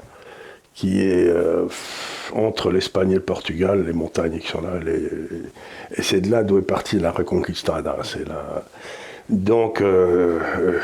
qui 0.74 1.00
est 1.00 1.32
entre 2.34 2.70
l'Espagne 2.70 3.12
et 3.12 3.14
le 3.14 3.20
Portugal, 3.20 3.84
les 3.86 3.92
montagnes 3.94 4.38
qui 4.40 4.48
sont 4.48 4.60
là. 4.60 4.72
les- 4.84 5.08
et 5.96 6.02
c'est 6.02 6.20
de 6.20 6.30
là 6.30 6.42
d'où 6.42 6.58
est 6.58 6.62
partie 6.62 6.98
la 6.98 7.12
Reconquistada. 7.12 7.96
C'est 8.02 8.28
là. 8.28 8.62
Donc, 9.28 9.80
euh, 9.80 10.38
euh, 10.58 10.80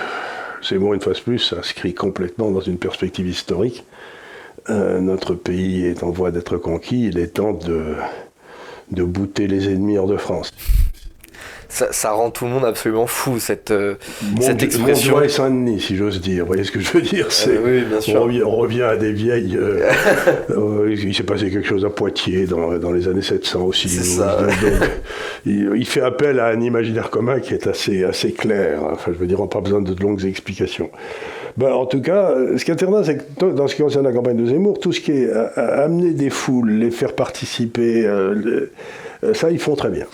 c'est 0.62 0.78
bon, 0.78 0.94
une 0.94 1.00
fois 1.00 1.12
de 1.12 1.18
plus, 1.18 1.38
s'inscrit 1.38 1.94
complètement 1.94 2.50
dans 2.50 2.60
une 2.60 2.78
perspective 2.78 3.28
historique. 3.28 3.84
Euh, 4.68 5.00
notre 5.00 5.34
pays 5.34 5.84
est 5.86 6.02
en 6.02 6.10
voie 6.10 6.30
d'être 6.30 6.56
conquis, 6.56 7.06
il 7.06 7.18
est 7.18 7.34
temps 7.34 7.52
de, 7.52 7.96
de 8.90 9.04
bouter 9.04 9.46
les 9.46 9.68
ennemis 9.68 9.98
hors 9.98 10.06
de 10.06 10.16
France. 10.16 10.52
Ça, 11.72 11.86
ça 11.92 12.10
rend 12.10 12.30
tout 12.30 12.46
le 12.46 12.50
monde 12.50 12.64
absolument 12.64 13.06
fou 13.06 13.38
cette, 13.38 13.70
euh, 13.70 13.94
Mon 14.34 14.40
cette 14.42 14.60
expression. 14.62 15.16
mon 15.16 15.28
Saint-Denis, 15.28 15.80
si 15.80 15.96
j'ose 15.96 16.20
dire. 16.20 16.42
Vous 16.42 16.48
voyez 16.48 16.64
ce 16.64 16.72
que 16.72 16.80
je 16.80 16.90
veux 16.92 17.00
dire 17.00 17.30
c'est, 17.30 17.56
Euh, 17.56 17.60
oui, 17.64 17.84
bien 17.88 17.98
on, 17.98 18.00
sûr. 18.00 18.20
revient, 18.22 18.42
on 18.42 18.56
revient 18.56 18.82
à 18.82 18.96
des 18.96 19.12
vieilles. 19.12 19.56
euh, 20.50 20.92
il 20.98 21.14
s'est 21.14 21.22
passé 21.22 21.48
quelque 21.48 21.66
chose 21.68 21.84
à 21.84 21.90
Poitiers 21.90 22.46
dans, 22.46 22.76
dans 22.78 22.90
les 22.90 23.06
années 23.06 23.22
700 23.22 23.62
aussi. 23.62 23.86
Donc, 23.86 24.04
ça, 24.04 24.38
il, 25.46 25.70
il 25.76 25.86
fait 25.86 26.00
appel 26.00 26.40
à 26.40 26.48
un 26.48 26.60
imaginaire 26.60 27.08
commun 27.08 27.40
qui 27.40 27.54
est 27.54 27.66
assez, 27.66 28.02
assez 28.04 28.32
clair. 28.32 28.80
Enfin, 28.90 29.12
je 29.14 29.18
veux 29.18 29.26
dire, 29.28 29.38
on 29.40 29.44
n'a 29.44 29.48
pas 29.48 29.60
besoin 29.60 29.80
de 29.80 29.94
longues 30.02 30.24
explications. 30.24 30.90
Ben, 31.56 31.72
en 31.72 31.86
tout 31.86 32.00
cas, 32.02 32.32
ce 32.56 32.64
qui 32.64 32.70
est 32.70 32.74
intéressant, 32.74 33.04
c'est 33.04 33.16
que 33.36 33.44
dans 33.52 33.66
ce 33.68 33.74
qui 33.76 33.82
concerne 33.82 34.04
la 34.04 34.12
campagne 34.12 34.36
de 34.36 34.46
Zemmour, 34.46 34.78
tout 34.80 34.92
ce 34.92 35.00
qui 35.00 35.12
est 35.12 35.30
amener 35.56 36.10
des 36.12 36.30
foules, 36.30 36.70
les 36.72 36.90
faire 36.90 37.12
participer, 37.14 38.06
euh, 38.06 38.34
le- 38.34 39.34
ça, 39.34 39.50
ils 39.50 39.58
font 39.58 39.74
très 39.76 39.90
bien. 39.90 40.06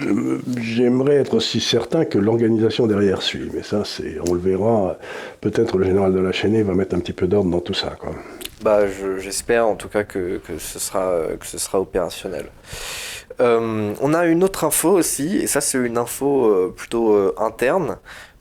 Euh, 0.00 0.38
J'aimerais 0.60 1.16
être 1.16 1.34
aussi 1.34 1.60
certain 1.60 2.04
que 2.04 2.18
l'organisation 2.18 2.86
derrière 2.86 3.22
suit, 3.22 3.50
mais 3.54 3.62
ça, 3.62 3.82
c'est, 3.84 4.18
on 4.28 4.34
le 4.34 4.40
verra. 4.40 4.98
Peut-être 5.40 5.78
le 5.78 5.84
général 5.84 6.12
de 6.12 6.20
la 6.20 6.32
Chaînée 6.32 6.62
va 6.62 6.74
mettre 6.74 6.94
un 6.94 7.00
petit 7.00 7.12
peu 7.12 7.26
d'ordre 7.26 7.50
dans 7.50 7.60
tout 7.60 7.74
ça. 7.74 7.96
Bah, 8.62 8.86
je- 8.86 9.18
j'espère 9.18 9.66
en 9.66 9.76
tout 9.76 9.88
cas 9.88 10.04
que, 10.04 10.38
que 10.38 10.58
ce, 10.58 10.78
sera, 10.78 11.20
que 11.38 11.46
ce 11.46 11.58
sera 11.58 11.80
opérationnel. 11.80 12.46
Euh, 13.40 13.92
on 14.00 14.14
a 14.14 14.24
une 14.26 14.42
autre 14.44 14.64
info 14.64 14.90
aussi, 14.90 15.36
et 15.36 15.46
ça 15.46 15.60
c'est 15.60 15.78
une 15.78 15.98
info 15.98 16.46
euh, 16.46 16.74
plutôt 16.74 17.34
interne. 17.38 17.96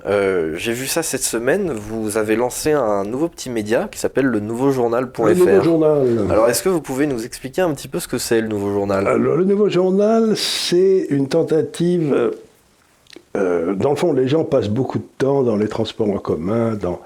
Euh, 0.08 0.54
J'ai 0.56 0.74
vu 0.74 0.86
ça 0.86 1.02
cette 1.02 1.24
semaine, 1.24 1.72
vous 1.72 2.18
avez 2.18 2.36
lancé 2.36 2.72
un 2.72 3.04
nouveau 3.06 3.28
petit 3.28 3.50
média 3.50 3.88
qui 3.92 3.98
s'appelle 4.00 4.26
le 4.26 4.40
nouveaujournal.fr. 4.40 5.24
Le 5.26 5.34
nouveau 5.34 5.62
journal. 5.64 6.08
Alors 6.30 6.48
est-ce 6.48 6.62
que 6.62 6.70
vous 6.70 6.82
pouvez 6.82 7.08
nous 7.08 7.26
expliquer 7.26 7.62
un 7.62 7.74
petit 7.74 7.88
peu 7.88 8.00
ce 8.00 8.08
que 8.08 8.18
c'est 8.20 8.40
le 8.42 8.48
nouveau 8.48 8.72
journal? 8.72 9.08
Alors, 9.08 9.36
le 9.38 9.44
nouveau 9.46 9.68
journal, 9.70 10.38
c'est 10.38 11.08
une 11.10 11.28
tentative. 11.28 12.14
euh, 12.14 12.32
euh, 13.36 13.74
dans 13.74 13.90
le 13.90 13.96
fond, 13.96 14.14
les 14.14 14.28
gens 14.28 14.44
passent 14.44 14.70
beaucoup 14.70 15.00
de 15.00 15.08
temps 15.18 15.42
dans 15.44 15.56
les 15.56 15.68
transports 15.68 16.10
en 16.10 16.20
commun, 16.20 16.74
dans, 16.76 17.02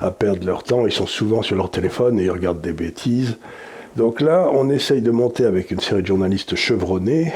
à 0.00 0.10
perdre 0.10 0.44
leur 0.44 0.64
temps. 0.64 0.84
Ils 0.86 0.92
sont 0.92 1.06
souvent 1.06 1.42
sur 1.42 1.56
leur 1.56 1.70
téléphone 1.70 2.18
et 2.18 2.24
ils 2.24 2.30
regardent 2.30 2.60
des 2.60 2.72
bêtises. 2.72 3.36
Donc 3.96 4.20
là, 4.20 4.48
on 4.52 4.68
essaye 4.68 5.00
de 5.00 5.10
monter 5.10 5.44
avec 5.44 5.70
une 5.70 5.80
série 5.80 6.02
de 6.02 6.06
journalistes 6.06 6.56
chevronnés. 6.56 7.32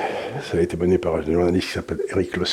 Ça 0.50 0.58
a 0.58 0.60
été 0.60 0.76
mené 0.76 0.98
par 0.98 1.14
un 1.14 1.22
journaliste 1.22 1.68
qui 1.68 1.74
s'appelle 1.74 2.00
Eric 2.10 2.36
Le 2.36 2.44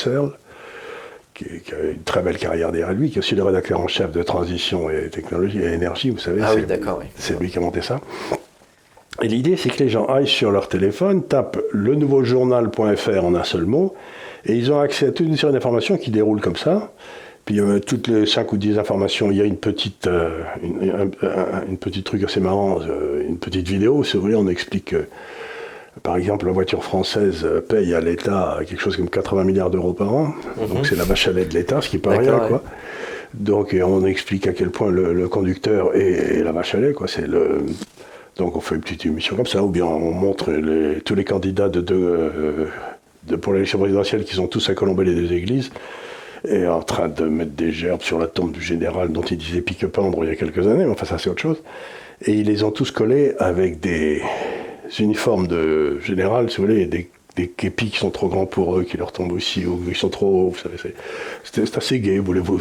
qui, 1.34 1.44
qui 1.64 1.72
a 1.74 1.90
une 1.92 2.02
très 2.04 2.22
belle 2.22 2.38
carrière 2.38 2.70
derrière 2.72 2.92
lui, 2.92 3.10
qui 3.10 3.16
est 3.16 3.18
aussi 3.18 3.34
le 3.34 3.42
rédacteur 3.42 3.80
en 3.80 3.88
chef 3.88 4.12
de 4.12 4.22
Transition 4.22 4.88
et 4.90 5.08
Technologie 5.10 5.58
et 5.60 5.72
Énergie, 5.72 6.10
vous 6.10 6.18
savez. 6.18 6.40
Ah 6.42 6.48
c'est- 6.52 6.60
oui, 6.60 6.66
d'accord, 6.66 6.98
oui. 7.00 7.06
C'est 7.16 7.38
lui 7.38 7.50
qui 7.50 7.58
a 7.58 7.60
monté 7.60 7.82
ça. 7.82 8.00
Et 9.22 9.28
l'idée, 9.28 9.56
c'est 9.56 9.68
que 9.70 9.82
les 9.82 9.88
gens 9.88 10.06
aillent 10.06 10.26
sur 10.26 10.50
leur 10.50 10.68
téléphone, 10.68 11.22
tapent 11.22 11.60
le 11.72 11.94
nouveau 11.94 12.24
journal.fr 12.24 13.24
en 13.24 13.34
un 13.34 13.44
seul 13.44 13.64
mot, 13.64 13.94
et 14.44 14.54
ils 14.54 14.72
ont 14.72 14.80
accès 14.80 15.06
à 15.06 15.12
toute 15.12 15.26
une 15.26 15.36
série 15.36 15.52
d'informations 15.52 15.96
qui 15.96 16.10
déroulent 16.10 16.40
comme 16.40 16.56
ça. 16.56 16.92
Puis 17.44 17.60
euh, 17.60 17.78
toutes 17.78 18.08
les 18.08 18.26
5 18.26 18.52
ou 18.52 18.56
10 18.56 18.78
informations, 18.78 19.30
il 19.30 19.36
y 19.36 19.40
a 19.40 19.44
une 19.44 19.58
petite, 19.58 20.06
euh, 20.06 20.40
une, 20.62 20.90
un- 20.90 21.26
un- 21.28 21.66
une 21.68 21.76
petite 21.78 22.06
truc 22.06 22.24
assez 22.24 22.40
marrant, 22.40 22.78
euh, 22.80 23.22
une 23.28 23.38
petite 23.38 23.68
vidéo, 23.68 24.02
si 24.02 24.16
vous 24.16 24.22
voulez, 24.22 24.34
on 24.34 24.48
explique 24.48 24.86
que, 24.86 25.06
par 26.02 26.16
exemple, 26.16 26.46
la 26.46 26.52
voiture 26.52 26.82
française 26.84 27.44
euh, 27.44 27.60
paye 27.60 27.94
à 27.94 28.00
l'État 28.00 28.58
quelque 28.66 28.80
chose 28.80 28.96
comme 28.96 29.08
80 29.08 29.44
milliards 29.44 29.70
d'euros 29.70 29.92
par 29.92 30.12
an. 30.12 30.34
Donc 30.68 30.86
c'est 30.86 30.96
la 30.96 31.04
vache 31.04 31.28
à 31.28 31.32
lait 31.32 31.44
de 31.44 31.54
l'État, 31.54 31.80
ce 31.80 31.88
qui 31.88 31.96
n'est 31.96 32.02
pas 32.02 32.16
D'accord, 32.16 32.24
rien, 32.34 32.42
ouais. 32.42 32.48
quoi. 32.48 32.62
Donc 33.34 33.74
et 33.74 33.82
on 33.82 34.04
explique 34.04 34.46
à 34.46 34.52
quel 34.52 34.70
point 34.70 34.90
le, 34.90 35.12
le 35.14 35.28
conducteur 35.28 35.94
est, 35.96 36.38
est 36.38 36.44
la 36.44 36.52
vache 36.52 36.74
à 36.74 36.78
lait, 36.80 36.92
quoi. 36.92 37.06
C'est 37.08 37.26
le... 37.26 37.62
Donc 38.36 38.56
on 38.56 38.60
fait 38.60 38.74
une 38.74 38.80
petite 38.80 39.06
émission 39.06 39.36
comme 39.36 39.46
ça, 39.46 39.62
ou 39.62 39.68
bien 39.68 39.84
on 39.86 40.10
montre 40.12 40.50
les- 40.50 41.00
tous 41.00 41.14
les 41.14 41.24
candidats 41.24 41.68
de, 41.68 41.80
de, 41.80 41.94
euh, 41.94 42.66
de- 43.28 43.36
pour 43.36 43.52
l'élection 43.52 43.78
présidentielle 43.78 44.24
qui 44.24 44.34
sont 44.34 44.48
tous 44.48 44.68
à 44.70 44.74
colomber 44.74 45.04
les 45.04 45.14
deux 45.14 45.32
églises, 45.32 45.70
et 46.46 46.66
en 46.66 46.82
train 46.82 47.08
de 47.08 47.24
mettre 47.24 47.52
des 47.52 47.70
gerbes 47.72 48.02
sur 48.02 48.18
la 48.18 48.26
tombe 48.26 48.50
du 48.52 48.60
général 48.60 49.10
dont 49.12 49.22
il 49.22 49.38
disait 49.38 49.60
pique-pendre 49.62 50.24
il 50.24 50.28
y 50.28 50.32
a 50.32 50.36
quelques 50.36 50.66
années, 50.66 50.84
mais 50.84 50.90
enfin 50.90 51.06
ça 51.06 51.16
c'est 51.18 51.30
autre 51.30 51.40
chose. 51.42 51.62
Et 52.26 52.32
ils 52.32 52.46
les 52.46 52.62
ont 52.64 52.70
tous 52.72 52.90
collés 52.90 53.34
avec 53.38 53.78
des 53.80 54.20
uniformes 54.98 55.46
de 55.46 55.98
général, 56.00 56.50
si 56.50 56.58
vous 56.58 56.66
voulez, 56.66 56.86
des, 56.86 57.08
des 57.36 57.48
képis 57.48 57.90
qui 57.90 57.98
sont 57.98 58.10
trop 58.10 58.28
grands 58.28 58.46
pour 58.46 58.76
eux, 58.78 58.84
qui 58.84 58.96
leur 58.96 59.10
tombent 59.12 59.32
aussi, 59.32 59.66
ou 59.66 59.76
qui 59.76 59.98
sont 59.98 60.08
trop 60.08 60.26
hauts, 60.26 60.50
vous 60.50 60.58
savez, 60.58 60.76
c'est- 61.42 61.76
assez 61.76 61.98
gai, 61.98 62.18
voulez-vous. 62.18 62.60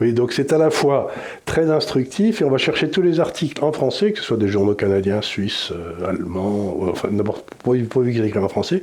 Oui, 0.00 0.12
donc 0.12 0.32
c'est 0.32 0.52
à 0.52 0.58
la 0.58 0.70
fois 0.70 1.10
très 1.46 1.70
instructif, 1.70 2.42
et 2.42 2.44
on 2.44 2.50
va 2.50 2.58
chercher 2.58 2.90
tous 2.90 3.00
les 3.02 3.20
articles 3.20 3.64
en 3.64 3.72
français, 3.72 4.12
que 4.12 4.18
ce 4.18 4.24
soit 4.24 4.36
des 4.36 4.48
journaux 4.48 4.74
canadiens, 4.74 5.22
suisses, 5.22 5.72
euh, 5.72 6.06
allemands, 6.08 6.74
ou, 6.76 6.88
enfin 6.90 7.08
n'importe 7.10 7.44
pourvu 7.62 8.12
qu'ils 8.12 8.24
écrivent 8.24 8.44
en 8.44 8.48
français. 8.48 8.82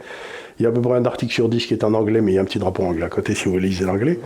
Il 0.59 0.63
y 0.63 0.65
a 0.65 0.69
à 0.69 0.71
peu 0.71 0.81
près 0.81 0.97
un 0.97 1.05
article 1.05 1.33
sur 1.33 1.49
10 1.49 1.65
qui 1.65 1.73
est 1.73 1.83
en 1.83 1.93
anglais, 1.93 2.21
mais 2.21 2.33
il 2.33 2.35
y 2.35 2.37
a 2.37 2.41
un 2.41 2.45
petit 2.45 2.59
drapeau 2.59 2.83
anglais 2.83 3.05
à 3.05 3.09
côté 3.09 3.33
si 3.33 3.45
vous 3.49 3.57
lisez 3.57 3.83
l'anglais. 3.85 4.19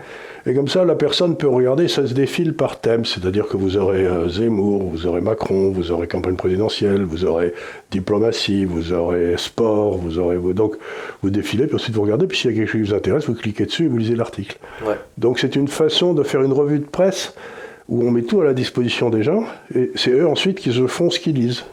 Et 0.48 0.54
comme 0.54 0.68
ça, 0.68 0.84
la 0.84 0.96
personne 0.96 1.38
peut 1.38 1.48
regarder, 1.48 1.88
ça 1.88 2.06
se 2.06 2.14
défile 2.14 2.54
par 2.54 2.80
thème, 2.80 3.06
c'est-à-dire 3.06 3.48
que 3.48 3.58
vous 3.58 3.78
aurez 3.78 4.06
euh, 4.06 4.28
Zemmour, 4.30 4.84
vous 4.84 5.08
aurez 5.08 5.22
Macron, 5.22 5.72
vous 5.72 5.92
aurez 5.92 6.08
campagne 6.08 6.36
présidentielle, 6.36 7.04
vous 7.04 7.26
aurez 7.26 7.54
diplomatie, 7.90 8.66
vous 8.66 8.92
aurez 8.94 9.36
sport, 9.38 9.98
vous 9.98 10.20
aurez... 10.20 10.38
Donc, 10.54 10.76
vous 11.22 11.30
défilez, 11.30 11.68
puis 11.68 11.76
ensuite 11.76 11.96
vous 11.96 12.02
regardez, 12.02 12.28
puis 12.28 12.38
s'il 12.38 12.52
y 12.52 12.54
a 12.54 12.58
quelque 12.58 12.70
chose 12.72 12.82
qui 12.84 12.88
vous 12.90 12.96
intéresse, 12.96 13.26
vous 13.28 13.34
cliquez 13.36 13.66
dessus 13.66 13.86
et 13.86 13.88
vous 13.88 13.98
lisez 13.98 14.16
l'article. 14.16 14.58
Ouais. 14.86 14.96
Donc 15.18 15.40
c'est 15.40 15.56
une 15.56 15.68
façon 15.68 16.14
de 16.14 16.24
faire 16.24 16.42
une 16.42 16.54
revue 16.54 16.80
de 16.80 16.86
presse 16.86 17.34
où 17.88 18.04
on 18.08 18.12
met 18.12 18.24
tout 18.24 18.42
à 18.42 18.46
la 18.46 18.54
disposition 18.54 19.10
des 19.10 19.24
gens, 19.24 19.44
et 19.76 19.92
c'est 19.96 20.12
eux 20.12 20.28
ensuite 20.28 20.58
qui 20.60 20.72
se 20.74 20.88
font 20.88 21.10
ce 21.10 21.20
qu'ils 21.20 21.36
lisent. 21.36 21.64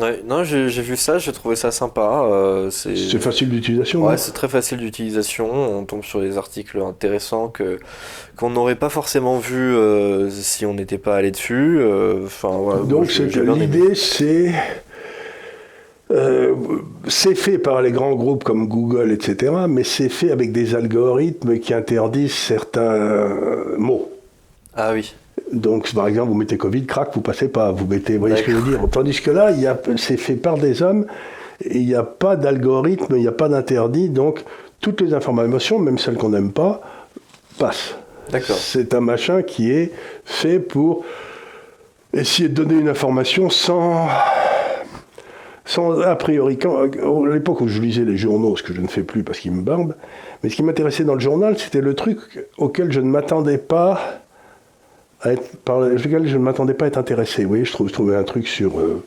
Ouais, 0.00 0.22
non, 0.24 0.44
j'ai 0.44 0.68
vu 0.68 0.96
ça, 0.96 1.18
j'ai 1.18 1.32
trouvé 1.32 1.56
ça 1.56 1.72
sympa. 1.72 2.22
euh, 2.24 2.70
c'est 2.70 2.94
facile 3.18 3.50
d'utilisation. 3.50 4.06
Ouais, 4.06 4.16
c'est 4.16 4.30
très 4.32 4.48
facile 4.48 4.78
d'utilisation. 4.78 5.50
On 5.52 5.84
tombe 5.84 6.04
sur 6.04 6.20
des 6.20 6.38
articles 6.38 6.80
intéressants 6.80 7.48
que 7.48 7.78
qu'on 8.36 8.50
n'aurait 8.50 8.76
pas 8.76 8.88
forcément 8.88 9.38
vu 9.38 9.58
euh, 9.74 10.30
si 10.30 10.64
on 10.64 10.74
n'était 10.74 10.96
pas 10.96 11.16
allé 11.16 11.32
dessus. 11.32 11.78
euh, 11.80 12.24
Enfin, 12.24 12.84
Donc 12.84 13.12
l'idée 13.12 13.94
c'est 13.96 14.52
euh, 16.10 16.54
c'est 17.06 17.34
fait 17.34 17.58
par 17.58 17.82
les 17.82 17.92
grands 17.92 18.14
groupes 18.14 18.42
comme 18.42 18.66
Google, 18.66 19.12
etc., 19.12 19.52
mais 19.68 19.84
c'est 19.84 20.08
fait 20.08 20.32
avec 20.32 20.50
des 20.50 20.74
algorithmes 20.74 21.58
qui 21.58 21.72
interdisent 21.72 22.34
certains 22.34 22.80
euh, 22.80 23.76
mots. 23.78 24.10
Ah 24.74 24.92
oui. 24.92 25.14
Donc, 25.52 25.92
par 25.94 26.08
exemple, 26.08 26.28
vous 26.28 26.36
mettez 26.36 26.56
Covid, 26.56 26.84
crac, 26.86 27.10
vous 27.14 27.20
passez 27.20 27.48
pas, 27.48 27.72
vous 27.72 27.86
mettez, 27.86 28.14
vous 28.14 28.20
voyez 28.20 28.36
ce 28.36 28.42
que 28.42 28.52
je 28.52 28.56
veux 28.56 28.70
dire. 28.70 28.80
Tandis 28.90 29.20
que 29.20 29.30
là, 29.30 29.52
c'est 29.96 30.16
fait 30.16 30.34
par 30.34 30.58
des 30.58 30.82
hommes, 30.82 31.06
il 31.68 31.86
n'y 31.86 31.94
a 31.94 32.02
pas 32.02 32.36
d'algorithme, 32.36 33.14
il 33.16 33.22
n'y 33.22 33.28
a 33.28 33.32
pas 33.32 33.48
d'interdit, 33.48 34.08
donc 34.08 34.44
toutes 34.80 35.00
les 35.00 35.14
informations, 35.14 35.78
même 35.78 35.98
celles 35.98 36.16
qu'on 36.16 36.30
n'aime 36.30 36.52
pas, 36.52 36.80
passent. 37.58 37.96
D'accord. 38.30 38.56
C'est 38.56 38.94
un 38.94 39.00
machin 39.00 39.42
qui 39.42 39.70
est 39.70 39.92
fait 40.24 40.60
pour 40.60 41.04
essayer 42.12 42.48
de 42.48 42.54
donner 42.54 42.80
une 42.80 42.88
information 42.88 43.50
sans, 43.50 44.08
sans 45.64 46.00
a 46.00 46.16
priori. 46.16 46.58
Quand, 46.58 46.82
à 46.82 47.32
l'époque 47.32 47.60
où 47.60 47.68
je 47.68 47.80
lisais 47.80 48.04
les 48.04 48.16
journaux, 48.16 48.56
ce 48.56 48.62
que 48.62 48.72
je 48.72 48.80
ne 48.80 48.88
fais 48.88 49.02
plus 49.02 49.22
parce 49.22 49.38
qu'ils 49.38 49.52
me 49.52 49.62
barbent, 49.62 49.94
mais 50.42 50.50
ce 50.50 50.56
qui 50.56 50.62
m'intéressait 50.62 51.04
dans 51.04 51.14
le 51.14 51.20
journal, 51.20 51.58
c'était 51.58 51.80
le 51.80 51.94
truc 51.94 52.46
auquel 52.58 52.92
je 52.92 53.00
ne 53.00 53.10
m'attendais 53.10 53.58
pas 53.58 54.20
par 55.64 55.80
lequel 55.80 56.26
je 56.26 56.36
ne 56.36 56.42
m'attendais 56.42 56.74
pas 56.74 56.86
à 56.86 56.88
être 56.88 56.98
intéressé. 56.98 57.42
Vous 57.42 57.48
voyez, 57.50 57.64
je, 57.64 57.72
trouve, 57.72 57.90
trouvais 57.90 58.16
un 58.16 58.24
truc 58.24 58.48
sur, 58.48 58.78
euh, 58.78 59.02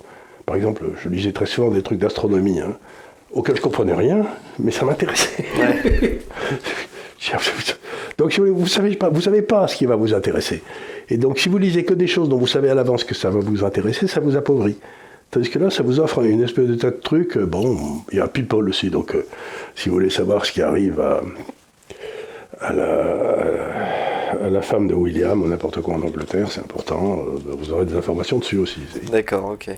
par 0.45 0.55
exemple, 0.55 0.83
je 1.01 1.09
lisais 1.09 1.31
très 1.31 1.45
souvent 1.45 1.71
des 1.71 1.81
trucs 1.81 1.99
d'astronomie, 1.99 2.59
hein, 2.59 2.77
auxquels 3.31 3.55
je 3.55 3.61
comprenais 3.61 3.93
rien, 3.93 4.25
mais 4.59 4.71
ça 4.71 4.85
m'intéressait. 4.85 5.45
donc 8.17 8.33
si 8.33 8.41
vous 8.41 8.61
ne 8.61 8.65
savez, 8.65 8.95
pas, 8.95 9.09
vous 9.09 9.21
savez 9.21 9.41
pas 9.41 9.67
ce 9.67 9.75
qui 9.75 9.85
va 9.85 9.95
vous 9.95 10.13
intéresser. 10.13 10.61
Et 11.09 11.17
donc 11.17 11.39
si 11.39 11.49
vous 11.49 11.57
lisez 11.57 11.83
que 11.83 11.93
des 11.93 12.07
choses 12.07 12.29
dont 12.29 12.37
vous 12.37 12.47
savez 12.47 12.69
à 12.69 12.75
l'avance 12.75 13.03
que 13.03 13.15
ça 13.15 13.29
va 13.29 13.39
vous 13.39 13.63
intéresser, 13.63 14.07
ça 14.07 14.19
vous 14.19 14.37
appauvrit. 14.37 14.77
Tandis 15.33 15.49
que 15.49 15.57
là, 15.57 15.71
ça 15.71 15.81
vous 15.81 15.99
offre 15.99 16.23
une 16.23 16.43
espèce 16.43 16.67
de 16.67 16.75
tas 16.75 16.91
de 16.91 16.99
trucs. 17.01 17.37
Euh, 17.37 17.45
bon, 17.47 18.03
il 18.11 18.19
y 18.19 18.21
a 18.21 18.27
People 18.27 18.69
aussi, 18.69 18.91
donc 18.91 19.15
euh, 19.15 19.25
si 19.73 19.89
vous 19.89 19.95
voulez 19.95 20.11
savoir 20.11 20.45
ce 20.45 20.51
qui 20.51 20.61
arrive 20.61 21.01
à, 21.01 21.21
la 22.71 24.61
femme 24.61 24.87
de 24.87 24.93
William 24.93 25.41
ou 25.41 25.47
n'importe 25.47 25.81
quoi 25.81 25.95
en 25.95 26.03
Angleterre, 26.03 26.51
c'est 26.51 26.59
important. 26.59 27.25
Euh, 27.25 27.55
vous 27.57 27.71
aurez 27.71 27.85
des 27.85 27.95
informations 27.95 28.37
dessus 28.37 28.59
aussi. 28.59 28.81
D'accord, 29.11 29.45
ok. 29.45 29.71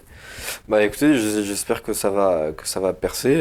Bah 0.68 0.84
écoutez, 0.84 1.14
j'espère 1.16 1.82
que 1.84 1.94
ça 1.94 2.10
va 2.10 2.52
que 2.56 2.68
ça 2.68 2.82
va 2.82 2.92
percer, 2.92 3.36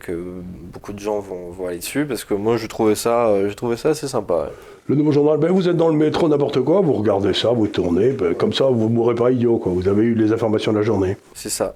que 0.00 0.24
beaucoup 0.72 0.94
de 0.94 0.98
gens 0.98 1.20
vont, 1.20 1.66
aller 1.66 1.78
dessus, 1.78 2.06
parce 2.06 2.24
que 2.24 2.32
moi 2.32 2.56
je 2.56 2.66
trouvais 2.66 2.94
ça, 2.94 3.46
je 3.46 3.52
trouvais 3.52 3.76
ça 3.76 3.90
assez 3.90 4.08
sympa. 4.08 4.50
Le 4.88 4.94
nouveau 4.94 5.12
journal, 5.12 5.38
ben, 5.38 5.52
vous 5.52 5.68
êtes 5.68 5.76
dans 5.76 5.88
le 5.88 5.96
métro, 5.96 6.28
n'importe 6.28 6.62
quoi, 6.62 6.80
vous 6.80 6.94
regardez 6.94 7.34
ça, 7.34 7.50
vous 7.50 7.66
tournez, 7.66 8.12
ben, 8.12 8.34
comme 8.34 8.54
ça 8.54 8.64
vous 8.64 8.88
mourrez 8.88 9.14
pas 9.14 9.30
idiot, 9.30 9.58
quoi. 9.58 9.70
Vous 9.70 9.86
avez 9.86 10.02
eu 10.02 10.14
les 10.14 10.32
informations 10.32 10.72
de 10.72 10.78
la 10.78 10.82
journée. 10.82 11.18
C'est 11.34 11.50
ça. 11.50 11.74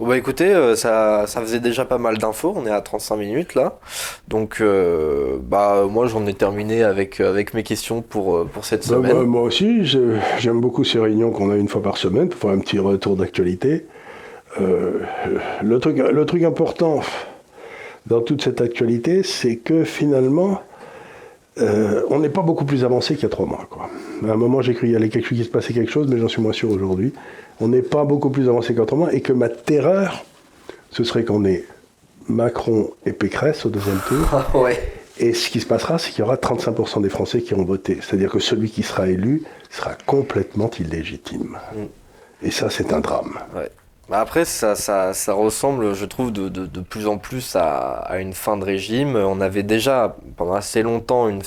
Bon 0.00 0.08
bah 0.08 0.16
écoutez, 0.16 0.46
euh, 0.46 0.74
ça, 0.76 1.26
ça 1.26 1.40
faisait 1.42 1.60
déjà 1.60 1.84
pas 1.84 1.98
mal 1.98 2.16
d'infos, 2.16 2.54
on 2.56 2.66
est 2.66 2.70
à 2.70 2.80
35 2.80 3.16
minutes 3.16 3.54
là. 3.54 3.78
Donc 4.28 4.60
euh, 4.60 5.36
bah 5.42 5.86
moi 5.90 6.06
j'en 6.06 6.26
ai 6.26 6.32
terminé 6.32 6.82
avec, 6.82 7.20
avec 7.20 7.52
mes 7.52 7.62
questions 7.62 8.00
pour, 8.00 8.34
euh, 8.34 8.48
pour 8.50 8.64
cette 8.64 8.88
bah, 8.88 8.96
semaine. 8.96 9.24
moi 9.24 9.42
aussi, 9.42 9.84
j'aime 9.84 10.60
beaucoup 10.60 10.84
ces 10.84 10.98
réunions 10.98 11.30
qu'on 11.32 11.50
a 11.50 11.56
une 11.56 11.68
fois 11.68 11.82
par 11.82 11.98
semaine 11.98 12.30
pour 12.30 12.40
faire 12.40 12.50
un 12.50 12.60
petit 12.60 12.78
retour 12.78 13.14
d'actualité. 13.14 13.86
le, 14.58 15.78
truc, 15.78 15.98
le 15.98 16.24
truc 16.24 16.44
important 16.44 17.02
dans 18.06 18.22
toute 18.22 18.42
cette 18.42 18.62
actualité, 18.62 19.22
c'est 19.22 19.56
que 19.56 19.84
finalement, 19.84 20.62
on 21.60 22.18
n'est 22.18 22.28
pas 22.28 22.42
beaucoup 22.42 22.64
plus 22.64 22.84
avancé 22.84 23.14
qu'il 23.14 23.24
y 23.24 23.26
a 23.26 23.30
trois 23.30 23.46
mois. 23.46 23.66
Quoi. 23.68 23.88
À 24.26 24.32
un 24.32 24.36
moment, 24.36 24.62
j'ai 24.62 24.74
cru 24.74 24.86
qu'il 24.86 24.92
y 24.92 24.96
allait 24.96 25.08
quelque 25.08 25.28
chose, 25.28 25.38
qui 25.38 25.44
se 25.44 25.50
passait 25.50 25.72
quelque 25.72 25.90
chose, 25.90 26.06
mais 26.08 26.18
j'en 26.18 26.28
suis 26.28 26.42
moins 26.42 26.52
sûr 26.52 26.70
aujourd'hui 26.70 27.12
on 27.60 27.68
n'est 27.68 27.82
pas 27.82 28.04
beaucoup 28.04 28.30
plus 28.30 28.48
avancé 28.48 28.74
qu'autrement 28.74 29.08
et 29.10 29.20
que 29.20 29.32
ma 29.32 29.48
terreur, 29.48 30.24
ce 30.90 31.04
serait 31.04 31.24
qu'on 31.24 31.44
ait 31.44 31.64
Macron 32.28 32.90
et 33.04 33.12
Pécresse 33.12 33.66
au 33.66 33.70
deuxième 33.70 34.00
tour. 34.08 34.26
Ah 34.54 34.70
et 35.22 35.34
ce 35.34 35.50
qui 35.50 35.60
se 35.60 35.66
passera, 35.66 35.98
c'est 35.98 36.12
qu'il 36.12 36.20
y 36.20 36.22
aura 36.22 36.36
35% 36.36 37.02
des 37.02 37.10
Français 37.10 37.42
qui 37.42 37.52
ont 37.52 37.62
voté. 37.62 37.98
C'est-à-dire 38.00 38.30
que 38.30 38.38
celui 38.38 38.70
qui 38.70 38.82
sera 38.82 39.06
élu 39.06 39.42
sera 39.68 39.94
complètement 40.06 40.70
illégitime. 40.80 41.58
Mm. 41.74 42.46
Et 42.46 42.50
ça, 42.50 42.70
c'est 42.70 42.94
un 42.94 43.00
drame. 43.00 43.34
Après, 44.10 44.44
ça, 44.44 44.74
ça, 44.74 45.32
ressemble, 45.32 45.94
je 45.94 46.04
trouve, 46.04 46.32
de, 46.32 46.48
de, 46.48 46.80
plus 46.80 47.06
en 47.06 47.18
plus 47.18 47.56
à, 47.56 47.98
à, 47.98 48.18
une 48.18 48.32
fin 48.32 48.56
de 48.56 48.64
régime. 48.64 49.16
On 49.16 49.40
avait 49.40 49.62
déjà, 49.62 50.16
pendant 50.36 50.54
assez 50.54 50.82
longtemps, 50.82 51.28
une, 51.28 51.42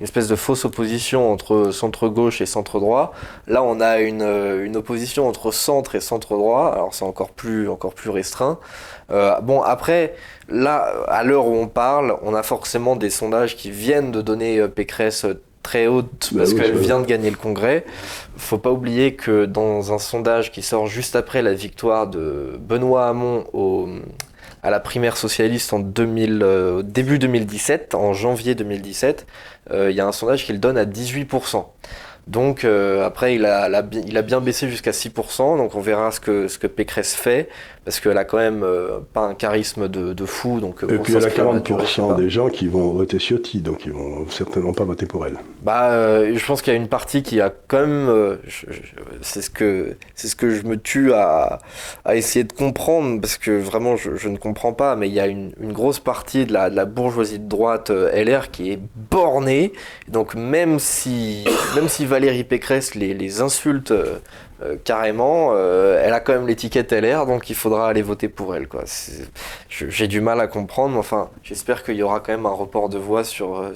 une 0.00 0.04
espèce 0.04 0.26
de 0.26 0.34
fausse 0.34 0.64
opposition 0.64 1.32
entre 1.32 1.70
centre-gauche 1.70 2.40
et 2.40 2.46
centre-droit. 2.46 3.12
Là, 3.46 3.62
on 3.62 3.80
a 3.80 4.00
une, 4.00 4.22
euh, 4.22 4.64
une, 4.64 4.76
opposition 4.76 5.28
entre 5.28 5.52
centre 5.52 5.94
et 5.94 6.00
centre-droit, 6.00 6.72
alors 6.72 6.94
c'est 6.94 7.04
encore 7.04 7.30
plus, 7.30 7.68
encore 7.68 7.94
plus 7.94 8.10
restreint. 8.10 8.58
Euh, 9.10 9.38
bon, 9.40 9.62
après, 9.62 10.14
là, 10.48 10.92
à 11.06 11.22
l'heure 11.22 11.46
où 11.46 11.54
on 11.54 11.68
parle, 11.68 12.16
on 12.22 12.34
a 12.34 12.42
forcément 12.42 12.96
des 12.96 13.10
sondages 13.10 13.56
qui 13.56 13.70
viennent 13.70 14.10
de 14.10 14.20
donner 14.20 14.58
euh, 14.58 14.68
Pécresse 14.68 15.26
très 15.62 15.86
haute 15.86 16.30
bah 16.32 16.40
parce 16.40 16.54
qu'elle 16.54 16.76
vient 16.76 17.00
de 17.00 17.06
gagner 17.06 17.30
le 17.30 17.36
Congrès. 17.36 17.84
Faut 18.36 18.58
pas 18.58 18.70
oublier 18.70 19.14
que 19.14 19.44
dans 19.44 19.92
un 19.92 19.98
sondage 19.98 20.50
qui 20.52 20.62
sort 20.62 20.86
juste 20.86 21.16
après 21.16 21.42
la 21.42 21.54
victoire 21.54 22.06
de 22.06 22.58
Benoît 22.58 23.08
Hamon 23.08 23.44
au, 23.52 23.88
à 24.62 24.70
la 24.70 24.80
primaire 24.80 25.16
socialiste 25.16 25.72
en 25.72 25.78
2000, 25.78 26.82
début 26.84 27.18
2017, 27.18 27.94
en 27.94 28.12
janvier 28.12 28.54
2017, 28.54 29.26
euh, 29.70 29.90
il 29.90 29.96
y 29.96 30.00
a 30.00 30.06
un 30.06 30.12
sondage 30.12 30.44
qui 30.44 30.52
le 30.52 30.58
donne 30.58 30.78
à 30.78 30.84
18%. 30.84 31.64
Donc 32.26 32.64
euh, 32.64 33.04
après, 33.04 33.34
il 33.34 33.44
a, 33.44 33.82
il 34.06 34.16
a 34.16 34.22
bien 34.22 34.40
baissé 34.40 34.68
jusqu'à 34.68 34.92
6%, 34.92 35.58
donc 35.58 35.74
on 35.74 35.80
verra 35.80 36.10
ce 36.10 36.20
que, 36.20 36.48
ce 36.48 36.58
que 36.58 36.66
Pécresse 36.66 37.14
fait 37.14 37.48
parce 37.84 38.00
qu'elle 38.00 38.16
a 38.16 38.24
quand 38.24 38.38
même 38.38 38.62
euh, 38.62 39.00
pas 39.12 39.26
un 39.26 39.34
charisme 39.34 39.88
de, 39.88 40.26
fou. 40.26 40.60
Donc, 40.60 40.82
euh, 40.82 40.88
Et 40.88 40.98
puis 40.98 41.14
elle 41.14 41.24
a 41.24 41.28
40% 41.28 42.16
des 42.16 42.30
gens 42.30 42.48
qui 42.48 42.66
vont 42.66 42.92
voter 42.92 43.18
Ciotti, 43.18 43.60
donc 43.60 43.84
ils 43.84 43.92
vont 43.92 44.26
certainement 44.30 44.72
pas 44.72 44.84
voter 44.84 45.06
pour 45.06 45.26
elle. 45.26 45.36
Bah, 45.62 45.90
euh, 45.90 46.32
je 46.34 46.46
pense 46.46 46.62
qu'il 46.62 46.72
y 46.72 46.76
a 46.76 46.78
une 46.78 46.88
partie 46.88 47.22
qui 47.22 47.40
a 47.40 47.52
quand 47.68 47.86
même, 47.86 48.38
c'est 49.20 49.42
ce 49.42 49.50
que 49.50 49.96
c'est 50.14 50.28
ce 50.28 50.36
que 50.36 50.50
je 50.50 50.62
me 50.64 50.76
tue 50.76 51.12
à, 51.12 51.58
à, 52.04 52.16
essayer 52.16 52.44
de 52.44 52.52
comprendre, 52.52 53.20
parce 53.20 53.36
que 53.36 53.50
vraiment 53.50 53.96
je, 53.96 54.28
ne 54.28 54.36
comprends 54.38 54.72
pas, 54.72 54.96
mais 54.96 55.08
il 55.08 55.14
y 55.14 55.20
a 55.20 55.26
une, 55.26 55.52
une 55.60 55.72
grosse 55.72 56.00
partie 56.00 56.46
de 56.46 56.52
la, 56.52 56.70
de 56.70 56.76
la, 56.76 56.86
bourgeoisie 56.86 57.38
de 57.38 57.48
droite 57.48 57.90
LR 57.90 58.50
qui 58.50 58.72
est 58.72 58.80
bornée. 59.10 59.72
Donc 60.08 60.34
même 60.34 60.78
si 60.78 61.44
même 61.74 61.88
si 61.88 62.06
Valérie 62.06 62.44
Pécresse 62.44 62.94
les, 62.94 63.12
les 63.12 63.40
insulte 63.40 63.92
euh, 64.62 64.76
carrément, 64.82 65.50
euh, 65.52 66.00
elle 66.02 66.12
a 66.12 66.20
quand 66.20 66.32
même 66.32 66.46
l'étiquette 66.46 66.92
LR, 66.92 67.26
donc 67.26 67.50
il 67.50 67.56
faudra 67.56 67.88
aller 67.88 68.02
voter 68.02 68.28
pour 68.28 68.54
elle. 68.54 68.68
J'ai 69.68 70.06
du 70.06 70.20
mal 70.20 70.40
à 70.40 70.46
comprendre, 70.46 70.92
mais 70.92 71.00
enfin, 71.00 71.30
j'espère 71.42 71.82
qu'il 71.82 71.96
y 71.96 72.02
aura 72.02 72.20
quand 72.20 72.32
même 72.32 72.46
un 72.46 72.50
report 72.50 72.88
de 72.88 72.98
voix 72.98 73.24
sur, 73.24 73.58
euh, 73.58 73.74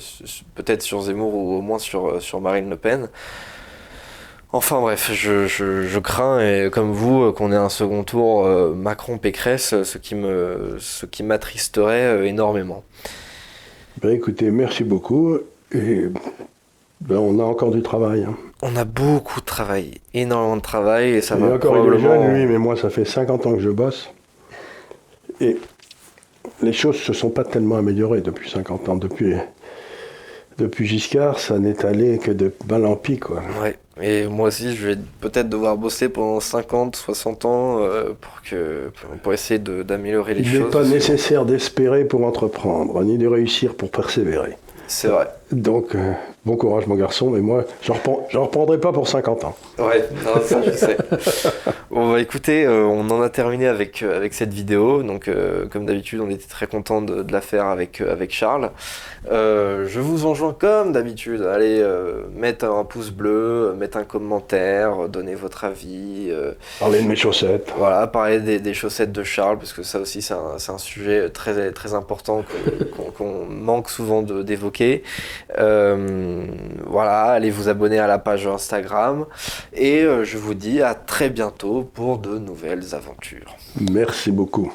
peut-être 0.54 0.82
sur 0.82 1.02
Zemmour 1.02 1.34
ou 1.34 1.56
au 1.56 1.60
moins 1.60 1.80
sur, 1.80 2.22
sur 2.22 2.40
Marine 2.40 2.70
Le 2.70 2.76
Pen. 2.76 3.08
Enfin 4.50 4.80
bref, 4.80 5.10
je, 5.12 5.98
crains, 5.98 6.40
et 6.40 6.70
comme 6.70 6.92
vous, 6.92 7.32
qu'on 7.32 7.52
ait 7.52 7.56
un 7.56 7.68
second 7.68 8.02
tour 8.02 8.48
Macron-Pécresse, 8.74 9.82
ce 9.82 9.98
qui 9.98 10.14
me, 10.14 10.76
ce 10.78 11.04
qui 11.04 11.22
m'attristerait 11.22 12.26
énormément. 12.26 12.82
Ben 14.00 14.10
écoutez, 14.10 14.50
merci 14.50 14.84
beaucoup. 14.84 15.38
Ben, 17.00 17.16
on 17.16 17.38
a 17.38 17.42
encore 17.42 17.70
du 17.70 17.82
travail. 17.82 18.24
Hein. 18.24 18.36
On 18.62 18.74
a 18.76 18.84
beaucoup 18.84 19.40
de 19.40 19.44
travail, 19.44 19.94
énormément 20.14 20.56
de 20.56 20.62
travail, 20.62 21.10
et 21.10 21.20
ça 21.20 21.36
va 21.36 21.54
encore 21.54 21.74
probablement... 21.74 22.28
lui, 22.28 22.46
mais 22.46 22.58
moi, 22.58 22.76
ça 22.76 22.90
fait 22.90 23.04
50 23.04 23.46
ans 23.46 23.54
que 23.54 23.60
je 23.60 23.70
bosse. 23.70 24.10
Et 25.40 25.56
les 26.62 26.72
choses 26.72 26.96
se 26.96 27.12
sont 27.12 27.30
pas 27.30 27.44
tellement 27.44 27.76
améliorées 27.76 28.20
depuis 28.20 28.50
50 28.50 28.88
ans. 28.88 28.96
Depuis, 28.96 29.34
depuis 30.58 30.86
Giscard, 30.86 31.38
ça 31.38 31.60
n'est 31.60 31.86
allé 31.86 32.18
que 32.18 32.32
de 32.32 32.52
mal 32.68 32.84
en 32.84 32.96
pis, 32.96 33.18
quoi. 33.18 33.42
Ouais. 33.62 33.76
Et 34.00 34.26
moi 34.26 34.48
aussi, 34.48 34.76
je 34.76 34.88
vais 34.88 34.96
peut-être 35.20 35.48
devoir 35.48 35.76
bosser 35.76 36.08
pendant 36.08 36.40
50, 36.40 36.96
60 36.96 37.44
ans 37.44 37.78
euh, 37.80 38.12
pour, 38.20 38.42
que, 38.42 38.90
pour 39.22 39.32
essayer 39.32 39.58
d'améliorer 39.58 40.34
les 40.34 40.44
choses. 40.44 40.52
Il 40.52 40.60
n'est 40.60 40.70
pas 40.70 40.84
nécessaire 40.84 41.44
d'espérer 41.44 42.04
pour 42.04 42.24
entreprendre, 42.24 43.02
ni 43.02 43.18
de 43.18 43.26
réussir 43.26 43.74
pour 43.74 43.90
persévérer. 43.90 44.56
C'est 44.86 45.08
vrai. 45.08 45.28
Donc, 45.52 45.94
euh, 45.94 46.12
bon 46.44 46.56
courage, 46.56 46.86
mon 46.86 46.94
garçon, 46.94 47.30
mais 47.30 47.40
moi, 47.40 47.64
j'en 47.82 47.94
reprendrai 48.42 48.78
pas 48.78 48.92
pour 48.92 49.08
50 49.08 49.44
ans. 49.44 49.56
Ouais, 49.78 50.06
ça, 50.42 50.60
je 50.62 50.72
sais. 50.72 50.96
bon, 51.90 52.12
bah 52.12 52.20
écoutez, 52.20 52.66
euh, 52.66 52.84
on 52.84 53.08
en 53.08 53.22
a 53.22 53.30
terminé 53.30 53.66
avec, 53.66 54.02
euh, 54.02 54.14
avec 54.14 54.34
cette 54.34 54.52
vidéo. 54.52 55.02
Donc, 55.02 55.30
comme 55.70 55.86
d'habitude, 55.86 56.20
on 56.20 56.28
était 56.28 56.48
très 56.48 56.66
content 56.66 57.00
de, 57.00 57.22
de 57.22 57.32
la 57.32 57.40
faire 57.40 57.66
avec, 57.66 58.02
avec 58.02 58.30
Charles. 58.30 58.70
je 59.30 60.00
vous 60.00 60.26
enjoins, 60.26 60.52
comme 60.52 60.92
d'habitude, 60.92 61.42
à 61.42 61.54
aller 61.54 61.82
mettre 62.34 62.66
un 62.66 62.84
pouce 62.84 63.10
bleu, 63.10 63.74
mettre 63.78 63.96
un 63.96 64.04
commentaire, 64.04 65.08
donner 65.08 65.34
votre 65.34 65.64
avis. 65.64 66.30
parler 66.78 67.02
de 67.02 67.08
mes 67.08 67.16
chaussettes. 67.16 67.72
Voilà, 67.78 68.06
parler 68.06 68.40
des, 68.40 68.58
des, 68.58 68.74
chaussettes 68.74 69.12
de 69.12 69.22
Charles, 69.22 69.56
parce 69.56 69.72
que 69.72 69.82
ça 69.82 69.98
aussi, 69.98 70.20
c'est 70.20 70.34
un, 70.34 70.56
un, 70.68 70.78
sujet 70.78 71.30
très, 71.30 71.72
très 71.72 71.94
important 71.94 72.44
qu'on 73.16 73.46
manque 73.46 73.88
souvent 73.88 74.22
d'évoquer. 74.22 75.02
Euh, 75.58 76.46
voilà, 76.86 77.24
allez 77.24 77.50
vous 77.50 77.68
abonner 77.68 77.98
à 77.98 78.06
la 78.06 78.18
page 78.18 78.46
Instagram 78.46 79.26
et 79.72 80.02
euh, 80.02 80.24
je 80.24 80.38
vous 80.38 80.54
dis 80.54 80.82
à 80.82 80.94
très 80.94 81.30
bientôt 81.30 81.82
pour 81.82 82.18
de 82.18 82.38
nouvelles 82.38 82.94
aventures. 82.94 83.56
Merci 83.90 84.30
beaucoup. 84.30 84.72